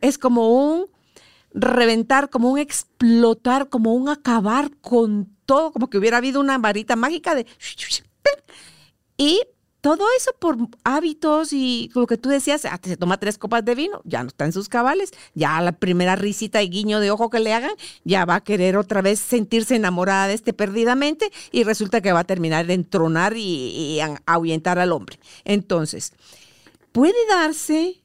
es 0.00 0.16
como 0.16 0.70
un 0.70 0.86
reventar, 1.52 2.30
como 2.30 2.50
un 2.50 2.58
explotar, 2.58 3.68
como 3.68 3.94
un 3.94 4.08
acabar 4.08 4.70
con 4.80 5.28
todo, 5.44 5.72
como 5.72 5.90
que 5.90 5.98
hubiera 5.98 6.18
habido 6.18 6.40
una 6.40 6.58
varita 6.58 6.96
mágica 6.96 7.34
de... 7.34 7.46
Y 9.16 9.42
todo 9.80 10.04
eso 10.16 10.32
por 10.38 10.56
hábitos 10.82 11.52
y 11.52 11.90
lo 11.94 12.06
que 12.06 12.16
tú 12.16 12.28
decías, 12.28 12.64
ah, 12.64 12.80
se 12.82 12.96
toma 12.96 13.20
tres 13.20 13.38
copas 13.38 13.64
de 13.64 13.74
vino, 13.74 14.00
ya 14.04 14.22
no 14.22 14.28
está 14.28 14.44
en 14.44 14.52
sus 14.52 14.68
cabales, 14.68 15.12
ya 15.34 15.60
la 15.60 15.72
primera 15.72 16.16
risita 16.16 16.62
y 16.62 16.68
guiño 16.68 16.98
de 17.00 17.10
ojo 17.10 17.30
que 17.30 17.38
le 17.38 17.54
hagan, 17.54 17.72
ya 18.04 18.24
va 18.24 18.36
a 18.36 18.40
querer 18.44 18.76
otra 18.76 19.02
vez 19.02 19.20
sentirse 19.20 19.76
enamorada 19.76 20.26
de 20.26 20.34
este 20.34 20.52
perdidamente 20.52 21.30
y 21.52 21.62
resulta 21.62 22.00
que 22.00 22.12
va 22.12 22.20
a 22.20 22.24
terminar 22.24 22.66
de 22.66 22.74
entronar 22.74 23.34
y, 23.36 24.00
ahuyentar 24.26 24.78
al 24.78 24.92
hombre. 24.92 25.20
Entonces, 25.44 26.12
puede 26.90 27.26
darse 27.28 28.02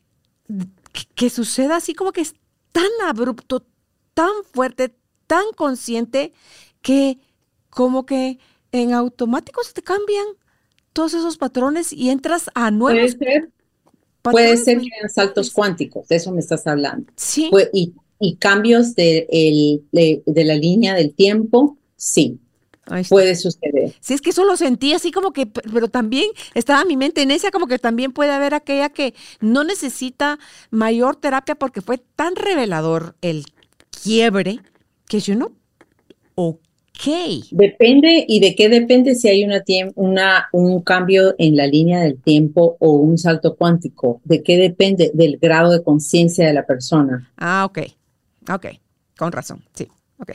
que 1.16 1.30
suceda 1.32 1.78
así 1.78 1.96
como 1.96 2.12
que 2.12 2.22
es 2.22 2.36
tan 2.72 2.90
abrupto, 3.08 3.66
tan 4.14 4.32
fuerte, 4.52 4.96
tan 5.26 5.46
consciente 5.56 6.34
que 6.82 7.18
como 7.72 8.06
que 8.06 8.38
en 8.72 8.94
automático 8.94 9.64
se 9.64 9.74
te 9.74 9.82
cambian 9.82 10.26
todos 10.94 11.14
esos 11.14 11.38
patrones 11.38 11.92
y 11.92 12.10
entras 12.10 12.50
a 12.54 12.72
nuevos. 12.72 13.16
Puede 13.16 13.32
ser, 13.32 13.50
puede 14.22 14.58
ser 14.58 14.80
que 14.80 14.90
hayan 14.98 15.10
saltos 15.10 15.52
cuánticos, 15.52 16.08
de 16.08 16.16
eso 16.16 16.32
me 16.32 16.40
estás 16.40 16.66
hablando. 16.68 17.12
Sí. 17.16 17.52
Y, 17.74 17.94
y 18.20 18.36
cambios 18.36 18.96
de, 18.96 19.28
el, 19.30 19.84
de, 19.92 20.46
la 20.46 20.56
línea 20.56 20.94
del 20.94 21.14
tiempo, 21.14 21.78
sí. 21.96 22.40
Puede 23.10 23.36
suceder. 23.36 23.96
Sí, 24.02 24.14
es 24.14 24.22
que 24.22 24.32
eso 24.32 24.44
lo 24.44 24.58
sentí 24.58 24.94
así 24.94 25.12
como 25.12 25.32
que, 25.32 25.46
pero 25.46 25.88
también 25.88 26.28
estaba 26.54 26.84
mi 26.84 26.98
mente 26.98 27.22
en 27.22 27.32
esa, 27.32 27.50
como 27.50 27.66
que 27.66 27.80
también 27.80 28.12
puede 28.12 28.32
haber 28.32 28.54
aquella 28.54 28.90
que 28.90 29.14
no 29.40 29.64
necesita 29.64 30.38
mayor 30.70 31.16
terapia 31.16 31.56
porque 31.56 31.82
fue 31.82 31.98
tan 31.98 32.36
revelador 32.36 33.16
el 33.22 33.46
quiebre 34.04 34.60
que 35.08 35.22
yo 35.22 35.36
no, 35.36 35.54
ok, 36.36 36.60
Depende, 37.52 38.26
¿y 38.28 38.40
de 38.40 38.56
qué 38.56 38.70
depende 38.70 39.16
si 39.16 39.28
hay 39.28 39.44
una, 39.44 39.64
una, 39.96 40.48
un 40.54 40.82
cambio 40.82 41.36
en 41.38 41.56
la 41.56 41.68
línea 41.68 42.00
del 42.00 42.22
tiempo 42.22 42.78
o 42.80 42.94
un 42.94 43.18
salto 43.18 43.56
cuántico? 43.56 44.22
¿De 44.24 44.42
qué 44.42 44.58
depende? 44.58 45.12
Del 45.14 45.38
grado 45.38 45.72
de 45.72 45.84
conciencia 45.84 46.48
de 46.48 46.54
la 46.54 46.66
persona. 46.66 47.30
Ah, 47.38 47.66
ok, 47.66 47.80
ok, 48.50 48.68
con 49.18 49.32
razón, 49.32 49.64
sí, 49.74 49.88
ok. 50.18 50.32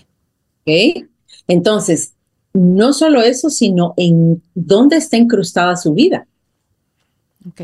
Ok, 0.66 1.06
entonces, 1.46 2.12
no 2.52 2.92
solo 2.92 3.22
eso, 3.22 3.48
sino 3.48 3.94
en 3.96 4.42
dónde 4.54 4.96
está 4.96 5.16
incrustada 5.16 5.76
su 5.76 5.94
vida. 5.94 6.26
Ok. 7.48 7.62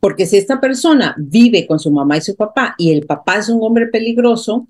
Porque 0.00 0.26
si 0.26 0.36
esta 0.36 0.60
persona 0.60 1.14
vive 1.18 1.66
con 1.66 1.78
su 1.78 1.90
mamá 1.90 2.16
y 2.16 2.22
su 2.22 2.34
papá 2.34 2.74
y 2.78 2.90
el 2.90 3.06
papá 3.06 3.36
es 3.36 3.48
un 3.50 3.62
hombre 3.62 3.86
peligroso, 3.86 4.66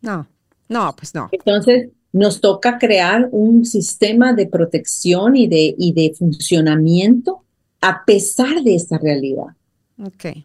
no. 0.00 0.26
No, 0.70 0.94
pues 0.96 1.14
no. 1.14 1.28
Entonces, 1.32 1.88
nos 2.12 2.40
toca 2.40 2.78
crear 2.78 3.28
un 3.32 3.66
sistema 3.66 4.32
de 4.32 4.46
protección 4.46 5.36
y 5.36 5.48
de, 5.48 5.74
y 5.76 5.92
de 5.92 6.14
funcionamiento 6.16 7.42
a 7.80 8.04
pesar 8.04 8.62
de 8.62 8.76
esta 8.76 8.96
realidad. 8.96 9.48
Ok. 10.00 10.44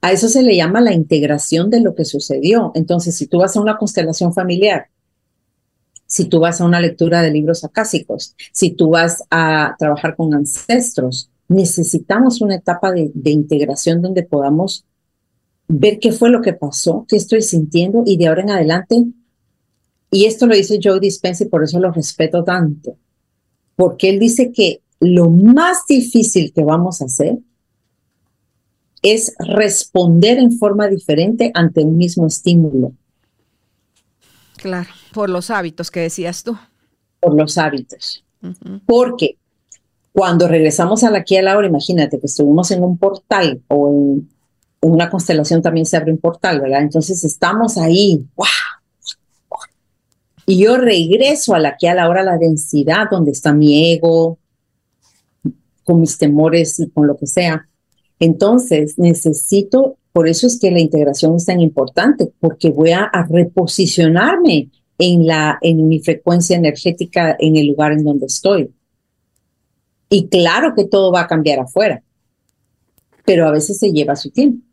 A 0.00 0.12
eso 0.12 0.28
se 0.28 0.42
le 0.42 0.56
llama 0.56 0.80
la 0.80 0.94
integración 0.94 1.68
de 1.68 1.80
lo 1.80 1.94
que 1.94 2.06
sucedió. 2.06 2.72
Entonces, 2.74 3.16
si 3.16 3.26
tú 3.26 3.38
vas 3.38 3.54
a 3.56 3.60
una 3.60 3.76
constelación 3.76 4.32
familiar, 4.32 4.88
si 6.06 6.24
tú 6.24 6.40
vas 6.40 6.60
a 6.60 6.64
una 6.64 6.80
lectura 6.80 7.20
de 7.20 7.30
libros 7.30 7.64
acásicos, 7.64 8.34
si 8.52 8.70
tú 8.70 8.90
vas 8.90 9.24
a 9.30 9.76
trabajar 9.78 10.16
con 10.16 10.32
ancestros, 10.32 11.30
necesitamos 11.48 12.40
una 12.40 12.54
etapa 12.54 12.92
de, 12.92 13.10
de 13.12 13.30
integración 13.30 14.00
donde 14.00 14.22
podamos 14.22 14.86
ver 15.66 15.98
qué 15.98 16.12
fue 16.12 16.30
lo 16.30 16.40
que 16.40 16.54
pasó, 16.54 17.04
qué 17.06 17.16
estoy 17.16 17.42
sintiendo 17.42 18.02
y 18.06 18.16
de 18.16 18.28
ahora 18.28 18.42
en 18.42 18.50
adelante 18.50 19.04
y 20.10 20.24
esto 20.24 20.46
lo 20.46 20.54
dice 20.54 20.80
Joe 20.82 21.00
Dispenza 21.00 21.44
y 21.44 21.48
por 21.48 21.64
eso 21.64 21.78
lo 21.78 21.92
respeto 21.92 22.44
tanto, 22.44 22.96
porque 23.76 24.08
él 24.10 24.18
dice 24.18 24.52
que 24.52 24.80
lo 25.00 25.30
más 25.30 25.86
difícil 25.86 26.52
que 26.52 26.64
vamos 26.64 27.00
a 27.00 27.04
hacer 27.04 27.38
es 29.02 29.34
responder 29.38 30.38
en 30.38 30.52
forma 30.52 30.88
diferente 30.88 31.50
ante 31.54 31.82
un 31.82 31.96
mismo 31.96 32.26
estímulo. 32.26 32.92
Claro, 34.56 34.90
por 35.12 35.30
los 35.30 35.50
hábitos 35.50 35.90
que 35.90 36.00
decías 36.00 36.42
tú. 36.42 36.58
Por 37.20 37.34
los 37.34 37.58
hábitos. 37.58 38.24
Porque 38.86 39.36
cuando 40.12 40.48
regresamos 40.48 41.04
a 41.04 41.10
la 41.10 41.18
aquí 41.18 41.36
a 41.36 41.42
la 41.42 41.56
hora, 41.56 41.68
imagínate 41.68 42.18
que 42.18 42.26
estuvimos 42.26 42.70
en 42.72 42.82
un 42.82 42.98
portal 42.98 43.62
o 43.68 43.88
en, 43.88 44.28
en, 44.80 44.90
una 44.90 45.10
constelación 45.10 45.62
también 45.62 45.86
se 45.86 45.96
abre 45.96 46.10
un 46.10 46.18
portal, 46.18 46.60
¿verdad? 46.60 46.82
Entonces 46.82 47.22
estamos 47.22 47.78
ahí, 47.78 48.26
¡wow! 48.34 48.46
Y 50.48 50.56
yo 50.56 50.78
regreso 50.78 51.54
a 51.54 51.58
la 51.58 51.76
que 51.76 51.90
a 51.90 51.94
la 51.94 52.08
hora 52.08 52.22
la 52.22 52.38
densidad 52.38 53.10
donde 53.10 53.32
está 53.32 53.52
mi 53.52 53.92
ego, 53.92 54.38
con 55.84 56.00
mis 56.00 56.16
temores 56.16 56.80
y 56.80 56.88
con 56.88 57.06
lo 57.06 57.18
que 57.18 57.26
sea. 57.26 57.68
Entonces 58.18 58.98
necesito, 58.98 59.98
por 60.10 60.26
eso 60.26 60.46
es 60.46 60.58
que 60.58 60.70
la 60.70 60.80
integración 60.80 61.36
es 61.36 61.44
tan 61.44 61.60
importante, 61.60 62.32
porque 62.40 62.70
voy 62.70 62.92
a, 62.92 63.10
reposicionarme 63.28 64.70
en, 64.96 65.26
la, 65.26 65.58
en 65.60 65.86
mi 65.86 66.00
frecuencia 66.00 66.56
energética 66.56 67.36
en 67.38 67.56
el 67.56 67.66
lugar 67.66 67.92
en 67.92 68.04
donde 68.04 68.24
estoy. 68.24 68.70
Y 70.08 70.28
claro 70.28 70.72
que 70.74 70.86
todo 70.86 71.12
va 71.12 71.20
a 71.20 71.26
cambiar 71.26 71.58
afuera, 71.58 72.02
pero 73.26 73.46
a 73.46 73.50
veces 73.50 73.76
se 73.76 73.92
lleva 73.92 74.16
su 74.16 74.30
tiempo. 74.30 74.64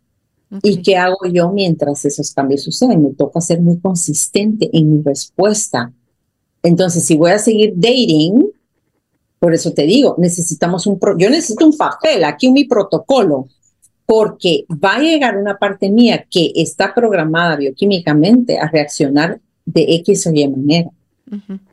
¿Y 0.62 0.82
qué 0.82 0.96
hago 0.96 1.18
yo 1.32 1.52
mientras 1.52 2.06
esos 2.06 2.32
cambios 2.34 2.64
suceden? 2.64 3.04
Me 3.04 3.14
toca 3.14 3.42
ser 3.42 3.62
muy 3.62 3.80
consistente 3.80 4.70
en 4.72 4.98
mi 4.98 5.04
respuesta. 5.04 5.92
Entonces, 6.64 7.04
si 7.04 7.16
voy 7.16 7.32
a 7.32 7.40
seguir 7.40 7.74
dating, 7.76 8.52
por 9.40 9.54
eso 9.54 9.74
te 9.74 9.84
digo, 9.84 10.16
necesitamos 10.18 10.88
un, 10.88 11.00
yo 11.18 11.30
necesito 11.30 11.66
un 11.66 11.78
papel, 11.78 12.24
aquí 12.24 12.52
mi 12.52 12.66
protocolo, 12.66 13.48
porque 14.06 14.66
va 14.72 14.96
a 14.96 15.00
llegar 15.00 15.38
una 15.38 15.58
parte 15.58 15.90
mía 15.90 16.26
que 16.30 16.52
está 16.56 16.94
programada 16.94 17.56
bioquímicamente 17.56 18.58
a 18.58 18.68
reaccionar 18.68 19.40
de 19.66 19.96
X 19.96 20.28
o 20.28 20.32
Y 20.34 20.48
manera. 20.48 20.90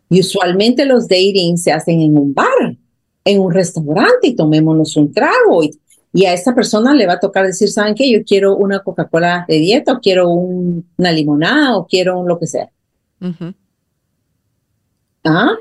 Y 0.08 0.20
usualmente 0.20 0.84
los 0.86 1.08
dating 1.08 1.56
se 1.56 1.72
hacen 1.72 2.00
en 2.00 2.16
un 2.16 2.34
bar, 2.34 2.76
en 3.24 3.40
un 3.40 3.52
restaurante 3.52 4.28
y 4.28 4.34
tomémonos 4.34 4.96
un 4.96 5.12
trago 5.12 5.62
y 5.62 5.70
y 6.12 6.26
a 6.26 6.34
esta 6.34 6.54
persona 6.54 6.94
le 6.94 7.06
va 7.06 7.14
a 7.14 7.20
tocar 7.20 7.46
decir, 7.46 7.70
¿saben 7.70 7.94
qué? 7.94 8.10
Yo 8.10 8.22
quiero 8.24 8.54
una 8.56 8.80
Coca-Cola 8.80 9.46
de 9.48 9.56
dieta 9.56 9.94
o 9.94 10.00
quiero 10.00 10.28
una 10.28 11.10
limonada 11.10 11.76
o 11.76 11.86
quiero 11.86 12.18
un 12.18 12.28
lo 12.28 12.38
que 12.38 12.46
sea. 12.46 12.70
¿Ah? 15.24 15.56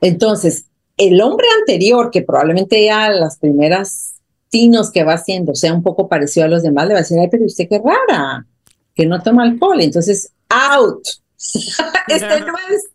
Entonces, 0.00 0.66
el 0.96 1.20
hombre 1.20 1.46
anterior, 1.58 2.10
que 2.10 2.22
probablemente 2.22 2.82
ya 2.82 3.10
las 3.10 3.38
primeras 3.38 4.14
tinos 4.48 4.90
que 4.90 5.04
va 5.04 5.14
haciendo 5.14 5.54
sea 5.54 5.74
un 5.74 5.82
poco 5.82 6.08
parecido 6.08 6.46
a 6.46 6.48
los 6.48 6.62
demás, 6.62 6.86
le 6.86 6.94
va 6.94 7.00
a 7.00 7.02
decir, 7.02 7.18
ay, 7.18 7.28
pero 7.30 7.44
usted 7.44 7.68
qué 7.68 7.78
rara, 7.78 8.46
que 8.94 9.04
no 9.04 9.20
toma 9.22 9.42
alcohol. 9.42 9.80
Entonces, 9.82 10.32
out. 10.48 11.06
este 12.08 12.40
no 12.40 12.54
es. 12.70 12.88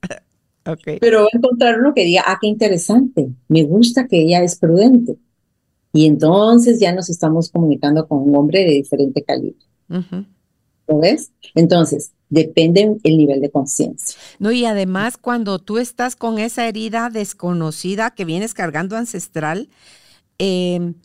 Okay. 0.68 0.98
Pero 1.00 1.22
va 1.22 1.30
a 1.32 1.38
encontrar 1.38 1.80
uno 1.80 1.94
que 1.94 2.04
diga, 2.04 2.24
ah, 2.26 2.40
qué 2.42 2.48
interesante, 2.48 3.30
me 3.48 3.64
gusta 3.64 4.08
que 4.08 4.24
ella 4.24 4.42
es 4.42 4.56
prudente. 4.56 5.18
Y 5.96 6.08
entonces 6.08 6.78
ya 6.78 6.94
nos 6.94 7.10
estamos 7.10 7.50
comunicando 7.50 8.06
con 8.06 8.20
un 8.20 8.36
hombre 8.36 8.66
de 8.66 8.72
diferente 8.72 9.24
calibre. 9.24 9.66
¿Lo 10.88 11.00
ves? 11.00 11.32
Entonces, 11.56 12.12
depende 12.28 12.98
el 13.02 13.18
nivel 13.18 13.40
de 13.40 13.50
conciencia. 13.50 14.20
No, 14.38 14.52
y 14.52 14.66
además 14.66 15.16
cuando 15.16 15.58
tú 15.58 15.78
estás 15.78 16.18
con 16.18 16.38
esa 16.38 16.68
herida 16.68 17.10
desconocida 17.10 18.12
que 18.12 18.26
vienes 18.26 18.54
cargando 18.54 18.98
ancestral, 18.98 19.70
em, 20.38 20.96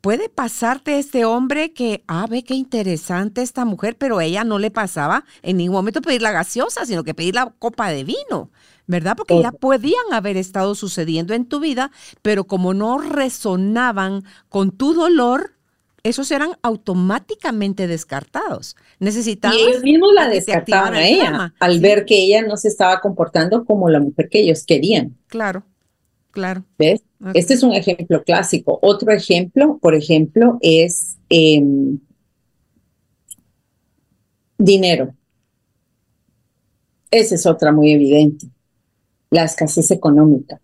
puede 0.00 0.30
pasarte 0.30 0.98
este 0.98 1.26
hombre 1.26 1.74
que, 1.74 2.02
ah, 2.06 2.26
ve 2.26 2.42
qué 2.42 2.54
interesante 2.54 3.42
esta 3.42 3.66
mujer, 3.66 3.98
pero 3.98 4.16
a 4.16 4.24
ella 4.24 4.42
no 4.44 4.58
le 4.58 4.70
pasaba 4.70 5.26
en 5.42 5.58
ningún 5.58 5.76
momento 5.76 6.00
pedir 6.00 6.22
la 6.22 6.32
gaseosa, 6.32 6.86
sino 6.86 7.04
que 7.04 7.12
pedir 7.12 7.34
la 7.34 7.52
copa 7.58 7.90
de 7.90 8.04
vino, 8.04 8.50
¿verdad? 8.90 9.16
Porque 9.16 9.40
ya 9.40 9.52
podían 9.52 10.12
haber 10.12 10.36
estado 10.36 10.74
sucediendo 10.74 11.32
en 11.32 11.46
tu 11.46 11.60
vida, 11.60 11.92
pero 12.22 12.44
como 12.44 12.74
no 12.74 12.98
resonaban 12.98 14.24
con 14.48 14.72
tu 14.72 14.94
dolor, 14.94 15.52
esos 16.02 16.30
eran 16.32 16.56
automáticamente 16.62 17.86
descartados. 17.86 18.74
Necesitaban. 18.98 19.56
Y 19.56 19.60
ellos 19.62 19.82
mismos 19.84 20.12
la 20.12 20.28
descartaban 20.28 20.94
a 20.94 21.06
ella 21.06 21.54
al 21.60 21.78
ver 21.78 22.04
que 22.04 22.18
ella 22.18 22.42
no 22.42 22.56
se 22.56 22.66
estaba 22.66 23.00
comportando 23.00 23.64
como 23.64 23.88
la 23.88 24.00
mujer 24.00 24.28
que 24.28 24.40
ellos 24.40 24.64
querían. 24.66 25.16
Claro, 25.28 25.62
claro. 26.32 26.64
¿Ves? 26.76 27.02
Este 27.34 27.54
es 27.54 27.62
un 27.62 27.72
ejemplo 27.72 28.24
clásico. 28.24 28.80
Otro 28.82 29.12
ejemplo, 29.12 29.78
por 29.80 29.94
ejemplo, 29.94 30.58
es 30.62 31.16
em, 31.28 32.00
dinero. 34.58 35.14
Esa 37.12 37.36
es 37.36 37.46
otra 37.46 37.70
muy 37.70 37.92
evidente. 37.92 38.46
La 39.30 39.44
escasez 39.44 39.90
económica. 39.90 40.60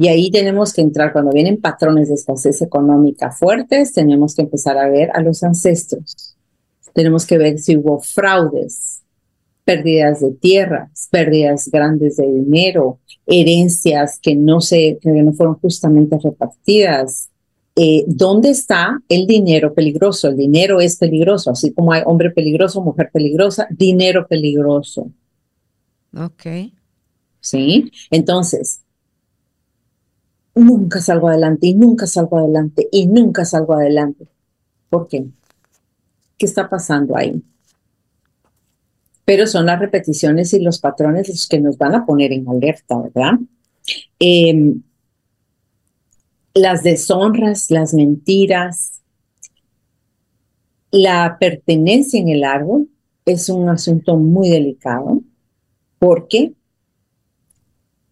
Y 0.00 0.08
ahí 0.08 0.30
tenemos 0.30 0.72
que 0.72 0.80
entrar, 0.80 1.12
cuando 1.12 1.30
vienen 1.30 1.60
patrones 1.60 2.08
de 2.08 2.14
escasez 2.14 2.62
económica 2.62 3.32
fuertes, 3.32 3.92
tenemos 3.92 4.34
que 4.34 4.40
empezar 4.40 4.78
a 4.78 4.88
ver 4.88 5.10
a 5.12 5.20
los 5.20 5.42
ancestros. 5.42 6.34
Tenemos 6.94 7.26
que 7.26 7.36
ver 7.36 7.58
si 7.58 7.76
hubo 7.76 8.00
fraudes, 8.00 9.02
pérdidas 9.62 10.20
de 10.20 10.32
tierras, 10.32 11.06
pérdidas 11.10 11.68
grandes 11.70 12.16
de 12.16 12.26
dinero, 12.26 12.98
herencias 13.26 14.18
que 14.22 14.34
no, 14.34 14.62
se, 14.62 14.98
que 15.02 15.10
no 15.10 15.34
fueron 15.34 15.56
justamente 15.56 16.18
repartidas. 16.18 17.28
Eh, 17.76 18.04
¿Dónde 18.06 18.48
está 18.48 19.00
el 19.06 19.26
dinero 19.26 19.74
peligroso? 19.74 20.28
El 20.28 20.38
dinero 20.38 20.80
es 20.80 20.96
peligroso, 20.96 21.50
así 21.50 21.74
como 21.74 21.92
hay 21.92 22.02
hombre 22.06 22.30
peligroso, 22.30 22.80
mujer 22.80 23.10
peligrosa, 23.12 23.68
dinero 23.70 24.26
peligroso. 24.26 25.10
Ok. 26.16 26.46
¿Sí? 27.40 27.90
Entonces, 28.10 28.82
nunca 30.54 31.00
salgo 31.00 31.28
adelante 31.28 31.66
y 31.68 31.74
nunca 31.74 32.06
salgo 32.06 32.38
adelante 32.38 32.88
y 32.90 33.06
nunca 33.06 33.44
salgo 33.44 33.74
adelante. 33.74 34.26
¿Por 34.88 35.08
qué? 35.08 35.26
¿Qué 36.36 36.46
está 36.46 36.68
pasando 36.68 37.16
ahí? 37.16 37.42
Pero 39.24 39.46
son 39.46 39.66
las 39.66 39.78
repeticiones 39.78 40.52
y 40.54 40.60
los 40.60 40.80
patrones 40.80 41.28
los 41.28 41.46
que 41.46 41.60
nos 41.60 41.78
van 41.78 41.94
a 41.94 42.04
poner 42.04 42.32
en 42.32 42.48
alerta, 42.48 42.98
¿verdad? 42.98 43.38
Em, 44.18 44.82
las 46.54 46.82
deshonras, 46.82 47.70
las 47.70 47.94
mentiras, 47.94 49.00
la 50.90 51.36
pertenencia 51.38 52.20
en 52.20 52.28
el 52.28 52.42
árbol 52.42 52.88
es 53.24 53.48
un 53.48 53.68
asunto 53.68 54.16
muy 54.16 54.50
delicado 54.50 55.20
porque 55.98 56.54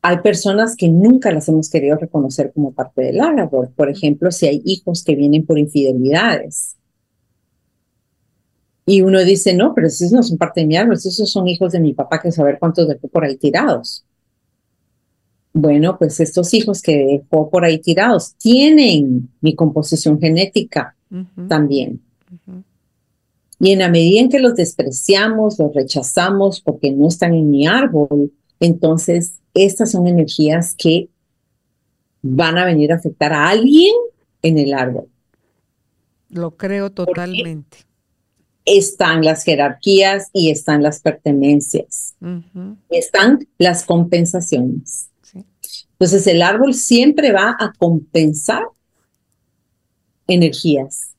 hay 0.01 0.19
personas 0.19 0.77
que 0.77 0.89
nunca 0.89 1.31
las 1.33 1.49
hemos 1.49 1.69
querido 1.69 1.97
reconocer 1.97 2.53
como 2.55 2.73
parte 2.73 3.03
del 3.03 3.21
árbol. 3.21 3.71
Por 3.75 3.91
ejemplo, 3.91 4.31
si 4.31 4.47
hay 4.47 4.63
hijos 4.65 5.03
que 5.03 5.17
vienen 5.17 5.45
por 5.45 5.59
infidelidades. 5.59 6.77
Y 8.87 9.03
uno 9.03 9.23
dice, 9.23 9.55
no, 9.55 9.75
pero 9.75 9.89
esos 9.89 10.13
no 10.13 10.23
son 10.23 10.39
parte 10.39 10.61
de 10.61 10.67
mi 10.67 10.77
árbol, 10.77 10.95
esos 10.95 11.31
son 11.31 11.47
hijos 11.47 11.73
de 11.73 11.81
mi 11.81 11.93
papá 11.93 12.21
que 12.21 12.33
saber 12.33 12.59
cuántos 12.59 12.89
dejó 12.89 13.09
por 13.09 13.25
ahí 13.25 13.37
tirados. 13.37 14.05
Bueno, 15.53 15.99
pues 15.99 16.21
estos 16.21 16.55
hijos 16.55 16.81
que 16.81 16.97
dejó 16.97 17.51
por 17.51 17.65
ahí 17.65 17.79
tirados 17.81 18.35
tienen 18.37 19.29
mi 19.41 19.55
composición 19.55 20.21
genética 20.21 20.95
también. 21.49 22.01
Y 23.61 23.73
en 23.73 23.81
la 23.81 23.89
medida 23.89 24.21
en 24.21 24.29
que 24.29 24.39
los 24.39 24.55
despreciamos, 24.55 25.59
los 25.59 25.75
rechazamos 25.75 26.61
porque 26.61 26.93
no 26.93 27.09
están 27.09 27.35
en 27.35 27.51
mi 27.51 27.67
árbol, 27.67 28.33
entonces 28.61 29.35
estas 29.65 29.91
son 29.91 30.07
energías 30.07 30.75
que 30.77 31.09
van 32.23 32.59
a 32.59 32.65
venir 32.65 32.93
a 32.93 32.97
afectar 32.97 33.33
a 33.33 33.49
alguien 33.49 33.95
en 34.43 34.59
el 34.59 34.75
árbol. 34.75 35.09
Lo 36.31 36.57
creo 36.57 36.91
totalmente. 36.91 37.79
Están 38.65 39.25
las 39.25 39.45
jerarquías 39.45 40.29
y 40.33 40.51
están 40.51 40.83
las 40.83 41.01
pertenencias. 41.01 42.15
Están 42.91 43.49
las 43.57 43.85
compensaciones. 43.85 45.09
Entonces 45.93 46.27
el 46.27 46.43
árbol 46.43 46.75
siempre 46.75 47.33
va 47.33 47.57
a 47.59 47.73
compensar 47.79 48.65
energías. 50.27 51.15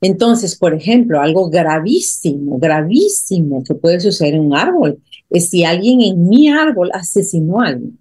Entonces, 0.00 0.56
por 0.56 0.74
ejemplo, 0.74 1.20
algo 1.20 1.48
gravísimo, 1.48 2.58
gravísimo 2.58 3.64
que 3.64 3.74
puede 3.74 3.98
suceder 3.98 4.34
en 4.34 4.40
un 4.40 4.56
árbol 4.56 5.00
es 5.30 5.50
si 5.50 5.64
alguien 5.64 6.00
en 6.00 6.28
mi 6.28 6.48
árbol 6.48 6.90
asesinó 6.92 7.60
a 7.60 7.68
alguien. 7.68 7.98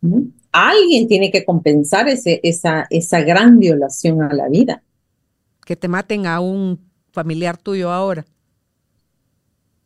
¿Mm? 0.00 0.22
Alguien 0.52 1.08
tiene 1.08 1.30
que 1.30 1.44
compensar 1.44 2.08
ese, 2.08 2.40
esa, 2.44 2.86
esa 2.90 3.20
gran 3.22 3.58
violación 3.58 4.22
a 4.22 4.32
la 4.32 4.48
vida. 4.48 4.82
Que 5.66 5.74
te 5.74 5.88
maten 5.88 6.26
a 6.26 6.40
un 6.40 6.78
familiar 7.10 7.56
tuyo 7.56 7.90
ahora. 7.90 8.24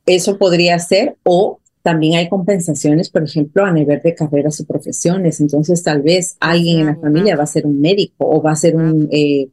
Eso 0.05 0.37
podría 0.39 0.79
ser, 0.79 1.17
o 1.23 1.61
también 1.83 2.17
hay 2.17 2.29
compensaciones, 2.29 3.09
por 3.09 3.23
ejemplo, 3.23 3.65
a 3.65 3.73
nivel 3.73 4.01
de 4.03 4.15
carreras 4.15 4.61
y 4.61 4.65
profesiones. 4.65 5.41
Entonces, 5.41 5.83
tal 5.83 6.03
vez 6.03 6.37
alguien 6.41 6.81
en 6.81 6.87
la 6.87 6.97
familia 6.97 7.37
va 7.37 7.45
a 7.45 7.47
ser 7.47 7.65
un 7.67 7.81
médico 7.81 8.29
o 8.29 8.43
va 8.43 8.53
a 8.53 8.57
ser 8.57 8.77
un, 8.77 9.09
eh, 9.11 9.49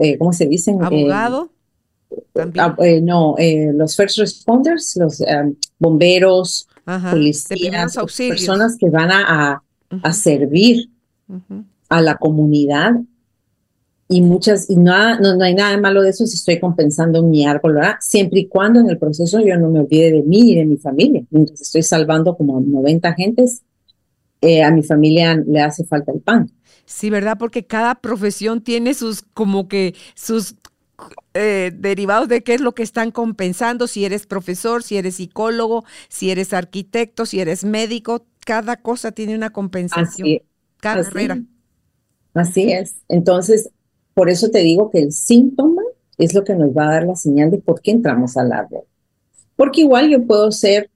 eh, 0.00 0.18
¿cómo 0.18 0.32
se 0.32 0.46
dice? 0.46 0.74
Abogado. 0.80 1.50
Ah, 2.58 2.76
eh, 2.80 3.00
no, 3.00 3.36
los 3.74 3.96
first 3.96 4.18
responders, 4.18 4.96
los 4.96 5.22
bomberos, 5.78 6.68
policías, 7.10 7.96
personas 8.16 8.76
que 8.78 8.90
van 8.90 9.10
a, 9.10 9.62
a, 10.02 10.12
servir 10.12 10.90
a 11.88 12.00
la 12.00 12.16
comunidad 12.16 12.94
y 14.08 14.20
muchas, 14.20 14.68
y 14.68 14.76
no, 14.76 15.18
no, 15.18 15.42
hay 15.42 15.54
nada 15.54 15.76
malo 15.78 16.02
de 16.02 16.10
eso 16.10 16.26
si 16.26 16.36
estoy 16.36 16.60
compensando 16.60 17.22
mi 17.22 17.46
árbol, 17.46 17.74
¿verdad? 17.74 17.94
Siempre 18.00 18.40
y 18.40 18.48
cuando 18.48 18.80
en 18.80 18.90
el 18.90 18.98
proceso 18.98 19.40
yo 19.40 19.56
no 19.56 19.70
me 19.70 19.80
olvide 19.80 20.12
de 20.12 20.22
mí 20.22 20.52
y 20.52 20.56
de 20.56 20.66
mi 20.66 20.76
familia. 20.76 21.24
Mientras 21.30 21.62
estoy 21.62 21.82
salvando 21.82 22.36
como 22.36 22.60
90 22.60 23.12
gentes, 23.14 23.62
eh, 24.42 24.62
a 24.62 24.70
mi 24.70 24.82
familia 24.82 25.42
le 25.46 25.60
hace 25.60 25.84
falta 25.84 26.12
el 26.12 26.20
pan. 26.20 26.50
Sí, 26.84 27.08
¿verdad? 27.08 27.38
Porque 27.38 27.66
cada 27.66 27.94
profesión 27.94 28.60
tiene 28.60 28.92
sus, 28.92 29.22
como 29.22 29.68
que 29.68 29.94
sus 30.14 30.56
eh, 31.34 31.72
derivados 31.74 32.28
de 32.28 32.42
qué 32.42 32.54
es 32.54 32.60
lo 32.60 32.74
que 32.74 32.82
están 32.82 33.10
compensando, 33.10 33.86
si 33.86 34.04
eres 34.04 34.26
profesor, 34.26 34.82
si 34.82 34.96
eres 34.96 35.16
psicólogo, 35.16 35.84
si 36.08 36.30
eres 36.30 36.52
arquitecto, 36.52 37.26
si 37.26 37.40
eres 37.40 37.64
médico, 37.64 38.26
cada 38.44 38.76
cosa 38.76 39.12
tiene 39.12 39.34
una 39.34 39.50
compensación. 39.50 40.40
cada 40.80 41.02
carrera. 41.02 41.42
Así 42.34 42.72
es. 42.72 42.96
Entonces, 43.08 43.70
por 44.12 44.30
eso 44.30 44.50
te 44.50 44.60
digo 44.60 44.90
que 44.90 45.00
el 45.00 45.12
síntoma 45.12 45.82
es 46.18 46.34
lo 46.34 46.44
que 46.44 46.54
nos 46.54 46.70
va 46.70 46.88
a 46.88 46.92
dar 46.92 47.04
la 47.04 47.16
señal 47.16 47.50
de 47.50 47.58
por 47.58 47.80
qué 47.80 47.90
entramos 47.90 48.36
al 48.36 48.52
árbol. 48.52 48.82
Porque 49.56 49.82
igual 49.82 50.10
yo 50.10 50.24
puedo 50.24 50.50
ser 50.52 50.90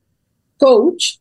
coach 0.56 1.18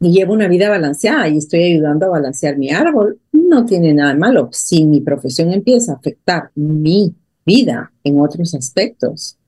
y 0.00 0.12
llevo 0.12 0.32
una 0.32 0.48
vida 0.48 0.68
balanceada 0.68 1.28
y 1.28 1.38
estoy 1.38 1.62
ayudando 1.64 2.06
a 2.06 2.10
balancear 2.10 2.56
mi 2.56 2.70
árbol. 2.70 3.20
No 3.32 3.64
tiene 3.64 3.94
nada 3.94 4.12
de 4.12 4.18
malo. 4.18 4.48
Si 4.52 4.84
mi 4.84 5.00
profesión 5.00 5.52
empieza 5.52 5.92
a 5.92 5.96
afectar 5.96 6.50
mi 6.54 7.14
vida 7.48 7.90
en 8.04 8.20
otros 8.20 8.54
aspectos, 8.54 9.38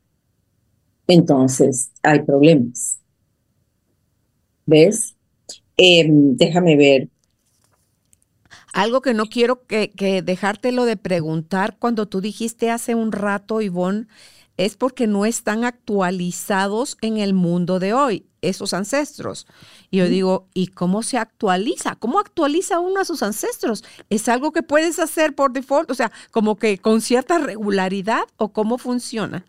entonces 1.07 1.90
hay 2.03 2.22
problemas. 2.22 2.98
¿Ves? 4.64 5.14
Em, 5.76 6.34
déjame 6.36 6.76
ver. 6.76 7.09
Algo 8.72 9.03
que 9.03 9.12
no 9.12 9.26
quiero 9.26 9.66
que, 9.66 9.90
que 9.90 10.22
dejártelo 10.22 10.86
de 10.86 10.96
preguntar 10.96 11.76
cuando 11.78 12.07
tú 12.07 12.20
dijiste 12.22 12.70
hace 12.70 12.94
un 12.94 13.12
rato, 13.12 13.61
Ivonne, 13.61 14.07
es 14.64 14.76
porque 14.76 15.06
no 15.06 15.24
están 15.24 15.64
actualizados 15.64 16.96
en 17.00 17.16
el 17.16 17.34
mundo 17.34 17.78
de 17.78 17.92
hoy, 17.92 18.26
esos 18.42 18.74
ancestros. 18.74 19.46
Y 19.90 19.98
yo 19.98 20.08
digo, 20.08 20.48
¿y 20.54 20.68
cómo 20.68 21.02
se 21.02 21.18
actualiza? 21.18 21.96
¿Cómo 21.96 22.18
actualiza 22.18 22.78
uno 22.78 23.00
a 23.00 23.04
sus 23.04 23.22
ancestros? 23.22 23.84
¿Es 24.11 24.28
algo 24.28 24.52
que 24.52 24.62
puedes 24.62 24.98
hacer 24.98 25.34
por 25.34 25.52
default? 25.52 25.90
O 25.90 25.94
sea, 25.94 26.12
como 26.30 26.56
que 26.56 26.78
con 26.78 27.00
cierta 27.00 27.38
regularidad 27.38 28.24
o 28.36 28.52
cómo 28.52 28.78
funciona? 28.78 29.44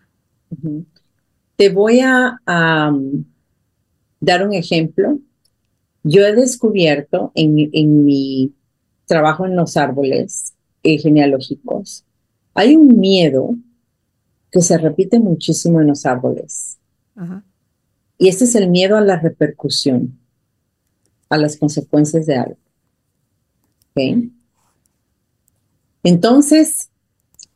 Te 1.56 1.70
voy 1.70 2.00
a 2.00 2.38
dar 4.20 4.48
un 4.48 4.54
ejemplo. 4.54 5.20
Yo 6.04 6.26
he 6.26 6.34
descubierto 6.34 7.32
en, 7.36 7.70
en 7.74 8.06
mi 8.06 8.54
trabajo 9.12 9.46
en 9.46 9.58
los 9.58 9.76
árboles 9.76 10.54
eh, 10.84 10.98
genealógicos, 10.98 12.06
hay 12.54 12.78
un 12.78 13.00
miedo 13.00 13.56
que 14.52 14.62
se 14.62 14.78
repite 14.78 15.20
muchísimo 15.20 15.82
en 15.82 15.88
los 15.88 16.06
árboles. 16.06 16.78
Y 18.18 18.28
este 18.28 18.44
es 18.44 18.56
el 18.56 18.70
miedo 18.70 18.98
a 18.98 19.02
la 19.02 19.20
repercusión. 19.20 20.18
a 21.30 21.38
las 21.38 21.56
consecuencias 21.56 22.26
de 22.26 22.36
algo. 22.36 22.58
Entonces, 26.04 26.90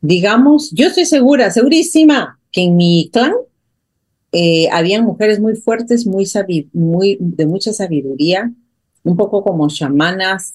digamos, 0.00 0.70
yo 0.70 0.86
estoy 0.86 1.04
segura, 1.04 1.50
segurísima, 1.50 2.40
que 2.50 2.62
en 2.62 2.76
mi 2.76 3.10
clan 3.12 3.34
eh, 4.32 4.68
habían 4.72 5.04
mujeres 5.04 5.40
muy 5.40 5.56
fuertes, 5.56 6.06
muy, 6.06 6.26
muy 6.72 7.18
de 7.20 7.46
mucha 7.46 7.74
sabiduría, 7.74 8.50
un 9.02 9.16
poco 9.16 9.44
como 9.44 9.68
chamanas 9.68 10.54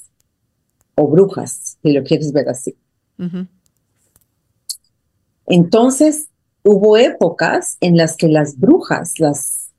o 0.95 1.07
brujas, 1.07 1.77
si 1.81 1.91
lo 1.91 2.03
quieres 2.03 2.31
ver 2.33 2.49
así. 2.49 2.75
Entonces, 5.45 6.30
hubo 6.63 6.97
épocas 6.97 7.77
en 7.81 7.97
las 7.97 8.15
que 8.15 8.27
las 8.27 8.59
brujas 8.59 9.19
las 9.19 9.71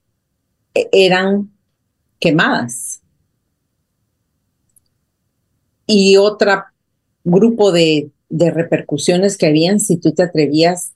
e, 0.75 0.89
eran 0.93 1.51
quemadas. 2.19 3.03
Y 5.87 6.17
otro 6.17 6.65
grupo 7.25 7.73
de, 7.73 8.11
de 8.29 8.51
repercusiones 8.51 9.37
que 9.37 9.47
habían 9.47 9.81
si 9.81 9.97
tú 9.97 10.13
te 10.13 10.23
atrevías 10.23 10.93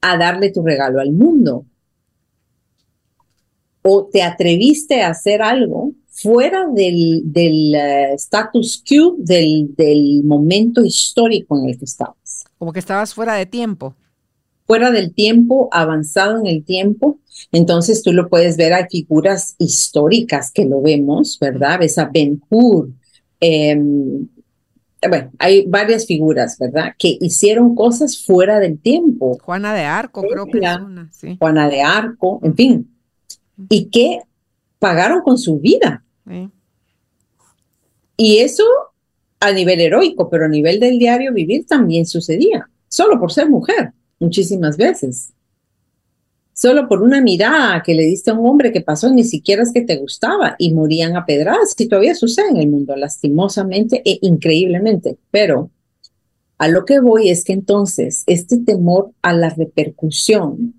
a 0.00 0.16
darle 0.16 0.50
tu 0.50 0.62
regalo 0.62 1.00
al 1.00 1.12
mundo. 1.12 1.66
O 3.82 4.06
te 4.06 4.22
atreviste 4.22 5.02
a 5.02 5.10
hacer 5.10 5.42
algo 5.42 5.92
fuera 6.10 6.66
del, 6.68 7.22
del 7.24 7.74
eh, 7.74 8.14
status 8.14 8.82
quo, 8.86 9.16
del, 9.18 9.74
del 9.74 10.22
momento 10.24 10.82
histórico 10.82 11.58
en 11.58 11.70
el 11.70 11.78
que 11.78 11.84
estabas. 11.84 12.44
Como 12.58 12.72
que 12.72 12.78
estabas 12.78 13.14
fuera 13.14 13.34
de 13.34 13.46
tiempo. 13.46 13.94
Fuera 14.70 14.92
del 14.92 15.12
tiempo, 15.12 15.68
avanzado 15.72 16.38
en 16.38 16.46
el 16.46 16.64
tiempo. 16.64 17.18
Entonces 17.50 18.04
tú 18.04 18.12
lo 18.12 18.28
puedes 18.28 18.56
ver, 18.56 18.72
hay 18.72 18.84
figuras 18.88 19.56
históricas 19.58 20.52
que 20.52 20.64
lo 20.64 20.80
vemos, 20.80 21.40
¿verdad? 21.40 21.80
Ves 21.80 21.98
a 21.98 22.04
Ben 22.04 22.40
Hur, 22.48 22.88
em, 23.40 24.28
bueno, 25.08 25.32
hay 25.40 25.66
varias 25.66 26.06
figuras, 26.06 26.56
¿verdad? 26.56 26.94
Que 26.96 27.18
hicieron 27.20 27.74
cosas 27.74 28.24
fuera 28.24 28.60
del 28.60 28.78
tiempo. 28.78 29.36
Juana 29.42 29.74
de 29.74 29.82
Arco, 29.82 30.22
creo 30.22 30.46
que 30.46 30.58
es 30.58 30.76
una, 30.76 31.10
sí. 31.10 31.36
Juana 31.36 31.68
de 31.68 31.82
Arco, 31.82 32.38
en 32.44 32.54
fin. 32.54 32.96
Y 33.68 33.86
que 33.86 34.20
pagaron 34.78 35.22
con 35.22 35.36
su 35.36 35.58
vida. 35.58 36.04
Y 38.16 38.38
eso 38.38 38.62
a 39.40 39.50
nivel 39.50 39.80
heroico, 39.80 40.30
pero 40.30 40.44
a 40.44 40.48
nivel 40.48 40.78
del 40.78 40.96
diario 40.96 41.32
vivir 41.32 41.66
también 41.66 42.06
sucedía, 42.06 42.70
solo 42.86 43.18
por 43.18 43.32
ser 43.32 43.50
mujer, 43.50 43.94
muchísimas 44.20 44.76
veces. 44.76 45.32
Solo 46.52 46.86
por 46.88 47.02
una 47.02 47.22
mirada 47.22 47.82
que 47.82 47.94
le 47.94 48.04
diste 48.04 48.30
a 48.30 48.34
un 48.34 48.46
hombre 48.46 48.70
que 48.70 48.82
pasó, 48.82 49.10
ni 49.10 49.24
siquiera 49.24 49.62
es 49.62 49.72
que 49.72 49.80
te 49.80 49.96
gustaba 49.96 50.56
y 50.58 50.74
morían 50.74 51.16
a 51.16 51.24
pedradas, 51.24 51.74
y 51.78 51.88
todavía 51.88 52.14
sucede 52.14 52.50
en 52.50 52.58
el 52.58 52.68
mundo, 52.68 52.94
lastimosamente 52.96 54.02
e 54.04 54.18
increíblemente. 54.20 55.16
Pero 55.30 55.70
a 56.58 56.68
lo 56.68 56.84
que 56.84 57.00
voy 57.00 57.30
es 57.30 57.44
que 57.44 57.54
entonces 57.54 58.24
este 58.26 58.58
temor 58.58 59.12
a 59.22 59.32
la 59.32 59.48
repercusión, 59.48 60.74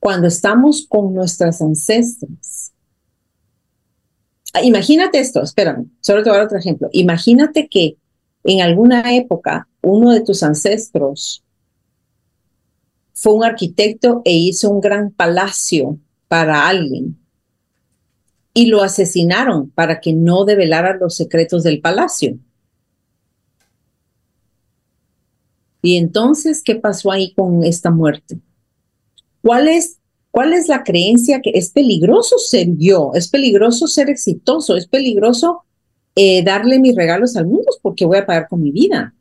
cuando 0.00 0.28
estamos 0.28 0.86
con 0.88 1.12
nuestras 1.12 1.60
ancestras, 1.60 2.72
imagínate 4.62 5.18
esto, 5.18 5.42
espérame, 5.42 5.90
solo 6.00 6.22
te 6.22 6.30
voy 6.30 6.36
a 6.36 6.38
dar 6.38 6.46
otro 6.46 6.58
ejemplo. 6.58 6.88
Imagínate 6.92 7.68
que 7.68 7.98
en 8.44 8.60
alguna 8.60 9.14
época 9.14 9.68
uno 9.82 10.12
de 10.12 10.22
tus 10.22 10.42
ancestros 10.42 11.42
fue 13.12 13.32
un 13.32 13.44
arquitecto 13.44 14.22
e 14.24 14.32
hizo 14.32 14.70
un 14.70 14.80
gran 14.80 15.10
palacio 15.10 15.98
para 16.28 16.68
alguien 16.68 17.18
y 18.52 18.66
lo 18.66 18.82
asesinaron 18.82 19.70
para 19.70 20.00
que 20.00 20.12
no 20.12 20.44
develara 20.44 20.96
los 20.96 21.16
secretos 21.16 21.62
del 21.64 21.80
palacio. 21.80 22.38
Y 25.82 25.96
entonces, 25.96 26.62
¿qué 26.62 26.76
pasó 26.76 27.10
ahí 27.10 27.34
con 27.34 27.64
esta 27.64 27.90
muerte? 27.90 28.38
¿Cuál 29.42 29.68
es 29.68 29.98
¿Cuál 30.34 30.52
es 30.52 30.66
la 30.66 30.82
creencia 30.82 31.40
que 31.40 31.52
es 31.54 31.70
peligroso 31.70 32.38
ser 32.38 32.66
yo? 32.76 33.12
Es 33.14 33.28
peligroso 33.28 33.86
ser 33.86 34.10
exitoso, 34.10 34.74
es 34.74 34.88
peligroso 34.88 35.62
eh, 36.14 36.42
darle 36.44 36.78
mis 36.78 36.94
regalos 36.94 37.36
al 37.36 37.46
mundo 37.46 37.72
porque 37.82 38.04
voy 38.04 38.18
a 38.18 38.26
pagar 38.26 38.48
con 38.48 38.62
mi 38.62 38.70
vida. 38.70 39.14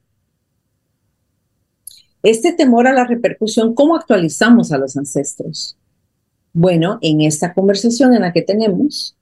Este 2.22 2.54
temor 2.54 2.88
a 2.88 2.94
la 2.94 3.06
repercusión, 3.06 3.74
¿cómo 3.74 3.96
actualizamos 3.96 4.72
a 4.72 4.78
los 4.78 4.96
ancestros? 4.96 5.78
Bueno, 6.54 7.00
en 7.02 7.22
esta 7.22 7.54
conversación 7.54 8.14
en 8.14 8.22
la 8.22 8.32
que 8.32 8.42
tenemos, 8.42 9.18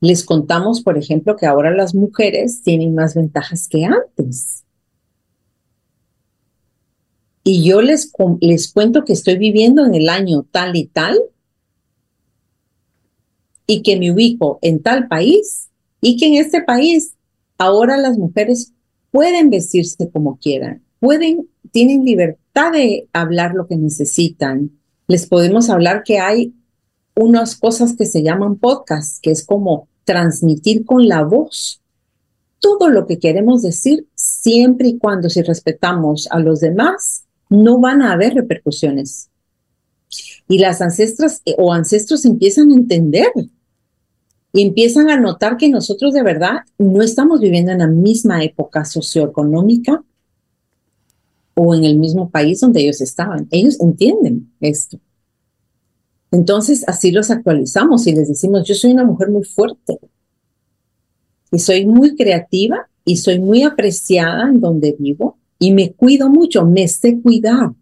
les 0.00 0.24
contamos, 0.24 0.82
por 0.82 0.96
ejemplo, 0.96 1.36
que 1.36 1.46
ahora 1.46 1.70
las 1.74 1.94
mujeres 1.94 2.62
tienen 2.62 2.94
más 2.94 3.14
ventajas 3.14 3.66
que 3.68 3.84
antes. 3.84 4.64
y 7.48 7.64
yo 7.64 7.80
les, 7.80 8.12
les 8.42 8.70
cuento 8.70 9.06
que 9.06 9.14
estoy 9.14 9.38
viviendo 9.38 9.86
en 9.86 9.94
el 9.94 10.10
año 10.10 10.42
tal 10.50 10.76
y 10.76 10.86
tal 10.86 11.18
y 13.66 13.80
que 13.80 13.98
me 13.98 14.12
ubico 14.12 14.58
en 14.60 14.82
tal 14.82 15.08
país 15.08 15.67
y 16.00 16.16
que 16.16 16.26
en 16.26 16.34
este 16.34 16.62
país 16.62 17.14
ahora 17.56 17.96
las 17.96 18.18
mujeres 18.18 18.72
pueden 19.10 19.50
vestirse 19.50 20.10
como 20.10 20.38
quieran, 20.38 20.82
pueden, 21.00 21.48
tienen 21.70 22.04
libertad 22.04 22.72
de 22.72 23.08
hablar 23.12 23.54
lo 23.54 23.66
que 23.66 23.76
necesitan. 23.76 24.70
Les 25.06 25.26
podemos 25.26 25.70
hablar 25.70 26.02
que 26.04 26.18
hay 26.18 26.54
unas 27.14 27.56
cosas 27.56 27.96
que 27.96 28.06
se 28.06 28.22
llaman 28.22 28.56
podcast, 28.56 29.20
que 29.22 29.30
es 29.30 29.44
como 29.44 29.88
transmitir 30.04 30.84
con 30.84 31.08
la 31.08 31.22
voz 31.22 31.80
todo 32.60 32.88
lo 32.88 33.06
que 33.06 33.18
queremos 33.18 33.62
decir, 33.62 34.06
siempre 34.14 34.88
y 34.88 34.98
cuando 34.98 35.30
si 35.30 35.42
respetamos 35.42 36.28
a 36.30 36.38
los 36.40 36.60
demás 36.60 37.24
no 37.48 37.78
van 37.78 38.02
a 38.02 38.12
haber 38.12 38.34
repercusiones. 38.34 39.30
Y 40.48 40.58
las 40.58 40.80
ancestras 40.80 41.42
eh, 41.44 41.54
o 41.58 41.72
ancestros 41.72 42.24
empiezan 42.24 42.70
a 42.70 42.74
entender 42.74 43.30
empiezan 44.62 45.10
a 45.10 45.20
notar 45.20 45.56
que 45.56 45.68
nosotros 45.68 46.14
de 46.14 46.22
verdad 46.22 46.60
no 46.78 47.02
estamos 47.02 47.40
viviendo 47.40 47.72
en 47.72 47.78
la 47.78 47.86
misma 47.86 48.42
época 48.42 48.84
socioeconómica 48.84 50.02
o 51.54 51.74
en 51.74 51.84
el 51.84 51.98
mismo 51.98 52.30
país 52.30 52.60
donde 52.60 52.80
ellos 52.80 53.00
estaban. 53.00 53.46
Ellos 53.50 53.80
entienden 53.80 54.50
esto. 54.60 54.98
Entonces 56.30 56.84
así 56.86 57.10
los 57.10 57.30
actualizamos 57.30 58.06
y 58.06 58.12
les 58.14 58.28
decimos, 58.28 58.66
yo 58.66 58.74
soy 58.74 58.92
una 58.92 59.04
mujer 59.04 59.30
muy 59.30 59.44
fuerte 59.44 59.98
y 61.50 61.58
soy 61.58 61.86
muy 61.86 62.16
creativa 62.16 62.88
y 63.04 63.16
soy 63.16 63.38
muy 63.38 63.62
apreciada 63.62 64.48
en 64.48 64.60
donde 64.60 64.96
vivo 64.98 65.38
y 65.58 65.72
me 65.72 65.92
cuido 65.92 66.30
mucho, 66.30 66.64
me 66.64 66.86
sé 66.88 67.20
cuidar. 67.20 67.72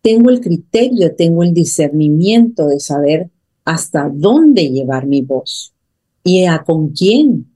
Tengo 0.00 0.30
el 0.30 0.40
criterio, 0.40 1.14
tengo 1.14 1.42
el 1.42 1.52
discernimiento 1.52 2.66
de 2.66 2.80
saber 2.80 3.30
hasta 3.64 4.10
dónde 4.12 4.70
llevar 4.70 5.06
mi 5.06 5.22
voz 5.22 5.71
y 6.24 6.44
a 6.46 6.62
con 6.62 6.90
quién. 6.90 7.46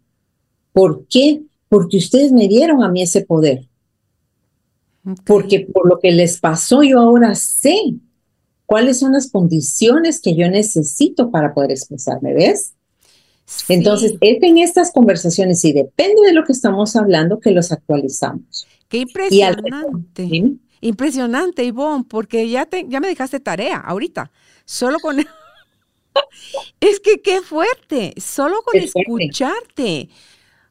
¿Por 0.73 1.07
qué? 1.09 1.43
Porque 1.69 1.97
ustedes 1.97 2.33
me 2.33 2.49
dieron 2.49 2.83
a 2.83 2.89
mí 2.89 3.03
ese 3.03 3.23
poder. 3.23 3.69
Porque 5.25 5.61
por 5.61 5.89
lo 5.89 5.99
que 5.99 6.11
les 6.11 6.39
pasó 6.39 6.83
yo 6.83 7.01
ahora 7.01 7.35
sé 7.35 7.77
cuáles 8.67 8.99
son 8.99 9.13
las 9.13 9.31
condiciones 9.31 10.21
que 10.21 10.35
yo 10.35 10.51
necesito 10.51 11.31
para 11.31 11.55
poder 11.55 11.71
expresarme, 11.71 12.35
¿ves? 12.35 12.73
Entonces, 13.69 14.15
es 14.21 14.43
en 14.43 14.59
estas 14.59 14.93
conversaciones 14.93 15.65
y 15.65 15.73
depende 15.73 16.23
de 16.27 16.33
lo 16.33 16.45
que 16.45 16.53
estamos 16.53 16.97
hablando 16.97 17.39
que 17.39 17.53
los 17.53 17.71
actualizamos. 17.71 18.67
Qué 18.89 18.99
impresionante. 18.99 20.59
Impresionante, 20.81 21.65
Ivonne, 21.65 22.05
porque 22.09 22.49
ya, 22.49 22.67
te, 22.67 22.87
ya 22.89 22.99
me 23.01 23.07
dejaste 23.09 23.39
tarea 23.39 23.79
ahorita. 23.79 24.31
Solo 24.65 24.99
con... 24.99 25.25
es 26.81 27.01
que 27.01 27.21
qué 27.23 27.43
fuerte, 27.43 28.15
solo 28.19 28.63
con 28.63 28.81
escucharte. 28.81 30.09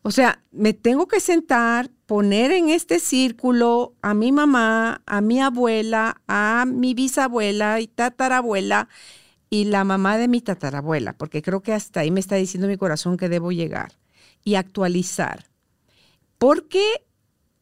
O 0.02 0.12
sea, 0.12 0.43
me 0.52 0.74
tengo 0.74 1.08
que 1.08 1.20
sentar, 1.20 1.89
poner 2.06 2.52
en 2.52 2.70
este 2.70 3.00
círculo 3.00 3.96
a 4.04 4.14
mi 4.14 4.32
mamá, 4.32 5.02
a 5.08 5.22
mi 5.22 5.41
abuela, 5.41 6.22
a 6.28 6.66
mi 6.68 6.93
bisabuela 6.93 7.82
y 7.82 7.88
tatarabuela 7.88 8.88
y 9.50 9.66
la 9.66 9.84
mamá 9.84 10.18
de 10.18 10.28
mi 10.28 10.41
tatarabuela, 10.41 11.14
porque 11.14 11.41
creo 11.41 11.62
que 11.62 11.74
hasta 11.74 12.02
ahí 12.02 12.12
me 12.12 12.20
está 12.20 12.36
diciendo 12.36 12.68
mi 12.68 12.78
corazón 12.78 13.18
que 13.18 13.30
debo 13.30 13.52
llegar 13.52 13.93
y 14.43 14.56
actualizar. 14.56 15.48
Porque 16.38 16.84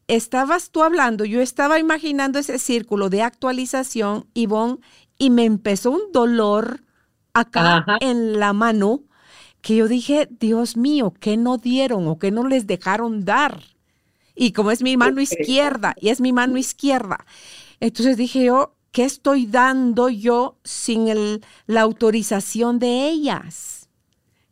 estabas 0.06 0.70
tú 0.70 0.82
hablando, 0.82 1.24
yo 1.24 1.40
estaba 1.40 1.78
imaginando 1.78 2.38
ese 2.38 2.58
círculo 2.58 3.08
de 3.08 3.22
actualización, 3.22 4.26
Ivonne, 4.34 4.80
y 5.16 5.30
me 5.30 5.44
empezó 5.46 5.92
un 5.92 6.12
dolor 6.12 6.83
acá 7.34 7.84
en 8.00 8.38
la 8.38 8.52
mano 8.52 9.02
que 9.60 9.76
yo 9.76 9.88
dije, 9.88 10.28
Dios 10.30 10.76
mío, 10.76 11.14
¿qué 11.20 11.36
no 11.36 11.58
dieron 11.58 12.06
o 12.06 12.18
qué 12.18 12.30
no 12.30 12.46
les 12.46 12.66
dejaron 12.66 13.24
dar? 13.24 13.62
Y 14.34 14.52
como 14.52 14.70
es 14.70 14.82
mi 14.82 14.96
mano 14.96 15.20
izquierda, 15.20 15.94
y 16.00 16.08
es 16.10 16.20
mi 16.20 16.32
mano 16.32 16.56
izquierda, 16.58 17.24
entonces 17.80 18.16
dije 18.16 18.44
yo, 18.44 18.74
¿qué 18.92 19.04
estoy 19.04 19.46
dando 19.46 20.08
yo 20.08 20.58
sin 20.64 21.08
el, 21.08 21.44
la 21.66 21.82
autorización 21.82 22.78
de 22.78 23.08
ellas? 23.08 23.88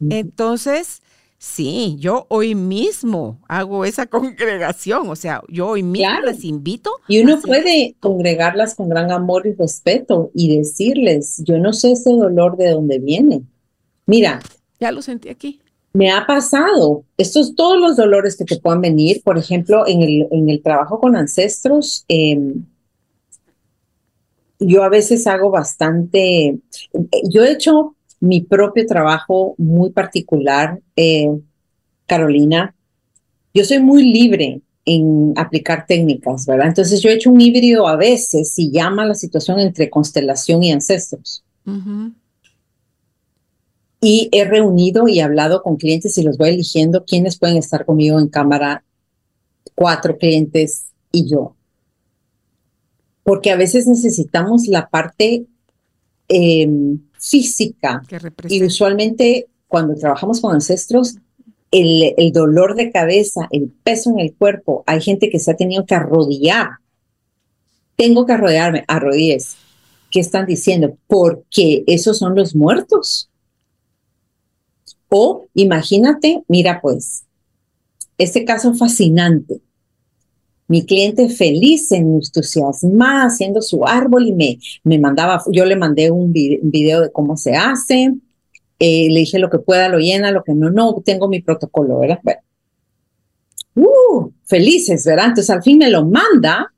Entonces, 0.09 1.03
sí, 1.43 1.97
yo 1.99 2.27
hoy 2.29 2.55
mismo 2.55 3.41
hago 3.49 3.85
esa 3.85 4.07
congregación, 4.09 5.09
o 5.09 5.17
sea, 5.17 5.43
yo 5.49 5.69
hoy 5.69 5.83
mismo 5.83 6.21
les 6.25 6.45
invito. 6.45 6.93
Y 7.09 7.21
uno 7.21 7.41
puede 7.41 7.97
congregarlas 7.99 8.77
con 8.77 8.89
gran 8.89 9.11
amor 9.11 9.47
y 9.47 9.53
respeto 9.53 10.31
y 10.35 10.57
decirles, 10.57 11.43
yo 11.45 11.59
no 11.59 11.73
sé 11.73 11.93
ese 11.93 12.11
dolor 12.11 12.57
de 12.57 12.71
dónde 12.71 13.01
viene. 13.01 13.43
Mira. 14.07 14.41
Ya 14.79 14.93
lo 14.93 15.03
sentí 15.03 15.29
aquí. 15.29 15.61
Me 15.93 16.11
ha 16.11 16.27
pasado. 16.27 17.05
Estos 17.19 17.55
todos 17.55 17.79
los 17.79 17.97
dolores 17.97 18.37
que 18.37 18.45
te 18.45 18.59
puedan 18.59 18.81
venir, 18.81 19.23
por 19.23 19.37
ejemplo, 19.37 19.87
en 19.87 20.03
el, 20.03 20.29
en 20.31 20.49
el 20.49 20.63
trabajo 20.63 21.01
con 21.01 21.17
ancestros, 21.17 22.05
em, 22.09 22.65
yo 24.61 24.85
a 24.85 24.89
veces 24.89 25.27
hago 25.27 25.51
bastante, 25.51 26.59
yo 27.29 27.43
he 27.43 27.51
hecho 27.51 27.97
mi 28.23 28.41
propio 28.41 28.87
trabajo 28.87 29.55
muy 29.59 29.91
particular, 29.91 30.81
eh, 30.97 31.29
Carolina. 32.07 32.75
Yo 33.53 33.65
soy 33.65 33.81
muy 33.81 34.11
libre 34.13 34.61
en 34.85 35.33
aplicar 35.37 35.87
técnicas, 35.87 36.47
¿verdad? 36.47 36.69
Entonces 36.69 37.01
yo 37.03 37.11
he 37.11 37.15
hecho 37.15 37.31
un 37.31 37.41
híbrido 37.41 37.87
a 37.87 37.97
veces 37.97 38.59
y 38.59 38.71
llama 38.71 39.05
la 39.05 39.15
situación 39.15 39.61
entre 39.61 39.91
constelación 39.91 40.63
y 40.63 40.73
ancestros. 40.73 41.45
Y 44.01 44.29
he 44.33 44.45
reunido 44.45 45.09
y 45.09 45.21
hablado 45.21 45.63
con 45.63 45.77
clientes 45.77 46.17
y 46.19 46.23
los 46.23 46.39
voy 46.39 46.51
eligiendo 46.51 47.05
quiénes 47.05 47.39
pueden 47.39 47.57
estar 47.57 47.85
conmigo 47.85 48.19
en 48.19 48.29
cámara, 48.29 48.85
cuatro 49.75 50.17
clientes 50.17 50.87
y 51.13 51.29
yo 51.29 51.55
porque 53.23 53.51
a 53.51 53.57
veces 53.57 53.87
necesitamos 53.87 54.67
la 54.67 54.89
parte 54.89 55.47
em, 56.29 57.01
física 57.23 58.03
y 58.49 58.65
usualmente 58.65 59.47
cuando 59.69 59.95
trabajamos 59.95 60.41
con 60.41 60.55
ancestros, 60.55 61.17
el, 61.71 62.15
el, 62.19 62.33
dolor 62.33 62.75
de 62.75 62.91
cabeza, 62.91 63.49
el 63.51 63.71
peso 63.83 64.11
en 64.11 64.19
el 64.19 64.35
cuerpo, 64.35 64.83
hay 64.87 65.01
gente 65.01 65.31
que 65.31 65.39
se 65.39 65.51
ha 65.51 65.57
tenido 65.57 65.87
que 65.87 65.95
arrodillar. 65.95 66.69
Tengo 67.97 68.27
que 68.27 68.33
arrodillarme, 68.33 68.85
arrodilles. 68.89 69.57
¿Qué 70.11 70.21
están 70.21 70.45
diciendo? 70.45 70.99
Porque 71.07 71.85
esos 71.87 72.19
son 72.19 72.35
los 72.35 72.55
muertos. 72.55 73.31
O 75.09 75.47
imagínate, 75.55 76.43
mira 76.49 76.81
pues, 76.83 77.25
este 78.19 78.45
caso 78.45 78.75
fascinante 78.75 79.63
mi 80.69 80.87
cliente 80.87 81.29
feliz, 81.29 81.93
entusiasmada, 81.93 83.27
haciendo 83.27 83.61
su 83.61 83.85
árbol 83.87 84.27
y 84.27 84.33
me, 84.33 84.59
me 84.85 84.99
mandaba, 84.99 85.43
yo 85.51 85.65
le 85.65 85.77
mandé 85.77 86.11
un 86.11 86.33
video 86.33 87.03
de 87.03 87.13
cómo 87.13 87.37
se 87.37 87.55
hace, 87.57 88.15
eh, 88.79 89.09
le 89.11 89.21
dije 89.21 89.39
lo 89.39 89.51
que 89.51 89.59
pueda, 89.59 89.89
lo 89.89 89.99
llena, 89.99 90.31
lo 90.31 90.43
que 90.43 90.55
no, 90.55 90.71
no, 90.71 90.95
tengo 91.05 91.29
mi 91.29 91.41
protocolo, 91.41 92.01
¿verdad? 92.01 92.21
Bueno. 92.23 92.41
Uh, 93.75 94.31
felices, 94.45 95.05
¿verdad? 95.05 95.27
Entonces 95.27 95.51
al 95.51 95.63
fin 95.63 95.79
me 95.79 95.89
lo 95.89 96.05
manda 96.05 96.73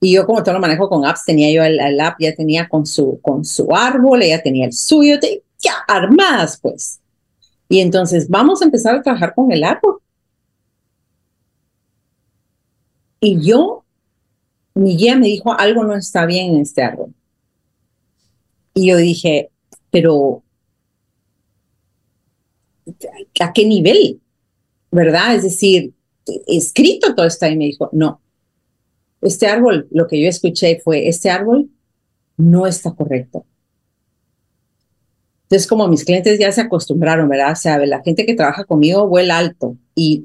y 0.00 0.12
yo 0.14 0.24
como 0.24 0.42
todo 0.42 0.54
lo 0.54 0.60
manejo 0.60 0.88
con 0.88 1.04
apps, 1.04 1.24
tenía 1.24 1.52
yo 1.52 1.62
el, 1.64 2.00
app, 2.00 2.16
ya 2.20 2.34
tenía 2.34 2.68
con 2.68 2.86
su, 2.86 3.18
con 3.20 3.44
su 3.44 3.74
árbol, 3.74 4.22
ella 4.22 4.42
tenía 4.42 4.66
el 4.66 4.72
suyo, 4.72 5.16
ya 5.58 5.72
armadas 5.88 6.58
pues. 6.62 7.00
Y 7.68 7.80
entonces 7.80 8.28
vamos 8.28 8.62
a 8.62 8.64
empezar 8.64 8.94
a 8.94 9.02
trabajar 9.02 9.34
con 9.34 9.50
el 9.52 9.64
árbol. 9.64 10.00
Y 13.20 13.40
yo, 13.40 13.84
mi 14.74 14.96
guía 14.96 15.16
me 15.16 15.26
dijo, 15.26 15.52
algo 15.52 15.84
no 15.84 15.96
está 15.96 16.26
bien 16.26 16.54
en 16.54 16.60
este 16.60 16.82
árbol. 16.82 17.14
Y 18.74 18.88
yo 18.88 18.96
dije, 18.96 19.50
pero 19.90 20.42
¿a 23.40 23.52
qué 23.52 23.64
nivel? 23.64 24.20
¿Verdad? 24.90 25.34
Es 25.34 25.42
decir, 25.42 25.92
escrito 26.46 27.14
todo 27.14 27.26
está 27.26 27.48
y 27.48 27.56
me 27.56 27.66
dijo, 27.66 27.90
no, 27.92 28.20
este 29.20 29.46
árbol, 29.46 29.88
lo 29.90 30.06
que 30.06 30.20
yo 30.20 30.28
escuché 30.28 30.80
fue, 30.82 31.08
este 31.08 31.30
árbol 31.30 31.70
no 32.36 32.66
está 32.66 32.92
correcto. 32.94 33.44
Entonces, 35.48 35.66
como 35.66 35.88
mis 35.88 36.04
clientes 36.04 36.38
ya 36.38 36.52
se 36.52 36.60
acostumbraron, 36.60 37.26
¿verdad? 37.26 37.52
O 37.52 37.56
sea, 37.56 37.78
la 37.78 38.02
gente 38.02 38.26
que 38.26 38.34
trabaja 38.34 38.64
conmigo 38.64 39.08
vuela 39.08 39.38
alto 39.38 39.78
y, 39.94 40.22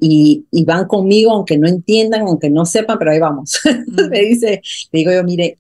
y, 0.51 0.65
van 0.65 0.85
conmigo 0.85 1.31
aunque 1.31 1.57
no 1.57 1.65
entiendan, 1.65 2.23
aunque 2.23 2.49
no 2.49 2.65
sepan, 2.65 2.99
pero 2.99 3.11
ahí 3.11 3.19
vamos. 3.19 3.61
me 4.09 4.19
dice, 4.19 4.61
le 4.91 4.99
digo 4.99 5.13
yo, 5.13 5.23
mire, 5.23 5.57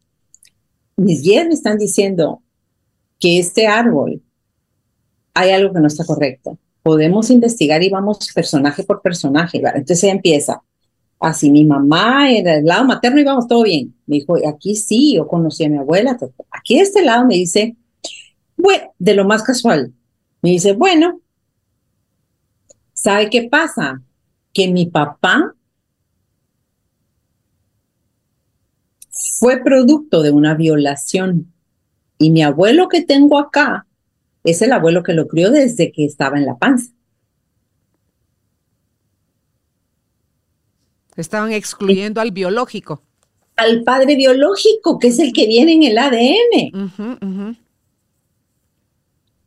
mis 0.97 1.23
guías 1.23 1.47
me 1.47 1.53
están 1.53 1.77
diciendo 1.77 2.41
que 3.21 3.39
este 3.39 3.65
árbol 3.65 4.21
hay 5.33 5.51
algo 5.51 5.73
que 5.73 5.79
no 5.79 5.87
está 5.87 6.03
correcto. 6.03 6.57
Podemos 6.83 7.29
investigar 7.29 7.81
y 7.83 7.89
vamos 7.89 8.33
personaje 8.35 8.83
por 8.83 9.01
personaje. 9.01 9.59
¿verdad? 9.59 9.77
Entonces 9.77 10.03
ella 10.03 10.13
empieza. 10.13 10.61
Así 11.21 11.49
mi 11.49 11.63
mamá 11.63 12.29
era 12.29 12.55
del 12.55 12.65
lado 12.65 12.83
materno 12.83 13.21
y 13.21 13.23
vamos 13.23 13.47
todo 13.47 13.63
bien. 13.63 13.95
Me 14.07 14.17
dijo, 14.17 14.35
aquí 14.45 14.75
sí, 14.75 15.15
yo 15.15 15.25
conocí 15.25 15.63
a 15.63 15.69
mi 15.69 15.77
abuela. 15.77 16.17
Aquí 16.51 16.75
de 16.75 16.81
este 16.81 17.01
lado 17.01 17.25
me 17.25 17.35
dice, 17.35 17.77
bueno, 18.63 18.93
de 18.97 19.13
lo 19.13 19.25
más 19.25 19.43
casual. 19.43 19.93
Me 20.41 20.51
dice, 20.51 20.71
bueno, 20.71 21.19
¿sabe 22.93 23.29
qué 23.29 23.49
pasa? 23.49 24.01
Que 24.53 24.69
mi 24.71 24.85
papá 24.85 25.53
fue 29.09 29.57
producto 29.57 30.21
de 30.21 30.31
una 30.31 30.53
violación 30.55 31.53
y 32.17 32.31
mi 32.31 32.41
abuelo 32.41 32.87
que 32.87 33.01
tengo 33.01 33.37
acá 33.37 33.85
es 34.45 34.61
el 34.61 34.71
abuelo 34.71 35.03
que 35.03 35.13
lo 35.13 35.27
crió 35.27 35.51
desde 35.51 35.91
que 35.91 36.05
estaba 36.05 36.37
en 36.37 36.45
la 36.45 36.57
panza. 36.57 36.93
Estaban 41.17 41.51
excluyendo 41.51 42.21
al 42.21 42.31
biológico. 42.31 43.03
Al 43.57 43.83
padre 43.83 44.15
biológico, 44.15 44.99
que 44.99 45.09
es 45.09 45.19
el 45.19 45.33
que 45.33 45.47
viene 45.47 45.73
en 45.73 45.83
el 45.83 45.97
ADN 45.97 47.57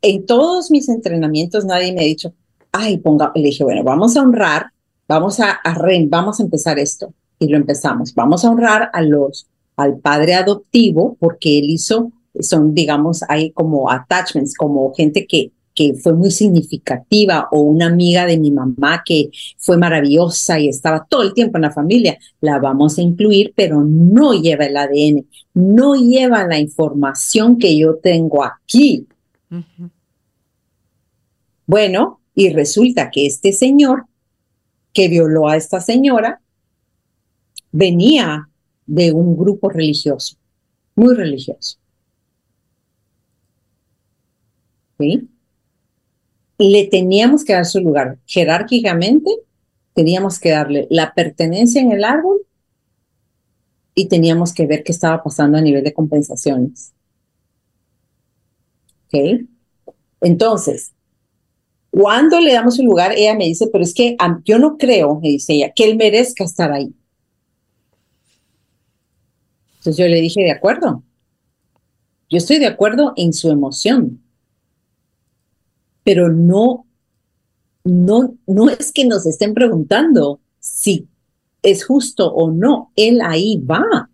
en 0.02 0.26
todos 0.26 0.70
mis 0.70 0.88
entrenamientos 0.88 1.64
nadie 1.64 1.92
me 1.92 2.02
ha 2.02 2.04
dicho, 2.04 2.32
ay, 2.72 2.98
ponga, 2.98 3.32
le 3.34 3.44
dije, 3.44 3.64
bueno, 3.64 3.82
vamos 3.82 4.16
a 4.16 4.22
honrar, 4.22 4.66
vamos 5.08 5.40
a, 5.40 5.60
vamos 6.08 6.40
a 6.40 6.42
empezar 6.42 6.78
esto. 6.78 7.12
Y 7.38 7.48
lo 7.48 7.56
empezamos. 7.56 8.14
Vamos 8.14 8.44
a 8.44 8.50
honrar 8.50 8.90
a 8.92 9.02
los, 9.02 9.46
al 9.76 9.98
padre 9.98 10.34
adoptivo 10.34 11.16
porque 11.20 11.58
él 11.58 11.68
hizo, 11.68 12.12
son, 12.40 12.74
digamos, 12.74 13.22
hay 13.28 13.50
como 13.50 13.90
attachments, 13.90 14.54
como 14.54 14.92
gente 14.94 15.26
que, 15.26 15.52
que 15.74 15.94
fue 15.94 16.14
muy 16.14 16.30
significativa 16.30 17.48
o 17.52 17.60
una 17.60 17.86
amiga 17.86 18.24
de 18.24 18.38
mi 18.38 18.50
mamá 18.50 19.02
que 19.04 19.30
fue 19.58 19.76
maravillosa 19.76 20.58
y 20.58 20.68
estaba 20.68 21.06
todo 21.08 21.22
el 21.22 21.34
tiempo 21.34 21.58
en 21.58 21.62
la 21.62 21.72
familia, 21.72 22.18
la 22.40 22.58
vamos 22.58 22.98
a 22.98 23.02
incluir, 23.02 23.52
pero 23.54 23.84
no 23.84 24.32
lleva 24.32 24.64
el 24.64 24.76
ADN, 24.76 25.26
no 25.52 25.94
lleva 25.94 26.46
la 26.46 26.58
información 26.58 27.58
que 27.58 27.76
yo 27.76 27.96
tengo 27.96 28.42
aquí. 28.42 29.06
Bueno, 31.66 32.20
y 32.34 32.50
resulta 32.50 33.10
que 33.10 33.26
este 33.26 33.52
señor 33.52 34.06
que 34.92 35.08
violó 35.08 35.48
a 35.48 35.56
esta 35.56 35.80
señora 35.80 36.40
venía 37.72 38.48
de 38.86 39.12
un 39.12 39.36
grupo 39.36 39.68
religioso, 39.68 40.36
muy 40.94 41.14
religioso. 41.14 41.78
¿Sí? 44.98 45.28
Le 46.58 46.86
teníamos 46.86 47.44
que 47.44 47.52
dar 47.52 47.66
su 47.66 47.80
lugar. 47.80 48.18
Jerárquicamente, 48.24 49.30
teníamos 49.92 50.38
que 50.38 50.50
darle 50.50 50.86
la 50.88 51.12
pertenencia 51.12 51.82
en 51.82 51.92
el 51.92 52.04
árbol 52.04 52.46
y 53.94 54.08
teníamos 54.08 54.54
que 54.54 54.66
ver 54.66 54.82
qué 54.82 54.92
estaba 54.92 55.22
pasando 55.22 55.58
a 55.58 55.62
nivel 55.62 55.84
de 55.84 55.92
compensaciones. 55.92 56.92
Entonces, 60.20 60.92
cuando 61.90 62.40
le 62.40 62.52
damos 62.52 62.78
un 62.78 62.86
lugar, 62.86 63.12
ella 63.16 63.34
me 63.34 63.44
dice, 63.44 63.68
pero 63.72 63.82
es 63.82 63.94
que 63.94 64.16
yo 64.44 64.58
no 64.58 64.76
creo, 64.76 65.20
me 65.20 65.28
dice 65.28 65.54
ella, 65.54 65.72
que 65.74 65.84
él 65.84 65.96
merezca 65.96 66.44
estar 66.44 66.70
ahí. 66.72 66.94
Entonces 69.78 69.96
yo 69.96 70.08
le 70.08 70.20
dije, 70.20 70.42
de 70.42 70.50
acuerdo. 70.50 71.02
Yo 72.28 72.38
estoy 72.38 72.58
de 72.58 72.66
acuerdo 72.66 73.12
en 73.16 73.32
su 73.32 73.50
emoción, 73.50 74.20
pero 76.02 76.28
no, 76.28 76.84
no, 77.84 78.34
no 78.46 78.68
es 78.68 78.92
que 78.92 79.06
nos 79.06 79.26
estén 79.26 79.54
preguntando 79.54 80.40
si 80.58 81.08
es 81.62 81.84
justo 81.84 82.32
o 82.32 82.50
no. 82.50 82.92
Él 82.96 83.20
ahí 83.22 83.58
va. 83.58 84.10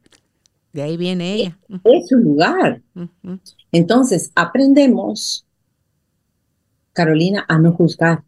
De 0.72 0.82
ahí 0.82 0.96
viene 0.96 1.34
ella. 1.34 1.58
Es 1.84 2.08
su 2.08 2.16
lugar. 2.16 2.82
Entonces, 3.70 4.32
aprendemos 4.34 5.46
Carolina, 6.92 7.44
a 7.48 7.58
no 7.58 7.72
juzgar. 7.72 8.22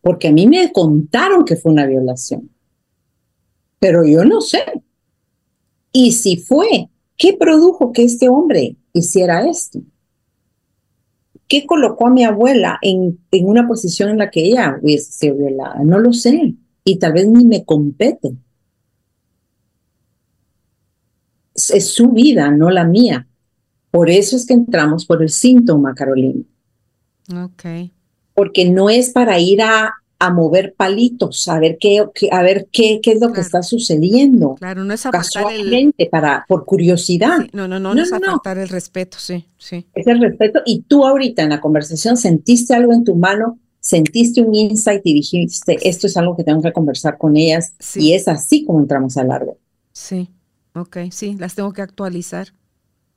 Porque 0.00 0.28
a 0.28 0.32
mí 0.32 0.46
me 0.46 0.72
contaron 0.72 1.44
que 1.44 1.56
fue 1.56 1.72
una 1.72 1.86
violación, 1.86 2.50
pero 3.78 4.04
yo 4.04 4.24
no 4.24 4.40
sé. 4.40 4.82
Y 5.92 6.12
si 6.12 6.36
fue, 6.36 6.88
¿qué 7.16 7.34
produjo 7.34 7.92
que 7.92 8.04
este 8.04 8.28
hombre 8.28 8.76
hiciera 8.92 9.48
esto? 9.48 9.80
qué 11.48 11.66
colocó 11.66 12.06
a 12.06 12.10
mi 12.10 12.24
abuela 12.24 12.78
en, 12.80 13.18
en 13.30 13.46
una 13.46 13.68
posición 13.68 14.08
en 14.08 14.16
la 14.16 14.30
que 14.30 14.42
ella 14.42 14.78
hubiese 14.80 15.12
sido 15.12 15.36
violada? 15.36 15.80
No 15.84 15.98
lo 15.98 16.14
sé. 16.14 16.54
Y 16.82 16.98
tal 16.98 17.12
vez 17.12 17.28
ni 17.28 17.44
me 17.44 17.62
compete. 17.66 18.32
Es 21.70 21.88
su 21.92 22.08
vida, 22.08 22.50
no 22.50 22.70
la 22.70 22.84
mía. 22.84 23.26
Por 23.90 24.10
eso 24.10 24.36
es 24.36 24.46
que 24.46 24.54
entramos 24.54 25.04
por 25.06 25.22
el 25.22 25.28
síntoma, 25.28 25.94
Carolina. 25.94 26.42
Ok. 27.44 27.90
Porque 28.34 28.68
no 28.70 28.88
es 28.88 29.10
para 29.10 29.38
ir 29.38 29.60
a, 29.62 29.92
a 30.18 30.30
mover 30.30 30.74
palitos, 30.76 31.48
a 31.48 31.58
ver 31.58 31.78
qué, 31.80 32.04
a 32.30 32.42
ver 32.42 32.68
qué, 32.70 33.00
qué 33.02 33.12
es 33.12 33.20
lo 33.20 33.32
que 33.32 33.40
está 33.40 33.62
sucediendo. 33.62 34.54
Claro, 34.54 34.84
no 34.84 34.94
es 34.94 35.02
Casualmente, 35.02 36.06
para, 36.06 36.44
por 36.48 36.64
curiosidad. 36.64 37.40
no, 37.52 37.66
no, 37.66 37.80
no, 37.80 37.92
no, 37.92 38.02
es 38.02 38.12
apartar 38.12 38.56
el 38.58 38.68
respeto, 38.68 39.18
sí, 39.20 39.48
sí. 39.58 39.86
Es 39.94 40.06
el 40.06 40.20
respeto. 40.20 40.60
Y 40.64 40.82
tú 40.82 41.04
ahorita 41.04 41.42
en 41.42 41.50
la 41.50 41.60
conversación 41.60 42.16
sentiste 42.16 42.72
algo 42.72 42.92
en 42.92 43.02
tu 43.02 43.16
mano, 43.16 43.58
sentiste 43.80 44.40
un 44.40 44.54
insight 44.54 45.02
y 45.04 45.12
dijiste, 45.12 45.76
esto 45.82 46.06
es 46.06 46.16
algo 46.16 46.36
que 46.36 46.44
tengo 46.44 46.62
que 46.62 46.72
conversar 46.72 47.18
con 47.18 47.36
ellas. 47.36 47.74
Y 47.96 48.12
es 48.12 48.28
así 48.28 48.64
como 48.64 48.80
entramos 48.80 49.16
al 49.16 49.32
árbol. 49.32 49.56
Sí, 49.92 50.30
ok, 50.74 50.98
sí, 51.10 51.36
las 51.38 51.54
tengo 51.54 51.72
que 51.72 51.82
actualizar. 51.82 52.54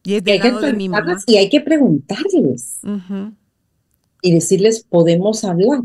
Y 0.03 0.16
es 0.16 0.24
del 0.24 0.39
lado 0.39 0.62
de 0.62 0.74
mi 0.74 0.88
mamá. 0.88 1.18
Y 1.26 1.38
hay 1.38 1.49
que 1.49 1.62
preguntarles. 1.62 2.80
Y 4.22 4.34
decirles, 4.34 4.84
podemos 4.84 5.43
hablar. 5.43 5.82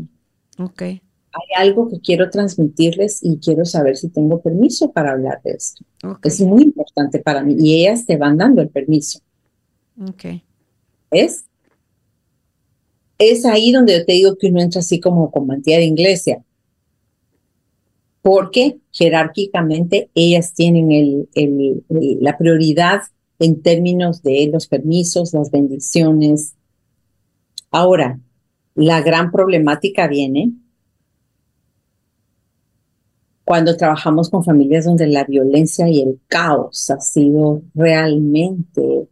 Ok. 0.59 0.81
Hay 0.81 1.47
algo 1.57 1.89
que 1.89 1.99
quiero 2.01 2.29
transmitirles 2.29 3.23
y 3.23 3.37
quiero 3.37 3.65
saber 3.65 3.97
si 3.97 4.09
tengo 4.09 4.41
permiso 4.41 4.91
para 4.91 5.11
hablar 5.11 5.41
de 5.43 5.51
esto. 5.51 5.83
Es 6.23 6.39
muy 6.41 6.63
importante 6.63 7.19
para 7.19 7.41
mí. 7.41 7.55
Y 7.57 7.81
ellas 7.81 8.05
te 8.05 8.17
van 8.17 8.37
dando 8.37 8.61
el 8.61 8.69
permiso. 8.69 9.19
Ok. 10.07 10.25
¿Es? 11.09 11.45
Es 13.17 13.45
ahí 13.45 13.71
donde 13.71 13.97
yo 13.97 14.05
te 14.05 14.13
digo 14.13 14.35
que 14.37 14.47
uno 14.47 14.61
entra 14.61 14.81
así 14.81 14.99
como 14.99 15.31
con 15.31 15.47
mantilla 15.47 15.77
de 15.77 15.85
iglesia. 15.85 16.43
Porque 18.21 18.80
jerárquicamente 18.91 20.09
ellas 20.13 20.53
tienen 20.53 20.91
el, 20.91 21.29
el, 21.33 21.83
la 22.19 22.37
prioridad 22.37 23.01
en 23.39 23.61
términos 23.61 24.21
de 24.21 24.49
los 24.51 24.67
permisos, 24.67 25.33
las 25.33 25.49
bendiciones. 25.49 26.55
Ahora, 27.71 28.19
la 28.75 29.01
gran 29.01 29.31
problemática 29.31 30.07
viene 30.07 30.51
cuando 33.43 33.75
trabajamos 33.75 34.29
con 34.29 34.43
familias 34.43 34.85
donde 34.85 35.07
la 35.07 35.23
violencia 35.23 35.89
y 35.89 36.01
el 36.01 36.19
caos 36.27 36.89
ha 36.89 36.99
sido 36.99 37.63
realmente 37.73 39.09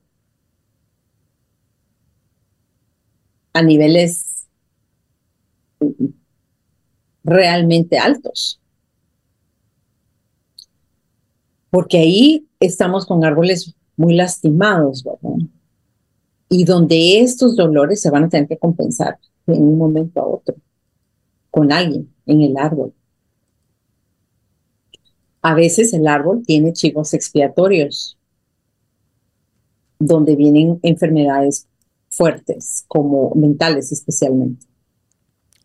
a 3.54 3.62
niveles 3.62 4.48
realmente 7.24 7.98
altos. 7.98 8.59
Porque 11.70 11.98
ahí 11.98 12.48
estamos 12.60 13.06
con 13.06 13.24
árboles 13.24 13.76
muy 13.96 14.16
lastimados, 14.16 15.04
¿verdad? 15.04 15.38
Y 16.50 16.64
donde 16.64 17.20
estos 17.20 17.56
dolores 17.56 18.02
se 18.02 18.10
van 18.10 18.24
a 18.24 18.30
tener 18.30 18.48
que 18.48 18.58
compensar 18.58 19.20
en 19.46 19.62
un 19.62 19.78
momento 19.78 20.20
a 20.20 20.28
otro 20.28 20.56
con 21.52 21.72
alguien 21.72 22.14
en 22.26 22.42
el 22.42 22.58
árbol. 22.58 22.94
A 25.42 25.54
veces 25.54 25.94
el 25.94 26.08
árbol 26.08 26.44
tiene 26.46 26.74
chivos 26.74 27.14
expiatorios, 27.14 28.18
donde 30.00 30.36
vienen 30.36 30.80
enfermedades 30.84 31.68
fuertes, 32.10 32.84
como 32.88 33.34
mentales 33.36 33.92
especialmente. 33.92 34.66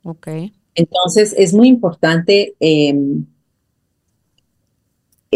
Ok. 0.05 0.29
Entonces 0.75 1.35
es 1.37 1.55
muy 1.55 1.69
importante 1.69 2.55
em, 2.61 3.27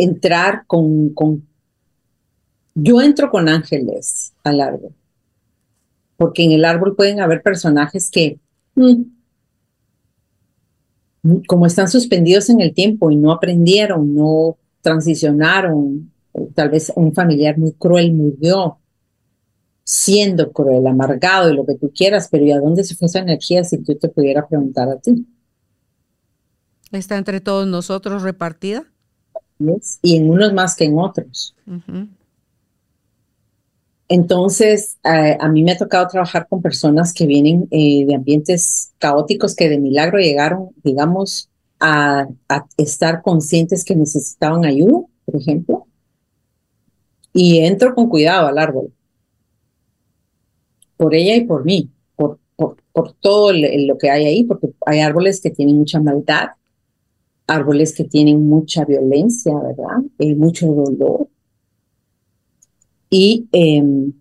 entrar 0.02 0.64
con, 0.66 1.10
con 1.10 1.46
yo 2.74 3.00
entro 3.00 3.30
con 3.30 3.48
ángeles 3.48 4.32
al 4.44 4.60
árbol, 4.60 4.94
porque 6.16 6.44
en 6.44 6.52
el 6.52 6.64
árbol 6.64 6.94
pueden 6.94 7.20
haber 7.20 7.42
personajes 7.42 8.10
que, 8.10 8.38
mm, 8.74 9.02
como 11.46 11.66
están 11.66 11.88
suspendidos 11.88 12.48
en 12.50 12.60
el 12.60 12.72
tiempo 12.72 13.10
y 13.10 13.16
no 13.16 13.32
aprendieron, 13.32 14.14
no 14.14 14.56
transicionaron, 14.80 16.12
tal 16.54 16.70
vez 16.70 16.92
un 16.94 17.12
familiar 17.12 17.58
muy 17.58 17.72
cruel 17.72 18.14
murió, 18.14 18.78
siendo 19.82 20.52
cruel, 20.52 20.86
amargado 20.86 21.50
y 21.50 21.56
lo 21.56 21.66
que 21.66 21.74
tú 21.74 21.90
quieras, 21.92 22.28
pero 22.30 22.44
¿y 22.44 22.52
a 22.52 22.60
dónde 22.60 22.84
se 22.84 22.94
fue 22.94 23.06
esa 23.06 23.20
energía 23.20 23.64
si 23.64 23.78
tú 23.78 23.96
te 23.96 24.08
pudiera 24.08 24.46
preguntar 24.46 24.88
a 24.88 24.98
ti? 24.98 25.26
¿Está 26.92 27.16
entre 27.16 27.40
todos 27.40 27.66
nosotros 27.66 28.22
repartida? 28.22 28.86
Y 30.02 30.16
en 30.16 30.30
unos 30.30 30.52
más 30.52 30.74
que 30.74 30.84
en 30.84 30.98
otros. 30.98 31.54
Entonces, 34.08 34.98
a 35.02 35.48
mí 35.48 35.62
me 35.62 35.72
ha 35.72 35.76
tocado 35.78 36.08
trabajar 36.08 36.48
con 36.48 36.62
personas 36.62 37.12
que 37.12 37.26
vienen 37.26 37.68
eh, 37.70 38.06
de 38.06 38.14
ambientes 38.14 38.92
caóticos 38.98 39.54
que 39.54 39.68
de 39.68 39.78
milagro 39.78 40.18
llegaron, 40.18 40.70
digamos, 40.82 41.50
a, 41.78 42.26
estar 42.76 43.22
conscientes 43.22 43.84
que 43.84 43.94
necesitaban 43.94 44.64
ayuda, 44.64 45.00
por 45.26 45.36
ejemplo. 45.36 45.86
Y 47.34 47.58
entro 47.58 47.94
con 47.94 48.08
cuidado 48.08 48.46
al 48.46 48.58
árbol, 48.58 48.92
por 50.96 51.14
ella 51.14 51.36
y 51.36 51.44
por 51.44 51.64
mí, 51.64 51.90
por, 52.16 52.38
por, 52.56 53.12
todo 53.20 53.52
lo 53.52 53.98
que 53.98 54.10
hay 54.10 54.26
ahí, 54.26 54.44
porque 54.44 54.70
hay 54.86 55.00
árboles 55.00 55.40
que 55.40 55.50
tienen 55.50 55.76
mucha 55.78 56.00
maldad, 56.00 56.48
árboles 57.48 57.94
que 57.94 58.04
tienen 58.04 58.48
mucha 58.48 58.84
violencia, 58.84 59.52
¿verdad? 59.56 60.04
Y 60.18 60.36
mucho 60.36 60.66
dolor 60.68 61.28
y 63.10 63.48
em, 63.52 64.12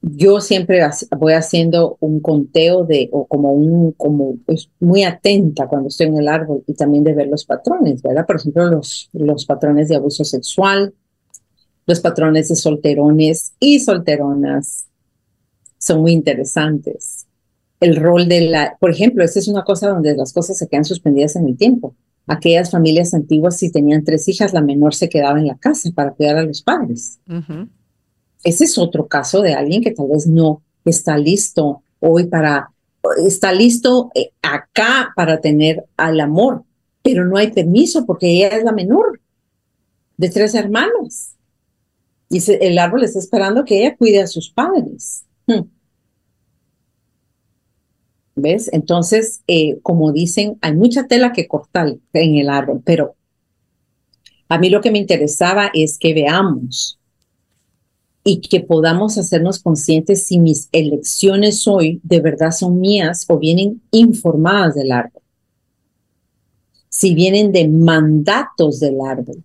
yo 0.00 0.40
siempre 0.40 0.80
voy 1.16 1.34
haciendo 1.34 1.96
un 2.00 2.20
conteo 2.20 2.84
de, 2.84 3.08
o 3.12 3.26
como 3.26 3.52
un, 3.52 3.92
como 3.92 4.36
pues, 4.46 4.70
muy 4.80 5.04
atenta 5.04 5.68
cuando 5.68 5.88
estoy 5.88 6.08
en 6.08 6.18
el 6.18 6.28
árbol 6.28 6.64
y 6.66 6.74
también 6.74 7.04
de 7.04 7.14
ver 7.14 7.28
los 7.28 7.44
patrones, 7.44 8.02
¿verdad? 8.02 8.26
Por 8.26 8.36
ejemplo, 8.36 8.66
los, 8.66 9.10
los 9.12 9.44
patrones 9.44 9.88
de 9.88 9.96
abuso 9.96 10.24
sexual, 10.24 10.94
los 11.86 12.00
patrones 12.00 12.48
de 12.48 12.56
solterones 12.56 13.52
y 13.60 13.80
solteronas 13.80 14.86
son 15.78 16.00
muy 16.00 16.12
interesantes. 16.12 17.21
El 17.82 17.96
rol 17.96 18.28
de 18.28 18.42
la, 18.42 18.76
por 18.80 18.90
ejemplo, 18.90 19.24
esta 19.24 19.38
es 19.38 19.48
una 19.48 19.64
cosa 19.64 19.88
donde 19.88 20.16
las 20.16 20.32
cosas 20.32 20.56
se 20.56 20.68
quedan 20.68 20.84
suspendidas 20.84 21.36
en 21.36 21.48
el 21.48 21.56
tiempo 21.56 21.94
aquellas 22.26 22.70
familias 22.70 23.14
antiguas, 23.14 23.58
si 23.58 23.70
tenían 23.70 24.04
tres 24.04 24.28
hijas, 24.28 24.52
la 24.52 24.60
menor 24.60 24.94
se 24.94 25.08
quedaba 25.08 25.38
en 25.38 25.46
la 25.46 25.56
casa 25.56 25.90
para 25.94 26.12
cuidar 26.12 26.36
a 26.36 26.44
los 26.44 26.62
padres. 26.62 27.18
Ese 28.44 28.64
es 28.64 28.78
otro 28.78 29.06
caso 29.06 29.42
de 29.42 29.54
alguien 29.54 29.82
que 29.82 29.92
tal 29.92 30.08
vez 30.08 30.26
no 30.26 30.62
está 30.84 31.16
listo 31.16 31.82
hoy 32.00 32.26
para, 32.26 32.70
está 33.26 33.52
listo 33.52 34.10
eh, 34.14 34.30
acá 34.42 35.12
para 35.14 35.40
tener 35.40 35.84
al 35.96 36.20
amor, 36.20 36.64
pero 37.02 37.24
no 37.24 37.36
hay 37.36 37.52
permiso 37.52 38.04
porque 38.06 38.28
ella 38.28 38.48
es 38.48 38.64
la 38.64 38.72
menor 38.72 39.20
de 40.16 40.28
tres 40.28 40.54
hermanas. 40.54 41.36
Y 42.28 42.40
el 42.50 42.78
árbol 42.78 43.04
está 43.04 43.18
esperando 43.18 43.64
que 43.64 43.80
ella 43.80 43.96
cuide 43.96 44.22
a 44.22 44.26
sus 44.26 44.50
padres. 44.50 45.24
Hmm. 45.46 45.62
¿Ves? 48.34 48.70
Entonces, 48.72 49.42
eh, 49.46 49.78
como 49.82 50.12
dicen, 50.12 50.58
hay 50.62 50.74
mucha 50.74 51.06
tela 51.06 51.32
que 51.32 51.46
cortar 51.46 51.96
en 52.12 52.34
el 52.36 52.48
árbol, 52.48 52.80
pero 52.84 53.14
a 54.48 54.58
mí 54.58 54.70
lo 54.70 54.80
que 54.80 54.90
me 54.90 54.98
interesaba 54.98 55.70
es 55.74 55.98
que 55.98 56.14
veamos 56.14 56.98
y 58.24 58.40
que 58.40 58.60
podamos 58.60 59.18
hacernos 59.18 59.58
conscientes 59.58 60.26
si 60.26 60.38
mis 60.38 60.68
elecciones 60.72 61.66
hoy 61.66 62.00
de 62.02 62.20
verdad 62.20 62.52
son 62.52 62.80
mías 62.80 63.24
o 63.28 63.38
vienen 63.38 63.82
informadas 63.90 64.74
del 64.74 64.92
árbol. 64.92 65.22
Si 66.88 67.14
vienen 67.14 67.52
de 67.52 67.66
mandatos 67.68 68.78
del 68.78 69.00
árbol. 69.00 69.42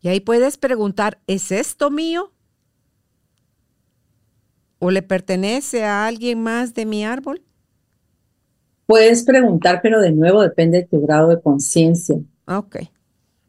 Y 0.00 0.08
ahí 0.08 0.20
puedes 0.20 0.56
preguntar, 0.56 1.20
¿es 1.26 1.52
esto 1.52 1.90
mío? 1.90 2.32
¿O 4.78 4.90
le 4.90 5.02
pertenece 5.02 5.84
a 5.84 6.06
alguien 6.06 6.42
más 6.42 6.74
de 6.74 6.86
mi 6.86 7.04
árbol? 7.04 7.42
Puedes 8.86 9.24
preguntar, 9.24 9.80
pero 9.82 10.00
de 10.00 10.12
nuevo 10.12 10.42
depende 10.42 10.78
de 10.78 10.86
tu 10.86 11.00
grado 11.00 11.28
de 11.28 11.40
conciencia. 11.40 12.16
Ok. 12.46 12.76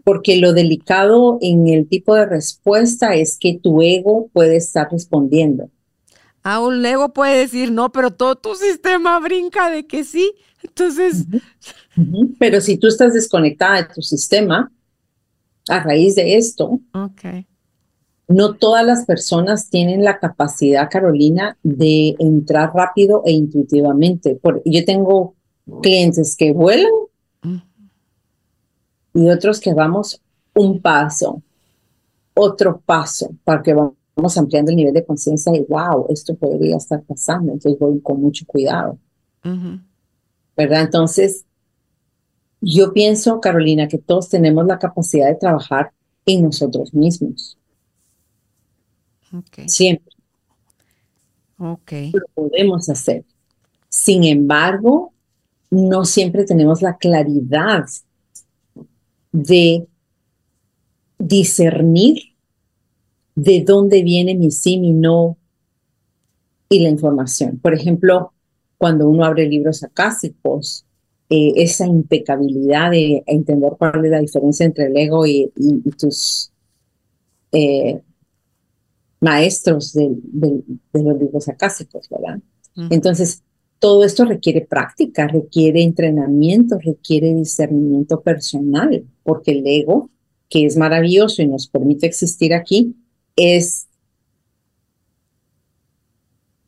Porque 0.04 0.38
lo 0.38 0.54
delicado 0.54 1.38
en 1.42 1.68
el 1.68 1.88
tipo 1.88 2.16
de 2.16 2.26
respuesta 2.26 3.14
es 3.14 3.38
que 3.38 3.60
tu 3.62 3.82
ego 3.82 4.30
puede 4.32 4.56
estar 4.56 4.90
respondiendo. 4.90 5.70
Ah, 6.44 6.62
un 6.62 6.84
ego 6.86 7.14
puede 7.14 7.40
decir 7.40 7.72
no, 7.72 7.92
pero 7.92 8.12
todo 8.12 8.36
tu 8.36 8.56
sistema 8.56 9.20
brinca 9.20 9.70
de 9.70 9.86
que 9.86 10.04
sí. 10.06 10.34
Entonces. 10.64 11.26
Pero 12.40 12.62
si 12.62 12.78
tú 12.78 12.88
estás 12.88 13.14
desconectada 13.14 13.82
de 13.82 13.94
tu 13.94 14.02
sistema, 14.02 14.72
a 15.68 15.84
raíz 15.84 16.16
de 16.16 16.38
esto, 16.38 16.80
okay 16.94 17.48
No 18.28 18.56
todas 18.56 18.86
las 18.86 19.06
personas 19.06 19.70
tienen 19.70 20.04
la 20.04 20.20
capacidad, 20.20 20.90
Carolina, 20.90 21.58
de 21.64 22.16
entrar 22.20 22.74
rápido 22.74 23.24
e 23.26 23.32
intuitivamente. 23.32 24.36
Por, 24.36 24.62
yo 24.66 24.84
tengo 24.84 25.36
clientes 25.82 26.36
que 26.36 26.52
vuelan 26.52 26.92
y 29.14 29.30
otros 29.30 29.60
que 29.60 29.74
vamos 29.74 30.22
un 30.54 30.82
paso, 30.82 31.42
otro 32.34 32.82
paso, 32.86 33.32
para 33.44 33.64
que 33.64 33.74
vamos 33.74 34.38
ampliando 34.38 34.72
el 34.72 34.78
nivel 34.78 34.94
de 34.94 35.06
conciencia 35.06 35.56
y 35.56 35.66
wow, 35.68 36.08
esto 36.10 36.36
podría 36.36 36.78
estar 36.78 37.02
pasando. 37.04 37.54
Entonces 37.54 37.80
voy 37.80 38.00
con 38.02 38.22
mucho 38.22 38.46
cuidado. 38.46 38.98
¿Verdad? 40.56 40.82
Entonces, 40.82 41.46
yo 42.62 42.92
pienso, 42.94 43.40
Carolina, 43.40 43.88
que 43.88 43.98
todos 43.98 44.30
tenemos 44.30 44.66
la 44.66 44.80
capacidad 44.80 45.28
de 45.28 45.36
trabajar 45.36 45.92
en 46.26 46.44
nosotros 46.44 46.94
mismos. 46.94 47.57
Siempre. 49.68 50.14
Ok. 51.58 51.92
Lo 52.14 52.28
podemos 52.34 52.90
hacer. 52.90 53.26
Sin 53.90 54.24
embargo, 54.24 55.14
no 55.70 56.06
siempre 56.06 56.46
tenemos 56.46 56.82
la 56.82 56.98
claridad 56.98 57.86
de 59.32 59.88
discernir 61.20 62.34
de 63.36 63.64
dónde 63.64 64.04
viene 64.04 64.36
mi 64.36 64.52
sí, 64.52 64.80
mi 64.80 64.94
no 64.94 65.38
y 66.70 66.80
la 66.80 66.90
información. 66.90 67.60
Por 67.60 67.74
ejemplo, 67.74 68.34
cuando 68.78 69.08
uno 69.08 69.26
abre 69.26 69.48
libros 69.48 69.84
acásicos, 69.84 70.86
eh, 71.30 71.54
esa 71.58 71.86
impecabilidad 71.86 72.92
de 72.92 73.24
entender 73.26 73.74
cuál 73.78 74.06
es 74.06 74.12
la 74.12 74.20
diferencia 74.20 74.66
entre 74.66 74.86
el 74.86 74.98
ego 74.98 75.26
y, 75.26 75.52
tus 75.98 76.52
eh, 77.52 78.02
maestros 79.20 79.94
de, 79.94 80.16
los 80.94 81.20
libros 81.20 81.48
acásicos, 81.48 82.08
¿verdad? 82.10 82.40
Entonces, 82.90 83.44
todo 83.80 84.04
esto 84.04 84.26
requiere 84.26 84.62
práctica, 84.62 85.28
requiere 85.28 85.84
entrenamiento, 85.84 86.78
requiere 86.80 87.34
discernimiento 87.34 88.22
personal, 88.22 89.06
porque 89.24 89.52
el 89.52 89.64
ego, 89.66 90.10
que 90.50 90.66
es 90.66 90.78
maravilloso 90.78 91.42
y 91.42 91.48
nos 91.48 91.68
permite 91.68 92.06
existir 92.06 92.54
aquí, 92.54 92.96
es 93.36 93.88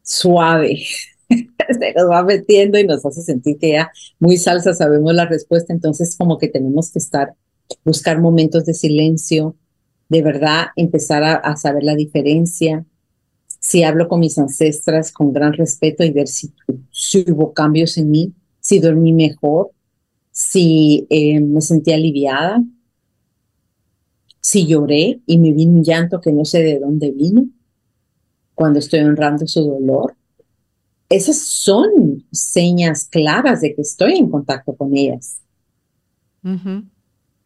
suave, 0.03 0.81
se 1.29 1.93
nos 1.95 2.09
va 2.09 2.23
metiendo 2.23 2.79
y 2.79 2.85
nos 2.85 3.05
hace 3.05 3.21
sentir 3.21 3.57
que 3.57 3.73
ya 3.73 3.91
muy 4.19 4.37
salsa 4.37 4.73
sabemos 4.73 5.13
la 5.13 5.25
respuesta, 5.25 5.73
entonces 5.73 6.15
como 6.17 6.37
que 6.37 6.47
tenemos 6.47 6.91
que 6.91 6.99
estar, 6.99 7.35
buscar 7.85 8.19
momentos 8.19 8.65
de 8.65 8.73
silencio, 8.73 9.55
de 10.09 10.21
verdad 10.23 10.67
empezar 10.75 11.23
a, 11.23 11.55
saber 11.55 11.83
la 11.83 11.95
diferencia. 11.95 12.85
Si 13.59 13.83
hablo 13.83 14.07
con 14.07 14.19
mis 14.19 14.37
ancestras 14.37 15.11
con 15.11 15.31
gran 15.31 15.53
respeto 15.53 16.03
y 16.03 16.11
ver 16.11 16.27
si, 16.27 16.51
hubo 17.27 17.53
cambios 17.53 17.97
en 17.97 18.09
mí, 18.09 18.33
si 18.59 18.79
dormí 18.79 19.13
mejor, 19.13 19.71
si 20.31 21.05
eh, 21.09 21.39
me 21.39 21.61
sentí 21.61 21.93
aliviada, 21.93 22.63
si 24.41 24.65
lloré 24.65 25.21
y 25.25 25.37
me 25.37 25.53
vino 25.53 25.73
un 25.73 25.83
llanto 25.83 26.19
que 26.19 26.31
no 26.31 26.43
sé 26.43 26.63
de 26.63 26.79
dónde 26.79 27.11
vino, 27.11 27.47
cuando 28.55 28.79
estoy 28.79 29.01
honrando 29.01 29.45
su 29.47 29.63
dolor, 29.63 30.15
esas 31.07 31.37
son 31.37 32.25
señas 32.31 33.05
claras 33.05 33.61
de 33.61 33.75
que 33.75 33.81
estoy 33.81 34.17
en 34.17 34.29
contacto 34.29 34.75
con 34.75 34.95
ellas. 34.95 35.41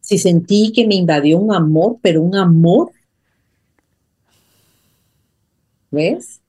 Si 0.04 0.18
sentí 0.18 0.70
que 0.70 0.86
me 0.86 0.96
invadió 0.96 1.38
un 1.38 1.54
amor, 1.54 1.96
pero 2.02 2.20
un 2.20 2.36
amor, 2.36 2.92
¿ves? 5.90 6.42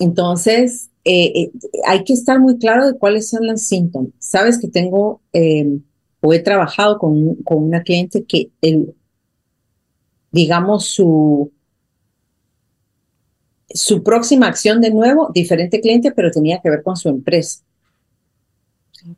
Entonces, 0.00 0.90
eh, 1.04 1.32
eh, 1.42 1.52
hay 1.86 2.02
que 2.02 2.12
estar 2.12 2.40
muy 2.40 2.58
claro 2.58 2.88
de 2.88 2.98
cuáles 2.98 3.28
son 3.28 3.46
los 3.46 3.62
síntomas. 3.62 4.10
Sabes 4.18 4.58
que 4.58 4.66
tengo 4.66 5.20
em, 5.32 5.80
o 6.20 6.32
he 6.32 6.40
trabajado 6.40 6.98
con, 6.98 7.36
con 7.44 7.62
una 7.62 7.84
cliente 7.84 8.24
que 8.24 8.50
digamos, 10.32 10.86
su, 10.86 11.52
su 13.70 14.02
próxima 14.02 14.48
acción 14.48 14.80
de 14.80 14.90
nuevo, 14.90 15.30
diferente 15.32 15.80
cliente, 15.80 16.10
pero 16.10 16.32
tenía 16.32 16.60
que 16.60 16.70
ver 16.70 16.82
con 16.82 16.96
su 16.96 17.08
empresa. 17.08 17.62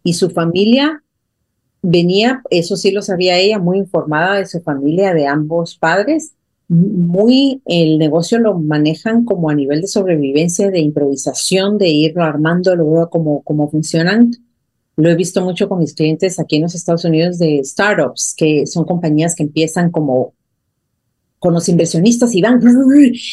Y 0.04 0.12
su 0.12 0.28
familia 0.28 1.02
venía, 1.82 2.42
eso 2.50 2.76
sí 2.76 2.90
lo 2.90 3.02
sabía 3.02 3.38
ella, 3.38 3.58
muy 3.58 3.78
informada 3.78 4.36
de 4.36 4.46
su 4.46 4.60
familia, 4.60 5.14
de 5.14 5.26
ambos 5.26 5.76
padres. 5.76 6.32
Muy, 6.68 7.62
el 7.64 7.98
negocio 7.98 8.38
lo 8.38 8.58
manejan 8.58 9.24
como 9.24 9.48
a 9.48 9.54
nivel 9.54 9.80
de 9.80 9.86
sobrevivencia, 9.86 10.70
de 10.70 10.80
improvisación, 10.80 11.78
de 11.78 11.88
irlo 11.88 12.22
armando, 12.24 12.72
como, 13.10 13.42
como 13.42 13.70
funcionan. 13.70 14.32
Lo 14.96 15.08
he 15.08 15.14
visto 15.14 15.42
mucho 15.42 15.68
con 15.68 15.78
mis 15.78 15.94
clientes 15.94 16.38
aquí 16.38 16.56
en 16.56 16.62
los 16.62 16.74
Estados 16.74 17.04
Unidos 17.04 17.38
de 17.38 17.62
startups, 17.64 18.34
que 18.36 18.66
son 18.66 18.84
compañías 18.84 19.34
que 19.34 19.44
empiezan 19.44 19.90
como 19.90 20.34
con 21.38 21.54
los 21.54 21.68
inversionistas 21.68 22.34
y 22.34 22.42
van 22.42 22.60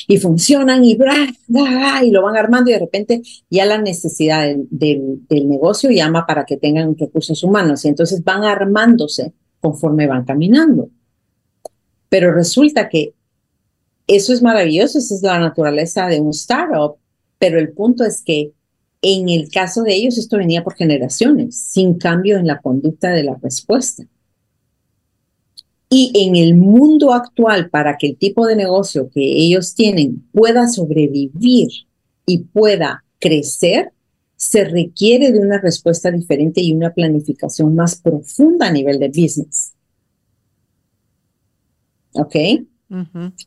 y 0.07 0.17
funcionan 0.17 0.85
y, 0.85 0.93
y 0.93 2.11
lo 2.11 2.21
van 2.21 2.37
armando 2.37 2.69
y 2.69 2.73
de 2.73 2.79
repente 2.79 3.21
ya 3.49 3.65
la 3.65 3.79
necesidad 3.79 4.47
del, 4.69 5.21
negocio 5.29 5.89
llama 5.89 6.25
para 6.25 6.45
que 6.45 6.57
tengan 6.57 6.95
recursos 6.97 7.43
humanos 7.43 7.83
y 7.85 7.87
entonces 7.87 8.23
van 8.23 8.43
armándose 8.43 9.33
conforme 9.59 10.07
van 10.07 10.25
caminando. 10.25 10.89
Pero 12.09 12.33
resulta 12.33 12.89
que 12.89 13.13
eso 14.07 14.33
es 14.33 14.41
maravilloso, 14.41 14.99
esa 14.99 15.15
es 15.15 15.21
la 15.23 15.39
naturaleza 15.39 16.07
de 16.07 16.19
un 16.19 16.29
startup, 16.29 16.97
pero 17.39 17.59
el 17.59 17.71
punto 17.73 18.03
es 18.03 18.21
que 18.21 18.51
en 19.01 19.29
el 19.29 19.49
caso 19.49 19.83
de 19.83 19.95
ellos 19.95 20.17
esto 20.17 20.37
venía 20.37 20.63
por 20.63 20.75
generaciones, 20.75 21.57
sin 21.57 21.95
cambio 21.95 22.37
en 22.37 22.47
la 22.47 22.59
conducta 22.61 23.09
de 23.09 23.23
la 23.23 23.35
respuesta. 23.41 24.03
Y 25.97 26.11
en 26.13 26.35
el 26.35 26.55
mundo 26.55 27.13
actual, 27.13 27.69
para 27.69 27.97
que 27.97 28.07
el 28.07 28.17
tipo 28.17 28.45
de 28.45 28.57
negocio 28.57 29.09
que 29.09 29.21
ellos 29.21 29.75
tienen 29.75 30.27
pueda 30.33 30.67
sobrevivir 30.67 31.69
y 32.25 32.39
pueda 32.39 33.05
crecer, 33.17 33.93
se 34.35 34.65
requiere 34.65 35.31
de 35.31 35.39
una 35.39 35.57
respuesta 35.57 36.11
diferente 36.11 36.59
y 36.59 36.73
una 36.73 36.93
planificación 36.93 37.75
más 37.75 37.95
profunda 37.95 38.67
a 38.67 38.73
nivel 38.73 38.99
de 38.99 39.07
business. 39.07 39.71
¿Ok? 42.11 42.35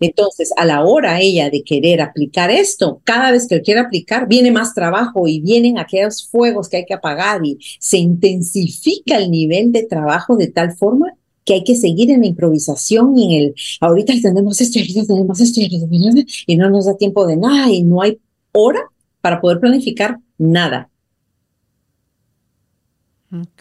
Entonces, 0.00 0.50
a 0.56 0.64
la 0.64 0.84
hora 0.84 1.20
ella 1.20 1.50
de 1.50 1.62
querer 1.62 2.00
aplicar 2.00 2.50
esto, 2.50 3.02
cada 3.04 3.30
vez 3.30 3.46
que 3.46 3.56
lo 3.56 3.62
quiere 3.62 3.80
aplicar, 3.80 4.26
viene 4.26 4.50
más 4.52 4.72
trabajo 4.72 5.28
y 5.28 5.40
vienen 5.40 5.78
aquellos 5.78 6.26
fuegos 6.26 6.70
que 6.70 6.78
hay 6.78 6.86
que 6.86 6.94
apagar 6.94 7.44
y 7.44 7.58
se 7.78 7.98
intensifica 7.98 9.18
el 9.18 9.30
nivel 9.30 9.70
de 9.70 9.82
trabajo 9.82 10.34
de 10.34 10.48
tal 10.48 10.74
forma 10.74 11.12
que 11.48 11.54
hay 11.54 11.64
que 11.64 11.76
seguir 11.76 12.10
en 12.10 12.20
la 12.20 12.26
improvisación 12.26 13.16
y 13.16 13.24
en 13.24 13.42
el, 13.42 13.54
ahorita 13.80 14.12
tenemos 14.20 14.60
esto, 14.60 14.78
ahorita 14.78 15.06
tenemos 15.06 15.40
esto, 15.40 15.60
y 15.62 16.56
no 16.58 16.68
nos 16.68 16.84
da 16.84 16.94
tiempo 16.94 17.26
de 17.26 17.38
nada 17.38 17.72
y 17.72 17.82
no 17.82 18.02
hay 18.02 18.20
hora 18.52 18.82
para 19.22 19.40
poder 19.40 19.58
planificar 19.58 20.18
nada. 20.36 20.90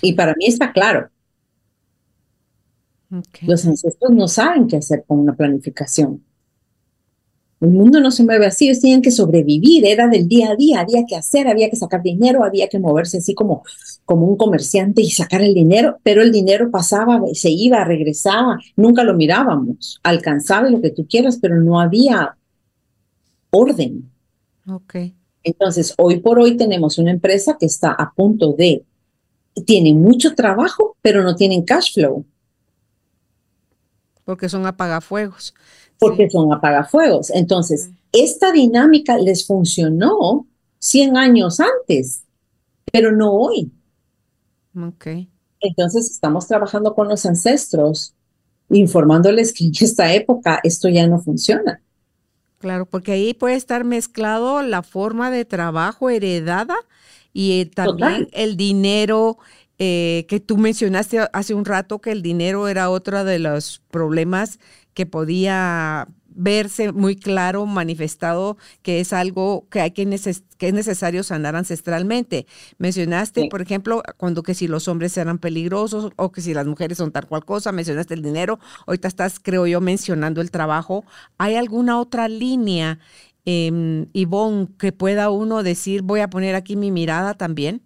Y 0.02 0.12
para 0.14 0.34
mí 0.36 0.48
está 0.48 0.74
claro. 0.74 1.10
Los 3.44 3.66
ancestros 3.66 4.12
no 4.12 4.28
saben 4.28 4.68
qué 4.68 4.76
hacer 4.76 5.06
con 5.08 5.20
una 5.20 5.34
planificación. 5.34 6.26
El 7.60 7.70
mundo 7.70 8.00
no 8.00 8.12
se 8.12 8.24
mueve 8.24 8.46
así, 8.46 8.66
ellos 8.66 8.82
tenían 8.82 9.02
que 9.02 9.10
sobrevivir, 9.10 9.84
era 9.86 10.08
del 10.08 10.28
día 10.28 10.52
a 10.52 10.56
día, 10.56 10.82
había 10.82 11.06
que 11.08 11.16
hacer, 11.16 11.48
había 11.48 11.70
que 11.72 11.76
sacar 11.76 12.04
dinero, 12.04 12.44
había 12.44 12.68
que 12.68 12.78
moverse 12.78 13.18
así 13.18 13.34
como, 13.34 13.64
como 14.06 14.28
un 14.28 14.38
comerciante 14.38 15.02
y 15.02 15.10
sacar 15.10 15.42
el 15.42 15.56
dinero, 15.56 15.98
pero 16.04 16.22
el 16.22 16.32
dinero 16.32 16.70
pasaba, 16.70 17.20
se 17.34 17.50
iba, 17.50 17.84
regresaba, 17.84 18.60
nunca 18.76 19.04
lo 19.04 19.16
mirábamos, 19.16 20.00
alcanzaba 20.04 20.70
lo 20.70 20.82
que 20.82 20.92
tú 20.92 21.08
quieras, 21.08 21.40
pero 21.42 21.60
no 21.60 21.80
había 21.80 22.38
orden. 23.50 24.12
Ok. 24.70 24.96
Entonces, 25.44 25.96
hoy 25.98 26.20
por 26.20 26.40
hoy 26.40 26.58
tenemos 26.58 27.00
una 27.00 27.10
empresa 27.10 27.58
que 27.60 27.66
está 27.66 27.92
a 27.92 28.14
punto 28.14 28.54
de, 28.54 28.84
tiene 29.66 29.96
mucho 29.96 30.36
trabajo, 30.36 30.96
pero 31.02 31.24
no 31.24 31.36
tienen 31.36 31.64
cash 31.64 31.94
flow. 31.96 32.24
Porque 34.26 34.48
son 34.48 34.66
apagafuegos 34.68 35.56
porque 36.00 36.30
son 36.30 36.52
apagafuegos. 36.54 37.30
Entonces, 37.32 37.90
esta 38.12 38.52
dinámica 38.52 39.18
les 39.18 39.46
funcionó 39.46 40.48
100 40.80 41.18
años 41.18 41.60
antes, 41.60 42.24
pero 42.92 43.12
no 43.12 43.34
hoy. 43.34 43.72
Ok. 44.76 45.08
Entonces, 45.60 46.12
estamos 46.12 46.48
trabajando 46.48 46.94
con 46.94 47.08
los 47.08 47.26
ancestros, 47.26 48.14
informándoles 48.70 49.54
que 49.54 49.66
en 49.66 49.72
esta 49.80 50.14
época 50.14 50.60
esto 50.64 50.90
ya 50.90 51.08
no 51.08 51.20
funciona. 51.20 51.82
Claro, 52.60 52.86
porque 52.86 53.12
ahí 53.12 53.34
puede 53.34 53.56
estar 53.56 53.84
mezclado 53.84 54.62
la 54.64 54.82
forma 54.82 55.30
de 55.30 55.46
trabajo 55.46 56.10
heredada 56.10 56.76
y 57.34 57.66
también 57.66 58.30
el 58.32 58.58
dinero 58.58 59.38
eh, 59.78 60.26
que 60.28 60.40
tú 60.40 60.58
mencionaste 60.58 61.20
hace 61.34 61.54
un 61.54 61.66
rato, 61.66 62.00
que 62.00 62.12
el 62.12 62.24
dinero 62.24 62.68
era 62.68 62.90
otro 62.90 63.24
de 63.24 63.38
los 63.38 63.84
problemas 63.92 64.60
que 64.98 65.06
podía 65.06 66.08
verse 66.30 66.92
muy 66.92 67.16
claro, 67.16 67.68
manifestado, 67.68 68.58
que 68.82 69.00
es 69.00 69.14
algo 69.14 69.68
que 69.70 69.80
hay 69.80 69.92
que, 69.92 70.08
que 70.58 70.68
es 70.68 70.74
necesario 70.74 71.22
sanar 71.22 71.56
ancestralmente. 71.56 72.48
Mencionaste, 72.80 73.48
por 73.48 73.62
ejemplo, 73.62 74.02
cuando 74.18 74.42
que 74.42 74.56
si 74.56 74.68
los 74.68 74.88
hombres 74.88 75.16
eran 75.16 75.38
peligrosos 75.38 76.12
o 76.16 76.32
que 76.32 76.42
si 76.42 76.56
las 76.56 76.66
mujeres 76.66 76.98
son 76.98 77.12
tal 77.12 77.28
cual 77.28 77.46
cosa, 77.46 77.72
mencionaste 77.72 78.16
el 78.16 78.24
dinero, 78.24 78.58
ahorita 78.88 79.08
estás, 79.08 79.40
creo 79.40 79.68
yo, 79.68 79.82
mencionando 79.82 80.42
el 80.42 80.50
trabajo. 80.50 81.06
¿Hay 81.38 81.54
alguna 81.54 82.00
otra 82.00 82.28
línea, 82.28 82.98
eh, 83.46 84.08
Ivonne, 84.14 84.70
que 84.80 84.94
pueda 84.94 85.30
uno 85.30 85.62
decir, 85.62 86.02
voy 86.02 86.22
a 86.22 86.30
poner 86.32 86.56
aquí 86.56 86.76
mi 86.76 86.90
mirada 86.90 87.36
también? 87.36 87.84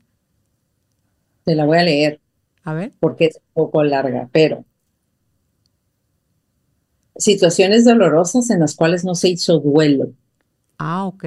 Te 1.44 1.56
la 1.56 1.66
voy 1.66 1.78
a 1.78 1.84
leer. 1.84 2.22
A 2.64 2.74
ver. 2.74 2.94
Porque 3.02 3.26
es 3.26 3.36
un 3.36 3.66
poco 3.66 3.84
larga, 3.84 4.30
pero 4.32 4.64
situaciones 7.18 7.86
dolorosas 7.86 8.50
en 8.50 8.60
las 8.60 8.76
cuales 8.76 9.04
no 9.04 9.16
se 9.16 9.30
hizo 9.30 9.60
duelo. 9.60 10.14
Ah, 10.78 11.06
ok. 11.06 11.26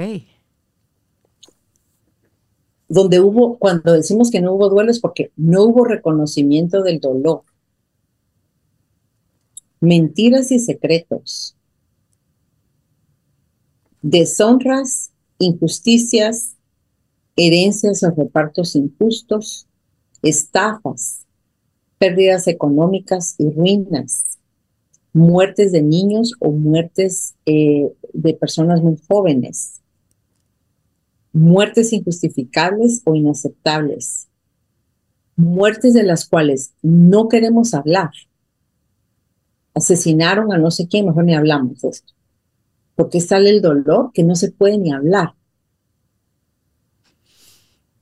Donde 2.88 3.20
hubo, 3.20 3.58
cuando 3.58 3.92
decimos 3.92 4.30
que 4.30 4.40
no 4.40 4.54
hubo 4.54 4.68
duelo 4.68 4.90
es 4.90 5.00
porque 5.00 5.32
no 5.36 5.64
hubo 5.64 5.84
reconocimiento 5.84 6.82
del 6.82 7.00
dolor. 7.00 7.42
Mentiras 9.80 10.50
y 10.50 10.58
secretos. 10.58 11.56
Deshonras, 14.02 15.10
injusticias, 15.38 16.54
herencias 17.36 18.02
o 18.02 18.10
repartos 18.10 18.76
injustos, 18.76 19.66
estafas, 20.22 21.26
pérdidas 21.98 22.46
económicas 22.48 23.34
y 23.38 23.50
ruinas 23.50 24.33
muertes 25.14 25.72
de 25.72 25.80
niños 25.80 26.34
o 26.40 26.50
muertes 26.50 27.36
eh, 27.46 27.90
de 28.12 28.34
personas 28.34 28.82
muy 28.82 28.96
jóvenes, 29.08 29.80
muertes 31.32 31.92
injustificables 31.92 33.00
o 33.04 33.14
inaceptables, 33.14 34.28
muertes 35.36 35.94
de 35.94 36.02
las 36.02 36.28
cuales 36.28 36.74
no 36.82 37.28
queremos 37.28 37.74
hablar. 37.74 38.10
Asesinaron 39.72 40.52
a 40.52 40.58
no 40.58 40.70
sé 40.70 40.88
quién, 40.88 41.06
mejor 41.06 41.24
ni 41.24 41.34
hablamos 41.34 41.80
de 41.80 41.88
esto, 41.88 42.12
porque 42.96 43.20
sale 43.20 43.50
el 43.50 43.62
dolor 43.62 44.10
que 44.12 44.24
no 44.24 44.34
se 44.34 44.50
puede 44.50 44.78
ni 44.78 44.92
hablar 44.92 45.34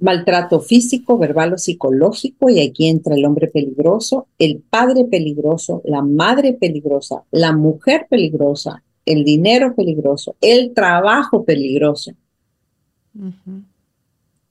maltrato 0.03 0.61
físico, 0.61 1.17
verbal 1.17 1.53
o 1.55 1.59
psicológico, 1.59 2.51
y 2.51 2.61
aquí 2.61 2.89
entra 2.89 3.15
el 3.15 3.25
hombre 3.25 3.47
peligroso, 3.47 4.27
el 4.37 4.59
padre 4.59 5.05
peligroso, 5.05 5.81
la 5.85 6.03
madre 6.03 6.55
peligrosa, 6.55 7.23
la 7.31 7.53
mujer 7.53 8.09
peligrosa, 8.11 8.83
el 9.07 9.23
dinero 9.25 9.77
peligroso, 9.77 10.35
el 10.41 10.75
trabajo 10.75 11.45
peligroso, 11.45 12.13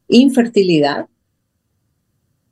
infertilidad, 0.07 1.07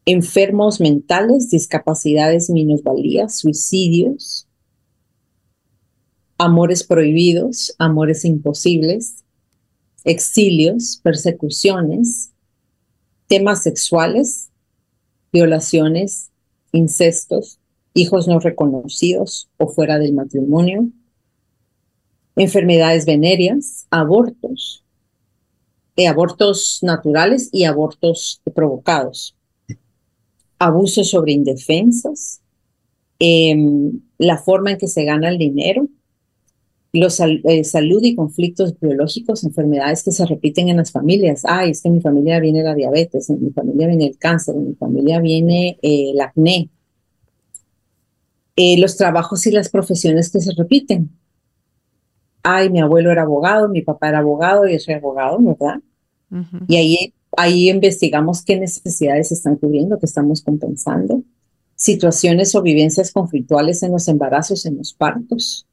enfermos 0.06 0.82
mentales, 0.82 1.50
discapacidades, 1.50 2.50
minusvalías, 2.50 3.38
suicidios, 3.38 4.46
amores 6.38 6.84
prohibidos, 6.84 7.74
amores 7.78 8.26
imposibles, 8.26 9.24
exilios, 10.04 11.00
persecuciones, 11.02 12.29
temas 13.30 13.62
sexuales, 13.62 14.50
violaciones, 15.32 16.32
incestos, 16.74 17.60
hijos 17.94 18.28
no 18.28 18.40
reconocidos 18.40 19.48
o 19.58 19.68
fuera 19.68 20.00
del 20.00 20.14
matrimonio, 20.14 20.90
enfermedades 22.36 23.06
venéreas, 23.06 23.86
abortos, 23.92 24.84
eh, 25.96 26.08
abortos 26.08 26.80
naturales 26.82 27.50
y 27.52 27.66
abortos 27.66 28.42
provocados, 28.56 29.36
abusos 30.58 31.10
sobre 31.10 31.34
indefensas, 31.34 32.42
em, 33.20 34.02
la 34.18 34.38
forma 34.38 34.72
en 34.72 34.78
que 34.80 34.88
se 34.88 35.04
gana 35.04 35.30
el 35.30 35.38
dinero, 35.38 35.88
los 36.92 37.20
eh, 37.20 37.64
salud 37.64 38.04
y 38.04 38.16
conflictos 38.16 38.80
biológicos, 38.80 39.44
enfermedades 39.44 40.04
que 40.04 40.12
se 40.12 40.26
repiten 40.26 40.70
en 40.70 40.78
las 40.78 40.92
familias. 40.92 41.44
Ay, 41.46 41.72
es 41.72 41.82
que 41.82 41.90
en 41.90 41.96
mi 41.96 42.02
familia 42.02 42.40
viene 42.40 42.64
la 42.64 42.74
diabetes, 42.74 43.30
en 43.30 43.44
mi 43.44 43.52
familia 43.52 43.88
viene 43.88 44.08
el 44.08 44.18
cáncer, 44.18 44.56
en 44.56 44.70
mi 44.70 44.76
familia 44.76 45.20
viene 45.20 45.78
eh, 45.82 46.12
el 46.12 46.22
acné. 46.22 46.70
Eh, 48.56 48.78
los 48.80 48.98
trabajos 48.98 49.46
y 49.48 49.52
las 49.52 49.70
profesiones 49.70 50.32
que 50.32 50.42
se 50.42 50.52
repiten. 50.54 51.12
Ay, 52.42 52.70
mi 52.70 52.82
abuelo 52.82 53.12
era 53.12 53.22
abogado, 53.22 53.70
mi 53.70 53.82
papá 53.82 54.10
era 54.10 54.20
abogado, 54.20 54.68
yo 54.68 54.80
soy 54.80 54.96
abogado, 54.96 55.38
¿verdad? 55.40 55.82
Y 56.68 56.76
ahí, 56.76 57.14
ahí 57.38 57.70
investigamos 57.70 58.44
qué 58.44 58.60
necesidades 58.60 59.32
están 59.32 59.56
cubriendo, 59.58 60.00
qué 60.00 60.06
estamos 60.06 60.42
compensando. 60.42 61.24
Situaciones 61.76 62.54
o 62.56 62.62
vivencias 62.62 63.12
conflictuales 63.12 63.84
en 63.84 63.92
los 63.92 64.08
embarazos, 64.08 64.66
en 64.66 64.78
los 64.78 64.94
partos 64.94 65.69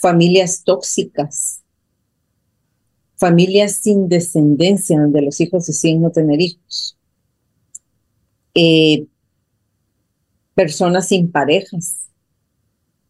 familias 0.00 0.64
tóxicas, 0.64 1.60
familias 3.16 3.76
sin 3.76 4.08
descendencia, 4.08 4.98
donde 4.98 5.20
los 5.20 5.40
hijos 5.40 5.66
deciden 5.66 6.02
no 6.02 6.10
tener 6.10 6.40
hijos, 6.40 6.96
eh, 8.54 9.06
personas 10.54 11.08
sin 11.08 11.30
parejas, 11.30 12.08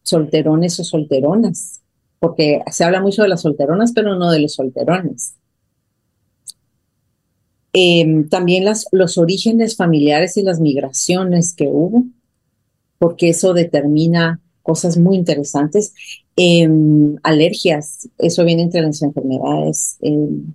solterones 0.03 0.79
o 0.81 0.83
solteronas, 0.83 1.81
porque 2.19 2.61
se 2.71 2.83
habla 2.83 3.01
mucho 3.01 3.21
de 3.23 3.29
las 3.29 3.41
solteronas, 3.41 3.93
pero 3.93 4.15
no 4.15 4.29
de 4.29 4.41
los 4.41 4.53
solterones. 4.53 5.35
Em, 7.73 8.27
también 8.27 8.65
las, 8.65 8.85
los 8.91 9.17
orígenes 9.17 9.77
familiares 9.77 10.35
y 10.35 10.41
las 10.41 10.59
migraciones 10.59 11.53
que 11.53 11.67
hubo, 11.67 12.03
porque 12.99 13.29
eso 13.29 13.53
determina 13.53 14.40
cosas 14.63 14.97
muy 14.97 15.17
interesantes. 15.17 15.93
Em, 16.35 17.15
alergias, 17.23 18.09
eso 18.17 18.43
viene 18.45 18.63
entre 18.63 18.81
las 18.81 19.01
enfermedades. 19.01 19.97
Em, 20.01 20.53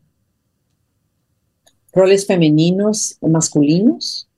roles 1.92 2.26
femeninos, 2.26 3.18
masculinos. 3.20 4.28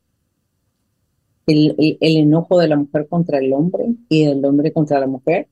El, 1.46 1.96
enojo 2.00 2.58
de 2.58 2.68
la 2.68 2.76
mujer 2.76 3.08
contra 3.08 3.38
el 3.38 3.52
hombre 3.54 3.86
y 4.10 4.26
del 4.26 4.44
hombre 4.44 4.72
contra 4.72 5.00
la 5.00 5.06
mujer. 5.06 5.48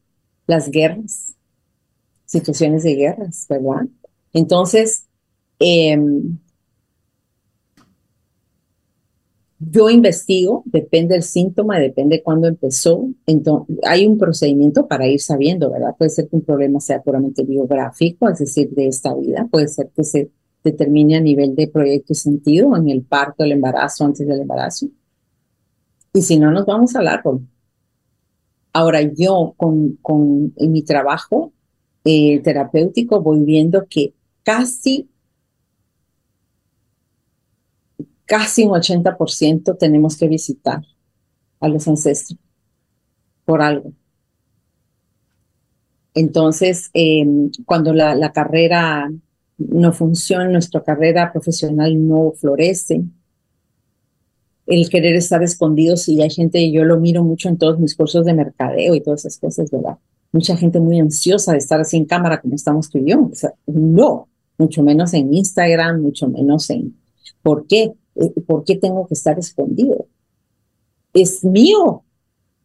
Las 0.47 0.71
guerras, 0.71 1.35
situaciones 2.27 2.83
de 2.83 2.95
guerras, 2.97 3.47
¿verdad? 3.49 3.87
Entonces, 4.33 5.07
eh, 5.59 5.99
Yo 9.59 9.89
investigo, 9.89 10.63
depende 10.67 11.15
del 11.15 11.23
síntoma, 11.23 11.79
depende 11.79 12.23
cuándo 12.23 12.47
empezó. 12.47 13.09
Entonces, 13.27 13.77
hay 13.85 14.07
un 14.07 14.19
procedimiento 14.19 14.87
para 14.87 15.07
ir 15.07 15.21
sabiendo, 15.21 15.71
¿verdad? 15.71 15.95
Puede 15.97 16.11
ser 16.11 16.29
que 16.29 16.37
un 16.37 16.43
problema 16.43 16.79
sea 16.81 17.01
puramente 17.03 17.43
biográfico, 17.43 18.29
es 18.29 18.39
decir, 18.39 18.71
de 18.71 18.89
esta 18.89 19.15
vida. 19.15 19.49
Puede 19.51 19.69
ser 19.69 19.91
que 19.97 20.05
se 20.05 20.31
determine 20.63 21.17
a 21.17 21.21
nivel 21.21 21.55
de 21.55 21.69
proyecto 21.69 22.13
y 22.13 22.17
sentido 22.17 22.77
en 22.77 22.91
el 22.91 23.03
parto, 23.03 23.45
el 23.45 23.53
embarazo, 23.53 24.05
antes 24.05 24.27
del 24.27 24.41
embarazo. 24.41 24.89
Y 26.13 26.23
si 26.23 26.39
no, 26.39 26.51
nos 26.51 26.67
vamos 26.67 26.95
al 26.95 27.09
árbol. 27.09 27.41
Ahora, 28.75 29.01
yo 29.01 29.55
con, 29.57 29.97
con 30.03 30.53
mi 30.59 30.83
trabajo 30.83 31.53
eh, 32.05 32.41
terapéutico 32.41 33.21
voy 33.21 33.43
viendo 33.43 33.87
que 33.89 34.15
casi 34.43 35.09
casi 38.27 38.65
un 38.65 38.73
80% 38.73 39.79
tenemos 39.79 40.17
que 40.17 40.29
visitar 40.29 40.83
a 41.61 41.69
los 41.69 41.89
ancestros 41.89 42.39
por 43.45 43.63
algo. 43.63 43.93
Entonces, 46.15 46.91
em, 46.95 47.51
cuando 47.65 47.93
la, 47.93 48.33
carrera 48.33 49.11
no 49.59 49.93
funciona, 49.93 50.49
nuestra 50.49 50.83
carrera 50.83 51.33
profesional 51.33 52.07
no 52.07 52.33
florece, 52.33 53.05
el 54.67 54.89
querer 54.89 55.15
estar 55.15 55.43
escondido, 55.43 55.97
si 55.97 56.21
hay 56.21 56.31
gente, 56.31 56.73
yo 56.73 56.85
lo 56.85 56.99
miro 56.99 57.23
mucho 57.23 57.49
en 57.49 57.59
todos 57.59 57.79
mis 57.79 57.95
cursos 57.95 58.25
de 58.25 58.35
mercadeo 58.35 58.95
y 58.95 59.01
todas 59.01 59.21
esas 59.21 59.39
cosas, 59.39 59.71
¿verdad? 59.71 59.99
Mucha 60.33 60.57
gente 60.57 60.81
muy 60.81 60.99
ansiosa 60.99 61.53
de 61.53 61.59
estar 61.59 61.81
así 61.81 61.97
en 61.97 62.07
cámara 62.07 62.41
como 62.41 62.55
estamos 62.55 62.91
tú 62.91 62.99
y 62.99 63.11
yo. 63.11 63.31
No, 63.67 64.29
mucho 64.59 64.83
menos 64.83 65.15
en 65.15 65.33
Instagram, 65.33 66.01
mucho 66.01 66.29
menos 66.29 66.69
en... 66.71 66.97
¿Por 67.43 67.67
qué? 67.67 67.93
Eh, 68.17 68.41
¿por 68.47 68.65
qué 68.65 68.77
tengo 68.77 69.07
que 69.07 69.15
estar 69.15 69.39
escondido? 69.39 70.07
¿Es 71.13 71.45
mío 71.45 72.05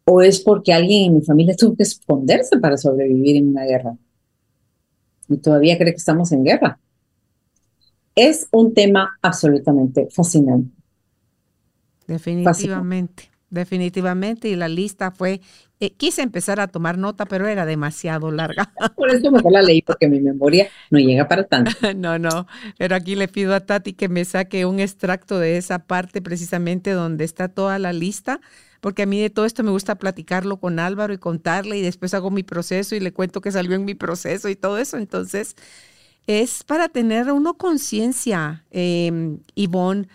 o 0.04 0.22
es 0.22 0.40
porque 0.40 0.72
alguien 0.72 1.06
en 1.06 1.14
mi 1.16 1.22
familia 1.22 1.56
tuvo 1.58 1.76
que 1.76 1.82
esconderse 1.84 2.58
para 2.58 2.76
sobrevivir 2.76 3.36
en 3.36 3.48
una 3.48 3.64
guerra? 3.64 3.96
Y 5.28 5.38
todavía 5.38 5.78
cree 5.78 5.92
que 5.92 5.98
estamos 5.98 6.32
en 6.32 6.44
guerra. 6.44 6.78
Es 8.14 8.48
un 8.52 8.74
tema 8.74 9.18
absolutamente 9.22 10.08
fascinante. 10.10 10.70
Definitivamente. 12.06 13.31
Definitivamente. 13.52 14.48
Y 14.48 14.56
la 14.56 14.68
lista 14.68 15.12
fue, 15.12 15.40
eh, 15.78 15.92
quise 15.92 16.22
empezar 16.22 16.58
a 16.58 16.66
tomar 16.66 16.98
nota, 16.98 17.26
pero 17.26 17.46
era 17.46 17.64
demasiado 17.66 18.32
larga. 18.32 18.72
Por 18.96 19.10
eso 19.10 19.30
mejor 19.30 19.52
la 19.52 19.62
leí, 19.62 19.82
porque 19.82 20.08
mi 20.08 20.20
memoria 20.20 20.68
no 20.90 20.98
llega 20.98 21.28
para 21.28 21.44
tanto. 21.44 21.70
no, 21.96 22.18
no, 22.18 22.46
pero 22.78 22.96
aquí 22.96 23.14
le 23.14 23.28
pido 23.28 23.54
a 23.54 23.60
Tati 23.60 23.92
que 23.92 24.08
me 24.08 24.24
saque 24.24 24.66
un 24.66 24.80
extracto 24.80 25.38
de 25.38 25.56
esa 25.58 25.80
parte 25.80 26.20
precisamente 26.20 26.90
donde 26.90 27.24
está 27.24 27.48
toda 27.48 27.78
la 27.78 27.92
lista, 27.92 28.40
porque 28.80 29.02
a 29.02 29.06
mí 29.06 29.20
de 29.20 29.30
todo 29.30 29.44
esto 29.44 29.62
me 29.62 29.70
gusta 29.70 29.94
platicarlo 29.94 30.56
con 30.58 30.78
Álvaro 30.80 31.12
y 31.12 31.18
contarle 31.18 31.78
y 31.78 31.82
después 31.82 32.14
hago 32.14 32.30
mi 32.30 32.42
proceso 32.42 32.96
y 32.96 33.00
le 33.00 33.12
cuento 33.12 33.40
que 33.40 33.52
salió 33.52 33.76
en 33.76 33.84
mi 33.84 33.94
proceso 33.94 34.48
y 34.48 34.56
todo 34.56 34.78
eso. 34.78 34.96
Entonces, 34.96 35.54
es 36.26 36.64
para 36.64 36.88
tener 36.88 37.30
uno 37.30 37.54
conciencia, 37.54 38.64
eh, 38.70 39.36
Ivonne 39.54 40.08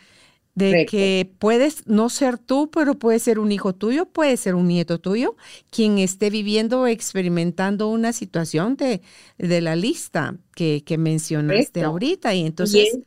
de 0.58 0.88
que 0.88 1.30
puedes 1.38 1.88
no 1.88 2.10
ser 2.10 2.40
tú, 2.40 2.72
pero 2.72 2.96
puede 2.96 3.20
ser 3.20 3.38
un 3.38 3.52
hijo 3.52 3.74
tuyo, 3.74 4.08
puede 4.08 4.38
ser 4.38 4.56
un 4.56 4.68
nieto 4.68 5.00
tuyo, 5.00 5.36
quien 5.70 6.00
esté 6.00 6.32
viviendo 6.32 6.82
o 6.82 6.88
experimentando 6.88 7.90
una 7.90 8.12
situación 8.12 8.76
de, 8.76 9.02
de 9.38 9.62
la 9.62 9.76
lista 9.76 10.36
que, 10.56 10.84
que 10.84 10.98
mencionaste 10.98 11.84
ahorita. 11.84 12.34
Y 12.34 12.46
entonces... 12.46 12.98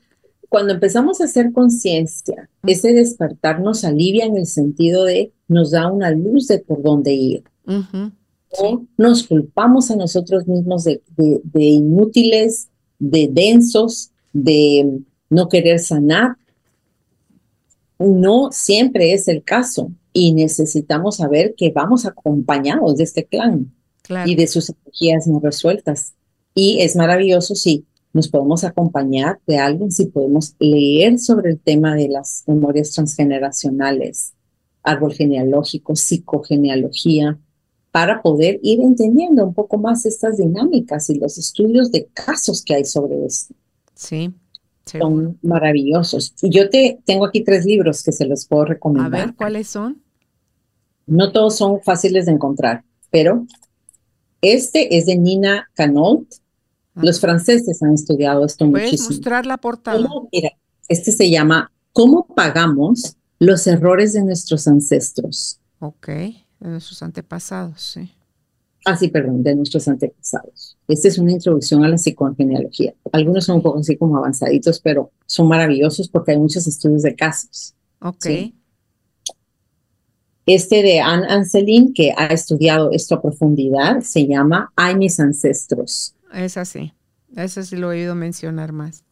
cuando 0.48 0.74
empezamos 0.74 1.20
a 1.20 1.24
hacer 1.24 1.52
conciencia, 1.52 2.48
ese 2.62 2.92
despertar 2.92 3.60
nos 3.60 3.84
alivia 3.84 4.26
en 4.26 4.36
el 4.36 4.46
sentido 4.46 5.04
de 5.04 5.32
nos 5.48 5.72
da 5.72 5.90
una 5.90 6.12
luz 6.12 6.46
de 6.46 6.60
por 6.60 6.82
dónde 6.82 7.12
ir. 7.14 7.42
Nos 8.96 9.24
culpamos 9.24 9.90
a 9.90 9.96
nosotros 9.96 10.46
mismos 10.46 10.84
de, 10.84 11.02
de 11.16 11.62
inútiles, 11.62 12.68
de 13.00 13.28
densos, 13.28 14.12
de 14.32 15.00
no 15.28 15.48
querer 15.48 15.78
sanar, 15.78 16.36
no 18.00 18.50
siempre 18.50 19.12
es 19.12 19.28
el 19.28 19.44
caso 19.44 19.92
y 20.12 20.32
necesitamos 20.32 21.16
saber 21.16 21.54
que 21.56 21.70
vamos 21.70 22.06
acompañados 22.06 22.96
de 22.96 23.04
este 23.04 23.26
clan 23.26 23.72
y 24.26 24.34
de 24.34 24.46
sus 24.46 24.70
energías 24.70 25.26
no 25.26 25.38
resueltas. 25.38 26.14
Y 26.54 26.80
es 26.80 26.96
maravilloso 26.96 27.54
si 27.54 27.84
nos 28.12 28.28
podemos 28.28 28.64
acompañar 28.64 29.38
de 29.46 29.58
alguien, 29.58 29.92
si 29.92 30.06
podemos 30.06 30.56
leer 30.58 31.18
sobre 31.18 31.50
el 31.50 31.60
tema 31.60 31.94
de 31.94 32.08
las 32.08 32.42
memorias 32.46 32.90
transgeneracionales, 32.90 34.32
árbol 34.82 35.12
genealógico, 35.12 35.94
psicogenealogía, 35.94 37.38
para 37.92 38.22
poder 38.22 38.58
ir 38.62 38.80
entendiendo 38.80 39.44
un 39.44 39.54
poco 39.54 39.78
más 39.78 40.06
estas 40.06 40.38
dinámicas 40.38 41.10
y 41.10 41.16
los 41.16 41.38
estudios 41.38 41.92
de 41.92 42.06
casos 42.06 42.64
que 42.64 42.74
hay 42.74 42.84
sobre 42.84 43.24
esto. 43.24 43.54
Sí, 43.94 44.32
son 44.98 45.38
maravillosos. 45.42 46.34
Y 46.42 46.50
yo 46.50 46.68
te 46.68 47.00
tengo 47.04 47.26
aquí 47.26 47.42
tres 47.42 47.64
libros 47.64 48.02
que 48.02 48.12
se 48.12 48.26
los 48.26 48.46
puedo 48.46 48.64
recomendar. 48.64 49.22
A 49.22 49.26
ver, 49.26 49.34
¿cuáles 49.34 49.68
son? 49.68 50.02
No 51.06 51.32
todos 51.32 51.56
son 51.56 51.80
fáciles 51.82 52.26
de 52.26 52.32
encontrar, 52.32 52.84
pero 53.10 53.46
este 54.40 54.96
es 54.96 55.06
de 55.06 55.16
Nina 55.16 55.68
Canault. 55.74 56.34
Ah. 56.94 57.00
Los 57.04 57.20
franceses 57.20 57.82
han 57.82 57.94
estudiado 57.94 58.44
esto 58.44 58.68
¿Puedes 58.70 58.86
muchísimo. 58.92 59.16
mostrar 59.16 59.46
la 59.46 59.58
portada? 59.58 60.08
Mira, 60.32 60.50
este 60.88 61.12
se 61.12 61.30
llama 61.30 61.70
¿Cómo 61.92 62.26
pagamos 62.26 63.16
los 63.38 63.66
errores 63.66 64.12
de 64.12 64.22
nuestros 64.24 64.68
ancestros? 64.68 65.60
Ok, 65.80 66.06
de 66.06 66.34
nuestros 66.60 67.02
antepasados, 67.02 67.82
sí. 67.82 68.12
Ah, 68.84 68.96
sí, 68.96 69.08
perdón, 69.08 69.42
de 69.42 69.54
nuestros 69.54 69.86
antepasados. 69.88 70.76
Esta 70.88 71.08
es 71.08 71.18
una 71.18 71.32
introducción 71.32 71.84
a 71.84 71.88
la 71.88 71.98
psicogenealogía. 71.98 72.94
Algunos 73.12 73.44
son 73.44 73.56
un 73.56 73.62
poco 73.62 73.78
así 73.78 73.96
como 73.96 74.16
avanzaditos, 74.16 74.80
pero 74.80 75.12
son 75.26 75.48
maravillosos 75.48 76.08
porque 76.08 76.32
hay 76.32 76.38
muchos 76.38 76.66
estudios 76.66 77.02
de 77.02 77.14
casos. 77.14 77.74
Ok. 78.00 78.26
Este 80.46 80.82
de 80.82 81.00
Anne 81.00 81.26
Anselin, 81.28 81.92
que 81.92 82.12
ha 82.16 82.26
estudiado 82.26 82.90
esto 82.92 83.16
a 83.16 83.22
profundidad, 83.22 84.00
se 84.00 84.26
llama 84.26 84.72
Hay 84.74 84.96
mis 84.96 85.20
ancestros. 85.20 86.14
Es 86.32 86.56
así. 86.56 86.92
Eso 87.36 87.62
sí 87.62 87.76
lo 87.76 87.92
he 87.92 88.00
oído 88.00 88.14
mencionar 88.14 88.72
más. 88.72 89.04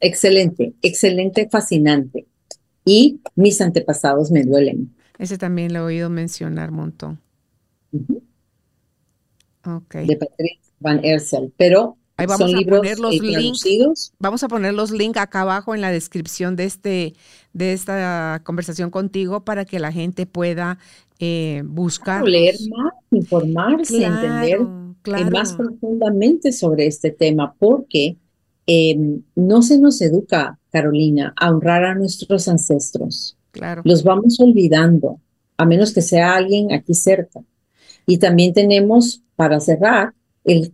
Excelente, 0.00 0.72
excelente, 0.80 1.48
fascinante. 1.50 2.26
Y 2.84 3.20
mis 3.34 3.60
antepasados 3.60 4.30
me 4.30 4.44
duelen. 4.44 4.94
Ese 5.18 5.36
también 5.36 5.72
lo 5.72 5.80
he 5.80 5.82
oído 5.82 6.08
mencionar 6.08 6.70
un 6.70 6.76
montón 6.76 7.20
de 9.64 10.16
Patrick 10.16 10.60
Van 10.80 11.04
Ersel, 11.04 11.52
pero 11.56 11.96
Ahí 12.18 12.26
vamos 12.26 12.52
a 12.52 12.68
poner 12.68 12.98
los 12.98 13.14
links. 13.20 14.12
Vamos 14.18 14.42
a 14.42 14.48
poner 14.48 14.74
los 14.74 14.90
links 14.90 15.20
acá 15.20 15.42
abajo 15.42 15.76
en 15.76 15.80
la 15.80 15.92
descripción 15.92 16.56
de 16.56 16.64
este 16.64 17.14
de 17.52 17.72
esta 17.72 18.42
conversación 18.44 18.90
contigo 18.90 19.44
para 19.44 19.64
que 19.64 19.78
la 19.78 19.92
gente 19.92 20.26
pueda 20.26 20.78
eh, 21.20 21.62
buscar. 21.64 22.24
Leer 22.24 22.56
más, 22.70 22.92
informarse, 23.12 24.04
entender 24.04 24.60
más 25.30 25.52
profundamente 25.54 26.50
sobre 26.50 26.86
este 26.86 27.10
tema, 27.12 27.54
porque 27.58 28.16
em, 28.66 29.22
no 29.36 29.62
se 29.62 29.78
nos 29.78 30.00
educa, 30.00 30.58
Carolina, 30.72 31.32
a 31.36 31.50
honrar 31.50 31.84
a 31.84 31.94
nuestros 31.94 32.48
ancestros. 32.48 33.36
Claro. 33.52 33.82
Los 33.84 34.02
vamos 34.02 34.40
olvidando, 34.40 35.20
a 35.56 35.64
menos 35.64 35.92
que 35.92 36.02
sea 36.02 36.34
alguien 36.34 36.72
aquí 36.72 36.94
cerca. 36.94 37.40
Y 38.08 38.16
también 38.16 38.54
tenemos 38.54 39.22
para 39.36 39.60
cerrar, 39.60 40.14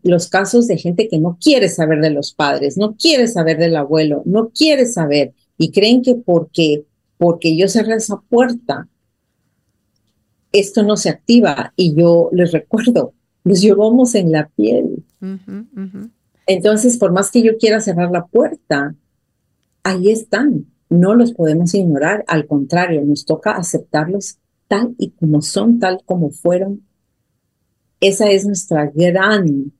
los 0.04 0.28
casos 0.28 0.68
de 0.68 0.78
gente 0.78 1.08
que 1.08 1.18
no 1.18 1.36
quiere 1.42 1.68
saber 1.68 2.00
de 2.00 2.10
los 2.10 2.32
padres, 2.32 2.76
no 2.76 2.94
quiere 2.94 3.26
saber 3.26 3.58
del 3.58 3.74
abuelo, 3.74 4.22
no 4.24 4.50
quiere 4.50 4.86
saber 4.86 5.34
y 5.58 5.72
creen 5.72 6.00
que 6.00 6.14
porque, 6.14 6.84
porque 7.18 7.56
yo 7.56 7.66
cerré 7.66 7.96
esa 7.96 8.20
puerta, 8.28 8.86
esto 10.52 10.84
no 10.84 10.96
se 10.96 11.08
activa. 11.08 11.72
Y 11.74 11.96
yo 11.96 12.30
les 12.30 12.52
recuerdo, 12.52 13.14
los 13.42 13.60
llevamos 13.60 14.14
en 14.14 14.30
la 14.30 14.48
piel. 14.54 15.04
Entonces, 16.46 16.98
por 16.98 17.10
más 17.10 17.32
que 17.32 17.42
yo 17.42 17.58
quiera 17.58 17.80
cerrar 17.80 18.12
la 18.12 18.26
puerta, 18.26 18.94
ahí 19.82 20.12
están. 20.12 20.66
No 20.88 21.16
los 21.16 21.32
podemos 21.32 21.74
ignorar. 21.74 22.24
Al 22.28 22.46
contrario, 22.46 23.02
nos 23.04 23.24
toca 23.24 23.56
aceptarlos 23.56 24.38
tal 24.68 24.94
y 24.98 25.10
como 25.10 25.42
son, 25.42 25.80
tal 25.80 26.00
como 26.06 26.30
fueron 26.30 26.82
esa 28.08 28.30
es 28.30 28.46
nuestra 28.46 28.90
gran 28.94 29.72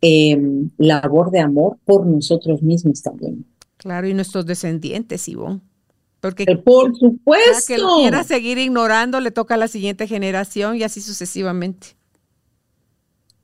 em, 0.00 0.70
labor 0.78 1.30
de 1.30 1.40
amor 1.40 1.78
por 1.84 2.06
nosotros 2.06 2.62
mismos 2.62 3.02
también. 3.02 3.44
Claro, 3.76 4.08
y 4.08 4.14
nuestros 4.14 4.46
descendientes, 4.46 5.28
Ivonne. 5.28 5.60
Porque 6.20 6.44
eh, 6.44 6.56
por 6.56 6.96
supuesto. 6.96 7.64
que 7.66 7.78
lo 7.78 7.96
quiera 7.98 8.24
seguir 8.24 8.58
ignorando, 8.58 9.20
le 9.20 9.30
toca 9.30 9.54
a 9.54 9.56
la 9.56 9.68
siguiente 9.68 10.06
generación 10.06 10.76
y 10.76 10.82
así 10.82 11.00
sucesivamente. 11.00 11.88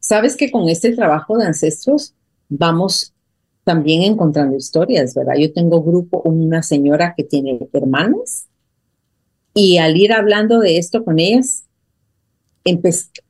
Sabes 0.01 0.37
que 0.37 0.51
con 0.51 0.69
este 0.69 0.95
trabajo 0.95 1.39
de 1.39 1.47
ancestros 1.47 2.15
vamos 2.49 3.15
también 3.63 4.03
encontrando 4.03 4.57
historias, 4.57 5.15
¿verdad? 5.15 5.35
Yo 5.39 5.53
tengo 5.53 5.83
grupo, 5.83 6.21
una 6.25 6.63
señora 6.63 7.15
que 7.17 7.25
tiene 7.25 7.59
hermanas 7.73 8.49
y 9.55 9.79
al 9.79 9.97
ir 9.97 10.13
hablando 10.13 10.59
de 10.59 10.79
esto 10.79 11.05
con 11.05 11.19
ellas, 11.19 11.64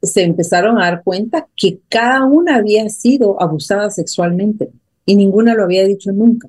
se 0.02 0.22
empezaron 0.22 0.78
a 0.78 0.84
dar 0.84 1.02
cuenta 1.02 1.48
que 1.56 1.80
cada 1.88 2.24
una 2.24 2.56
había 2.56 2.88
sido 2.88 3.40
abusada 3.42 3.90
sexualmente 3.90 4.70
y 5.06 5.16
ninguna 5.16 5.54
lo 5.54 5.64
había 5.64 5.84
dicho 5.84 6.12
nunca. 6.12 6.48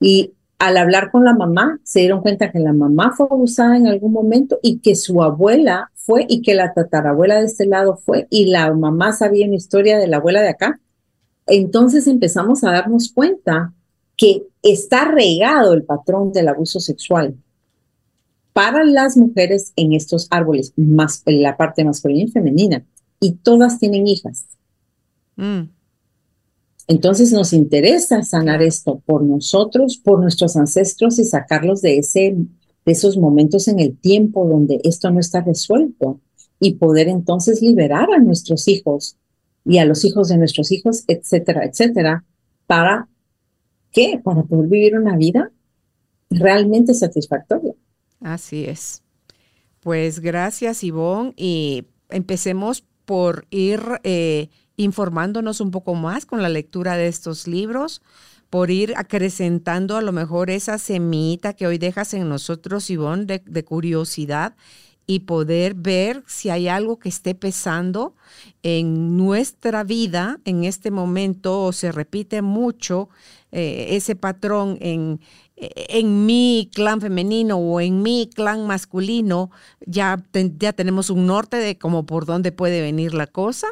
Y 0.00 0.32
al 0.58 0.76
hablar 0.76 1.10
con 1.10 1.24
la 1.24 1.34
mamá, 1.34 1.78
se 1.84 2.00
dieron 2.00 2.22
cuenta 2.22 2.50
que 2.50 2.58
la 2.58 2.72
mamá 2.72 3.12
fue 3.16 3.26
abusada 3.30 3.76
en 3.76 3.86
algún 3.86 4.12
momento 4.12 4.58
y 4.62 4.78
que 4.78 4.94
su 4.94 5.22
abuela 5.22 5.90
fue 5.94 6.26
y 6.28 6.42
que 6.42 6.54
la 6.54 6.72
tatarabuela 6.72 7.38
de 7.38 7.46
este 7.46 7.66
lado 7.66 7.96
fue 7.96 8.26
y 8.30 8.46
la 8.46 8.72
mamá 8.72 9.12
sabía 9.12 9.46
una 9.46 9.56
historia 9.56 9.98
de 9.98 10.08
la 10.08 10.18
abuela 10.18 10.42
de 10.42 10.48
acá. 10.48 10.80
Entonces 11.46 12.06
empezamos 12.06 12.64
a 12.64 12.72
darnos 12.72 13.12
cuenta 13.12 13.72
que 14.16 14.44
está 14.62 15.06
regado 15.06 15.72
el 15.72 15.84
patrón 15.84 16.32
del 16.32 16.48
abuso 16.48 16.80
sexual 16.80 17.34
para 18.52 18.84
las 18.84 19.16
mujeres 19.16 19.72
en 19.76 19.92
estos 19.92 20.26
árboles, 20.30 20.72
más 20.76 21.22
la 21.26 21.56
parte 21.56 21.84
masculina 21.84 22.24
y 22.24 22.32
femenina, 22.32 22.84
y 23.20 23.32
todas 23.32 23.78
tienen 23.78 24.06
hijas. 24.06 24.46
Mm. 25.36 25.68
Entonces 26.88 27.32
nos 27.32 27.52
interesa 27.52 28.22
sanar 28.22 28.62
esto 28.62 29.00
por 29.06 29.22
nosotros, 29.22 29.96
por 29.96 30.20
nuestros 30.20 30.56
ancestros 30.56 31.18
y 31.20 31.24
sacarlos 31.24 31.82
de, 31.82 31.98
ese, 31.98 32.34
de 32.84 32.92
esos 32.92 33.16
momentos 33.16 33.68
en 33.68 33.78
el 33.78 33.96
tiempo 33.96 34.44
donde 34.46 34.80
esto 34.82 35.10
no 35.10 35.20
está 35.20 35.40
resuelto 35.40 36.20
y 36.58 36.74
poder 36.74 37.06
entonces 37.08 37.62
liberar 37.62 38.08
a 38.12 38.18
nuestros 38.18 38.66
hijos 38.66 39.16
y 39.64 39.78
a 39.78 39.84
los 39.84 40.04
hijos 40.04 40.28
de 40.28 40.38
nuestros 40.38 40.72
hijos, 40.72 41.04
etcétera, 41.06 41.64
etcétera, 41.64 42.24
para 42.66 43.08
qué? 43.92 44.20
Para 44.22 44.42
poder 44.42 44.66
vivir 44.66 44.98
una 44.98 45.16
vida 45.16 45.52
realmente 46.28 46.94
satisfactoria. 46.94 47.74
Así 48.20 48.64
es. 48.64 49.02
Pues 49.80 50.20
gracias, 50.20 50.84
Ivonne, 50.84 51.32
y 51.36 51.86
empecemos 52.10 52.84
por 53.06 53.46
ir 53.50 53.80
eh, 54.04 54.50
informándonos 54.76 55.60
un 55.60 55.70
poco 55.70 55.94
más 55.94 56.26
con 56.26 56.42
la 56.42 56.48
lectura 56.48 56.96
de 56.96 57.08
estos 57.08 57.46
libros, 57.46 58.02
por 58.50 58.70
ir 58.70 58.94
acrecentando 58.96 59.96
a 59.96 60.02
lo 60.02 60.12
mejor 60.12 60.50
esa 60.50 60.76
semillita 60.78 61.54
que 61.54 61.66
hoy 61.66 61.78
dejas 61.78 62.14
en 62.14 62.28
nosotros, 62.28 62.90
Ivonne, 62.90 63.24
de, 63.24 63.64
curiosidad 63.64 64.54
y 65.06 65.20
poder 65.20 65.74
ver 65.74 66.22
si 66.26 66.50
hay 66.50 66.68
algo 66.68 66.98
que 66.98 67.08
esté 67.08 67.34
pesando 67.34 68.14
en 68.62 69.16
nuestra 69.16 69.82
vida 69.82 70.38
en 70.44 70.64
este 70.64 70.90
momento 70.90 71.62
o 71.62 71.72
se 71.72 71.90
repite 71.90 72.42
mucho 72.42 73.08
eh, 73.50 73.88
ese 73.90 74.14
patrón 74.14 74.78
en, 74.80 75.20
en 75.60 76.26
mi 76.26 76.70
clan 76.74 77.00
femenino 77.00 77.58
o 77.58 77.80
en 77.80 78.02
mi 78.02 78.28
clan 78.32 78.66
masculino, 78.66 79.50
ya, 79.86 80.24
ya 80.58 80.72
tenemos 80.72 81.10
un 81.10 81.26
norte 81.26 81.56
de 81.58 81.78
como 81.78 82.06
por 82.06 82.26
dónde 82.26 82.52
puede 82.52 82.80
venir 82.80 83.14
la 83.14 83.26
cosa 83.26 83.68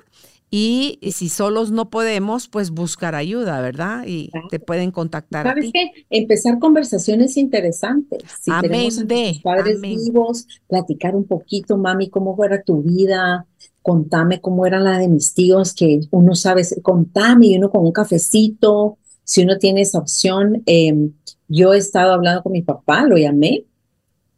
y 0.51 0.99
si 1.13 1.29
solos 1.29 1.71
no 1.71 1.91
podemos, 1.91 2.49
pues 2.49 2.71
buscar 2.71 3.15
ayuda, 3.15 3.61
¿verdad? 3.61 4.05
Y 4.07 4.31
te 4.51 4.59
pueden 4.59 4.91
contactar. 4.91 5.47
¿Sabes 5.47 5.71
qué? 5.73 5.91
Empezar 6.09 6.59
conversaciones 6.59 7.37
interesantes. 7.37 8.23
Si 8.41 8.51
amén 8.51 8.89
tenemos 8.89 8.99
a 9.41 9.43
padres 9.43 9.81
vivos, 9.81 10.47
platicar 10.67 11.15
un 11.15 11.25
poquito, 11.25 11.77
mami, 11.77 12.09
cómo 12.09 12.35
fuera 12.35 12.63
tu 12.63 12.83
vida, 12.83 13.47
contame 13.83 14.41
cómo 14.41 14.65
era 14.65 14.81
la 14.81 14.99
de 14.99 15.09
mis 15.09 15.35
tíos, 15.35 15.75
que 15.75 16.01
uno 16.11 16.35
sabe, 16.35 16.63
contame, 16.81 17.49
y 17.49 17.57
uno 17.59 17.71
con 17.71 17.85
un 17.85 17.93
cafecito, 17.93 18.97
si 19.25 19.43
uno 19.43 19.59
tiene 19.59 19.83
esa 19.83 19.99
opción. 19.99 20.63
Em, 20.65 21.13
yo 21.49 21.73
he 21.75 21.79
estado 21.79 22.13
hablando 22.13 22.43
con 22.43 22.53
mi 22.53 22.63
papá, 22.63 23.05
lo 23.05 23.17
llamé, 23.17 23.65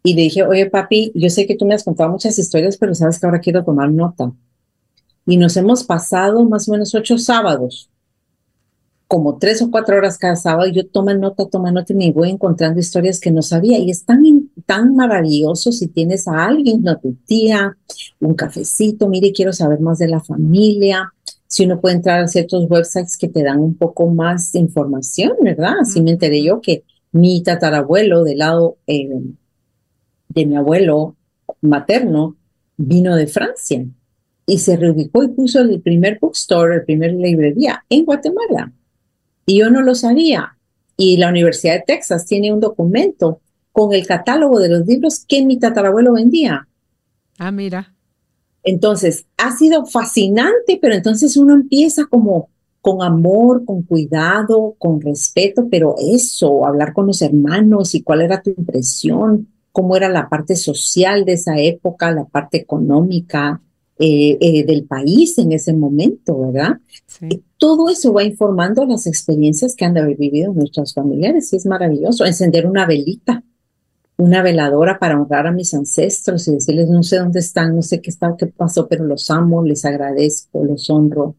y 0.02 0.14
le 0.14 0.22
dije, 0.22 0.44
oye 0.44 0.70
papi, 0.70 1.12
yo 1.14 1.28
sé 1.28 1.46
que 1.46 1.56
tú 1.56 1.66
me 1.66 1.74
has 1.74 1.84
contado 1.84 2.10
muchas 2.10 2.38
historias, 2.38 2.78
pero 2.78 2.94
sabes 2.94 3.18
que 3.18 3.26
ahora 3.26 3.40
quiero 3.40 3.64
tomar 3.64 3.90
nota 3.90 4.32
y 5.26 5.36
nos 5.36 5.56
hemos 5.56 5.84
pasado 5.84 6.44
más 6.44 6.68
o 6.68 6.72
menos 6.72 6.94
ocho 6.94 7.18
sábados, 7.18 7.88
como 9.06 9.38
tres 9.38 9.60
o 9.60 9.70
cuatro 9.70 9.96
horas 9.96 10.18
cada 10.18 10.36
sábado, 10.36 10.70
yo 10.70 10.86
tomo 10.86 11.12
nota, 11.14 11.44
toma 11.48 11.72
nota 11.72 11.92
y 11.92 11.96
me 11.96 12.12
voy 12.12 12.30
encontrando 12.30 12.78
historias 12.78 13.18
que 13.18 13.32
no 13.32 13.42
sabía. 13.42 13.76
Y 13.78 13.90
es 13.90 14.04
tan, 14.04 14.22
tan 14.66 14.94
maravilloso 14.94 15.72
si 15.72 15.88
tienes 15.88 16.28
a 16.28 16.46
alguien, 16.46 16.82
no 16.82 16.96
tu 16.96 17.14
tía, 17.26 17.76
un 18.20 18.34
cafecito, 18.34 19.08
mire, 19.08 19.32
quiero 19.32 19.52
saber 19.52 19.80
más 19.80 19.98
de 19.98 20.06
la 20.06 20.20
familia. 20.20 21.12
Si 21.48 21.64
uno 21.64 21.80
puede 21.80 21.96
entrar 21.96 22.20
a 22.20 22.28
ciertos 22.28 22.70
websites 22.70 23.16
que 23.16 23.26
te 23.26 23.42
dan 23.42 23.58
un 23.58 23.74
poco 23.74 24.06
más 24.08 24.52
de 24.52 24.60
información, 24.60 25.32
¿verdad? 25.42 25.74
Así 25.80 26.00
me 26.00 26.12
enteré 26.12 26.44
yo 26.44 26.60
que 26.60 26.84
mi 27.12 27.42
tatarabuelo 27.42 28.24
del 28.24 28.38
lado 28.38 28.78
eh, 28.86 29.08
de 30.28 30.46
mi 30.46 30.56
abuelo 30.56 31.16
materno 31.60 32.36
vino 32.76 33.16
de 33.16 33.26
Francia 33.26 33.84
y 34.46 34.58
se 34.58 34.76
reubicó 34.76 35.22
y 35.22 35.28
puso 35.28 35.60
el 35.60 35.80
primer 35.80 36.18
bookstore, 36.20 36.76
el 36.76 36.84
primer 36.84 37.12
librería 37.12 37.84
en 37.88 38.04
Guatemala. 38.04 38.72
Y 39.46 39.58
yo 39.58 39.70
no 39.70 39.82
lo 39.82 39.94
sabía. 39.94 40.56
Y 40.96 41.16
la 41.18 41.28
Universidad 41.28 41.74
de 41.74 41.84
Texas 41.86 42.26
tiene 42.26 42.52
un 42.52 42.60
documento 42.60 43.40
con 43.72 43.92
el 43.94 44.06
catálogo 44.06 44.58
de 44.58 44.68
los 44.68 44.86
libros 44.86 45.24
que 45.26 45.44
mi 45.44 45.58
tatarabuelo 45.58 46.14
vendía. 46.14 46.66
Ah, 47.38 47.52
mira. 47.52 47.94
Entonces, 48.62 49.26
ha 49.36 49.56
sido 49.56 49.86
fascinante, 49.86 50.78
pero 50.80 50.94
entonces 50.94 51.36
uno 51.36 51.54
empieza 51.54 52.06
como 52.06 52.50
con 52.80 53.02
amor, 53.02 53.64
con 53.64 53.82
cuidado, 53.82 54.74
con 54.78 55.00
respeto, 55.00 55.68
pero 55.70 55.94
eso, 55.98 56.66
hablar 56.66 56.92
con 56.92 57.06
los 57.06 57.20
hermanos 57.22 57.94
y 57.94 58.02
cuál 58.02 58.22
era 58.22 58.42
tu 58.42 58.50
impresión, 58.50 59.48
cómo 59.72 59.96
era 59.96 60.08
la 60.08 60.28
parte 60.28 60.56
social 60.56 61.24
de 61.24 61.34
esa 61.34 61.58
época, 61.58 62.10
la 62.10 62.24
parte 62.24 62.58
económica, 62.58 63.60
eh, 64.02 64.38
eh, 64.40 64.64
del 64.64 64.86
país 64.86 65.36
en 65.36 65.52
ese 65.52 65.74
momento, 65.74 66.40
¿verdad? 66.40 66.78
Todo 67.58 67.90
eso 67.90 68.14
va 68.14 68.24
informando 68.24 68.86
las 68.86 69.06
experiencias 69.06 69.76
que 69.76 69.84
han 69.84 69.92
de 69.92 70.00
haber 70.00 70.16
vivido 70.16 70.54
nuestros 70.54 70.94
familiares 70.94 71.52
y 71.52 71.56
es 71.56 71.66
maravilloso. 71.66 72.24
Encender 72.24 72.64
una 72.64 72.86
velita, 72.86 73.44
una 74.16 74.42
veladora 74.42 74.98
para 74.98 75.20
honrar 75.20 75.46
a 75.46 75.52
mis 75.52 75.74
ancestros 75.74 76.48
y 76.48 76.52
decirles, 76.52 76.88
no 76.88 77.02
sé 77.02 77.18
dónde 77.18 77.40
están, 77.40 77.76
no 77.76 77.82
sé 77.82 78.00
qué 78.00 78.08
está, 78.08 78.34
qué 78.38 78.46
pasó, 78.46 78.88
pero 78.88 79.04
los 79.04 79.30
amo, 79.30 79.62
les 79.62 79.84
agradezco, 79.84 80.64
los 80.64 80.88
honro, 80.88 81.36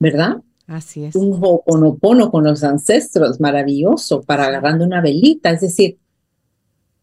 ¿verdad? 0.00 0.42
Así 0.66 1.04
es. 1.04 1.14
Un 1.14 1.38
ho'oponopono 1.40 2.30
con 2.30 2.44
los 2.44 2.64
ancestros, 2.64 3.38
maravilloso, 3.38 4.22
para 4.22 4.46
agarrando 4.46 4.84
una 4.84 5.00
velita. 5.00 5.50
Es 5.50 5.60
decir, 5.60 5.98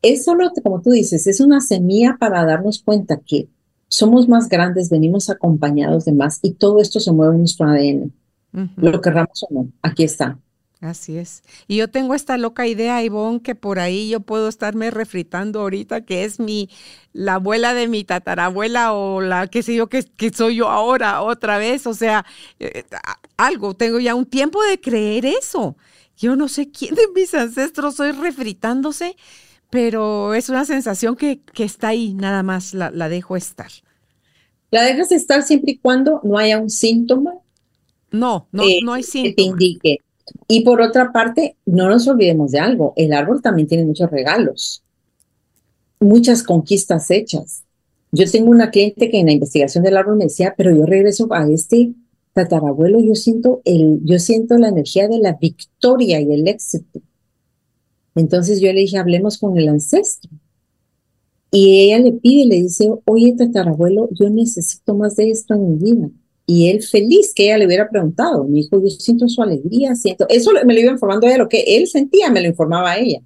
es 0.02 0.26
solo, 0.26 0.52
como 0.64 0.82
tú 0.82 0.92
dices, 0.92 1.28
es 1.28 1.40
una 1.40 1.62
semilla 1.62 2.18
para 2.20 2.46
darnos 2.46 2.82
cuenta 2.82 3.20
que 3.26 3.50
somos 3.88 4.28
más 4.28 4.50
grandes, 4.50 4.90
venimos 4.90 5.30
acompañados 5.30 6.06
de 6.06 6.12
más 6.12 6.40
y 6.42 6.52
todo 6.52 6.82
esto 6.82 7.00
se 7.00 7.12
mueve 7.12 7.36
en 7.36 7.40
nuestro 7.40 7.68
ADN. 7.68 8.14
Lo 8.78 9.02
querramos 9.02 9.44
o 9.44 9.54
no, 9.54 9.72
aquí 9.82 10.04
está. 10.04 10.40
Así 10.80 11.18
es. 11.18 11.42
Y 11.68 11.78
yo 11.78 11.90
tengo 11.90 12.14
esta 12.14 12.38
loca 12.38 12.68
idea, 12.68 13.04
Ivonne, 13.04 13.42
que 13.42 13.56
por 13.56 13.80
ahí 13.80 14.10
yo 14.10 14.20
puedo 14.20 14.48
estarme 14.48 14.92
refritando 14.92 15.62
ahorita, 15.62 16.02
que 16.02 16.24
es 16.24 16.40
mi, 16.40 16.70
la 17.14 17.36
abuela 17.36 17.74
de 17.74 17.88
mi 17.88 18.04
tatarabuela 18.04 18.94
o 18.94 19.22
la, 19.22 19.48
qué 19.48 19.64
sé 19.64 19.74
yo, 19.76 19.88
que, 19.88 20.04
que 20.04 20.32
soy 20.32 20.58
yo 20.58 20.70
ahora 20.70 21.22
otra 21.24 21.58
vez. 21.58 21.88
O 21.88 21.96
sea, 21.96 22.26
eh, 22.60 22.84
algo, 23.38 23.76
tengo 23.76 24.00
ya 24.00 24.14
un 24.14 24.28
tiempo 24.28 24.64
de 24.64 24.80
creer 24.80 25.26
eso. 25.26 25.78
Yo 26.16 26.36
no 26.36 26.48
sé 26.48 26.70
quién 26.70 26.96
de 26.96 27.08
mis 27.16 27.34
ancestros 27.34 27.96
soy 27.96 28.12
refritándose 28.12 29.16
pero 29.70 30.34
es 30.34 30.50
una 30.50 30.66
sensación 30.66 31.16
que, 31.16 31.42
que 31.54 31.64
está 31.64 31.90
ahí, 31.90 32.14
nada 32.14 32.44
más 32.44 32.74
la, 32.74 32.90
la, 32.92 33.10
dejo 33.10 33.36
estar. 33.36 33.72
¿La 34.72 34.84
dejas 34.84 35.12
estar 35.12 35.44
siempre 35.44 35.74
y 35.74 35.78
cuando 35.78 36.22
no 36.24 36.38
haya 36.38 36.58
un 36.58 36.70
síntoma? 36.70 37.34
No, 38.12 38.48
no, 38.52 38.64
no 38.84 38.94
hay 38.94 39.04
síntoma. 39.04 39.30
Que 39.30 39.34
te 39.36 39.42
indique. 39.42 39.98
Y 40.48 40.62
por 40.62 40.82
otra 40.82 41.12
parte, 41.12 41.56
no 41.66 41.90
nos 41.90 42.08
olvidemos 42.08 42.52
de 42.52 42.60
algo, 42.60 42.94
el 42.96 43.14
árbol 43.14 43.42
también 43.42 43.68
tiene 43.68 43.86
muchos 43.86 44.10
regalos, 44.10 44.84
muchas 46.00 46.44
conquistas 46.44 47.10
hechas. 47.12 47.64
Yo 48.12 48.30
tengo 48.30 48.50
una 48.50 48.72
cliente 48.72 49.10
que 49.10 49.20
en 49.20 49.28
la 49.28 49.34
investigación 49.34 49.84
del 49.84 49.98
árbol 49.98 50.18
me 50.18 50.26
decía, 50.26 50.54
pero 50.58 50.76
yo 50.76 50.86
regreso 50.86 51.28
a 51.32 51.50
este 51.50 51.94
tatarabuelo, 52.34 53.00
yo 53.00 53.16
siento, 53.16 53.62
el, 53.66 54.00
yo 54.04 54.20
siento 54.20 54.58
la 54.58 54.70
energía 54.70 55.08
de 55.08 55.20
la 55.20 55.34
victoria 55.34 56.22
y 56.22 56.32
el 56.32 56.48
éxito. 56.48 57.02
Entonces 58.16 58.62
yo 58.62 58.72
le 58.72 58.82
dije, 58.82 58.98
hablemos 58.98 59.38
con 59.38 59.58
el 59.58 59.68
ancestro. 59.68 60.32
Y 61.52 61.86
ella 61.86 62.00
le 62.00 62.14
pide, 62.14 62.46
le 62.46 62.62
dice, 62.62 62.90
oye, 63.06 63.34
tatarabuelo, 63.38 64.10
yo 64.12 64.30
necesito 64.30 64.96
más 64.96 65.16
de 65.16 65.30
esto 65.30 65.54
en 65.54 65.70
mi 65.70 65.78
vida. 65.78 66.10
Y 66.50 66.70
él 66.70 66.82
feliz 66.82 67.34
que 67.36 67.44
ella 67.44 67.58
le 67.58 67.68
hubiera 67.68 67.90
preguntado. 67.90 68.46
Me 68.46 68.56
dijo, 68.56 68.82
yo 68.82 68.90
siento 68.90 69.28
su 69.28 69.44
alegría, 69.44 69.94
siento. 69.96 70.26
Eso 70.30 70.52
me 70.66 70.74
lo 70.74 70.80
iba 70.80 70.92
informando 70.92 71.28
ella, 71.28 71.38
lo 71.38 71.50
que 71.50 71.62
él 71.68 71.88
sentía 71.88 72.32
me 72.32 72.42
lo 72.42 72.48
informaba 72.48 72.92
a 72.92 72.98
ella. 72.98 73.22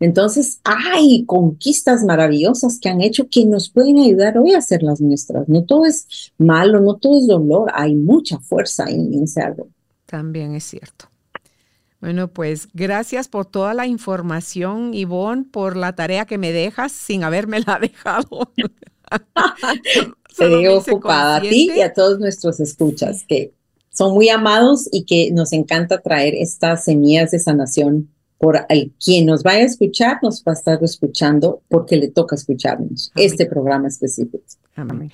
Entonces, 0.00 0.60
hay 0.64 1.24
conquistas 1.26 2.02
maravillosas 2.02 2.78
que 2.80 2.88
han 2.88 3.02
hecho 3.02 3.28
que 3.28 3.44
nos 3.44 3.68
pueden 3.68 3.98
ayudar 3.98 4.38
hoy 4.38 4.54
a 4.54 4.58
hacer 4.58 4.82
las 4.82 5.00
nuestras. 5.00 5.48
No 5.48 5.64
todo 5.64 5.84
es 5.86 6.32
malo, 6.38 6.80
no 6.80 6.96
todo 6.96 7.18
es 7.18 7.26
dolor, 7.26 7.70
hay 7.74 7.94
mucha 7.94 8.38
fuerza 8.40 8.86
en 8.88 9.22
ese 9.22 9.42
árbol. 9.42 9.68
También 10.06 10.54
es 10.54 10.64
cierto. 10.64 11.06
Bueno, 12.00 12.28
pues 12.28 12.68
gracias 12.74 13.28
por 13.28 13.46
toda 13.46 13.72
la 13.72 13.86
información, 13.86 14.92
Ivonne, 14.92 15.44
por 15.44 15.76
la 15.76 15.94
tarea 15.94 16.26
que 16.26 16.36
me 16.36 16.52
dejas 16.52 16.92
sin 16.92 17.24
haberme 17.24 17.60
la 17.60 17.78
dejado. 17.80 18.52
Se 20.34 20.48
digo 20.48 20.78
ocupada 20.78 21.36
a 21.36 21.40
ti 21.40 21.70
y 21.76 21.80
a 21.80 21.92
todos 21.92 22.18
nuestros 22.18 22.58
escuchas 22.58 23.24
que 23.28 23.52
son 23.90 24.14
muy 24.14 24.28
amados 24.28 24.88
y 24.90 25.04
que 25.04 25.30
nos 25.30 25.52
encanta 25.52 26.00
traer 26.00 26.34
estas 26.34 26.84
semillas 26.84 27.30
de 27.30 27.38
sanación 27.38 28.10
por 28.38 28.66
el, 28.68 28.92
quien 29.02 29.26
nos 29.26 29.44
vaya 29.44 29.60
a 29.60 29.66
escuchar, 29.66 30.18
nos 30.22 30.42
va 30.42 30.52
a 30.52 30.54
estar 30.54 30.78
escuchando 30.82 31.62
porque 31.68 31.96
le 31.96 32.08
toca 32.08 32.34
escucharnos, 32.34 33.12
este 33.14 33.46
programa 33.46 33.86
específico. 33.86 34.42
Amén. 34.74 35.12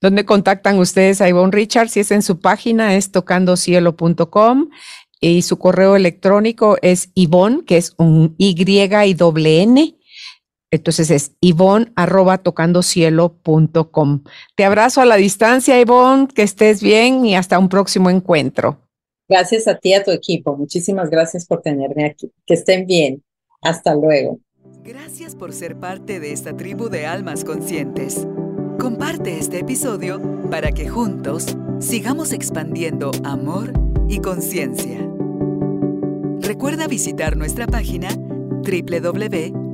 ¿Dónde 0.00 0.24
contactan 0.24 0.78
ustedes 0.78 1.20
a 1.20 1.28
Ivonne 1.28 1.50
Richard? 1.50 1.88
Si 1.88 2.00
es 2.00 2.12
en 2.12 2.22
su 2.22 2.38
página, 2.38 2.94
es 2.94 3.10
tocandocielo.com 3.10 4.68
y 5.20 5.42
su 5.42 5.58
correo 5.58 5.96
electrónico 5.96 6.78
es 6.80 7.10
Ivonne, 7.14 7.64
que 7.64 7.76
es 7.76 7.92
un 7.98 8.36
Y 8.38 8.54
y 8.56 9.14
doble 9.14 9.62
N. 9.62 9.96
Entonces 10.70 11.10
es 11.10 11.32
Ivonne 11.40 11.92
arroba 11.96 12.38
tocandocielo.com. 12.38 14.22
Te 14.54 14.64
abrazo 14.64 15.00
a 15.00 15.04
la 15.04 15.16
distancia, 15.16 15.80
Ivonne, 15.80 16.28
que 16.28 16.42
estés 16.42 16.82
bien 16.82 17.24
y 17.24 17.34
hasta 17.34 17.58
un 17.58 17.68
próximo 17.68 18.10
encuentro. 18.10 18.78
Gracias 19.28 19.68
a 19.68 19.76
ti 19.76 19.90
y 19.90 19.94
a 19.94 20.04
tu 20.04 20.10
equipo. 20.10 20.56
Muchísimas 20.56 21.10
gracias 21.10 21.46
por 21.46 21.62
tenerme 21.62 22.04
aquí. 22.04 22.32
Que 22.46 22.54
estén 22.54 22.86
bien. 22.86 23.22
Hasta 23.62 23.94
luego. 23.94 24.40
Gracias 24.82 25.36
por 25.36 25.52
ser 25.52 25.76
parte 25.76 26.20
de 26.20 26.32
esta 26.32 26.56
tribu 26.56 26.88
de 26.88 27.06
almas 27.06 27.44
conscientes. 27.44 28.26
Comparte 28.78 29.38
este 29.38 29.58
episodio 29.58 30.20
para 30.50 30.72
que 30.72 30.88
juntos 30.88 31.56
sigamos 31.80 32.32
expandiendo 32.32 33.10
amor 33.24 33.72
y 34.08 34.20
conciencia. 34.20 34.98
Recuerda 36.40 36.88
visitar 36.88 37.36
nuestra 37.36 37.66
página 37.66 38.08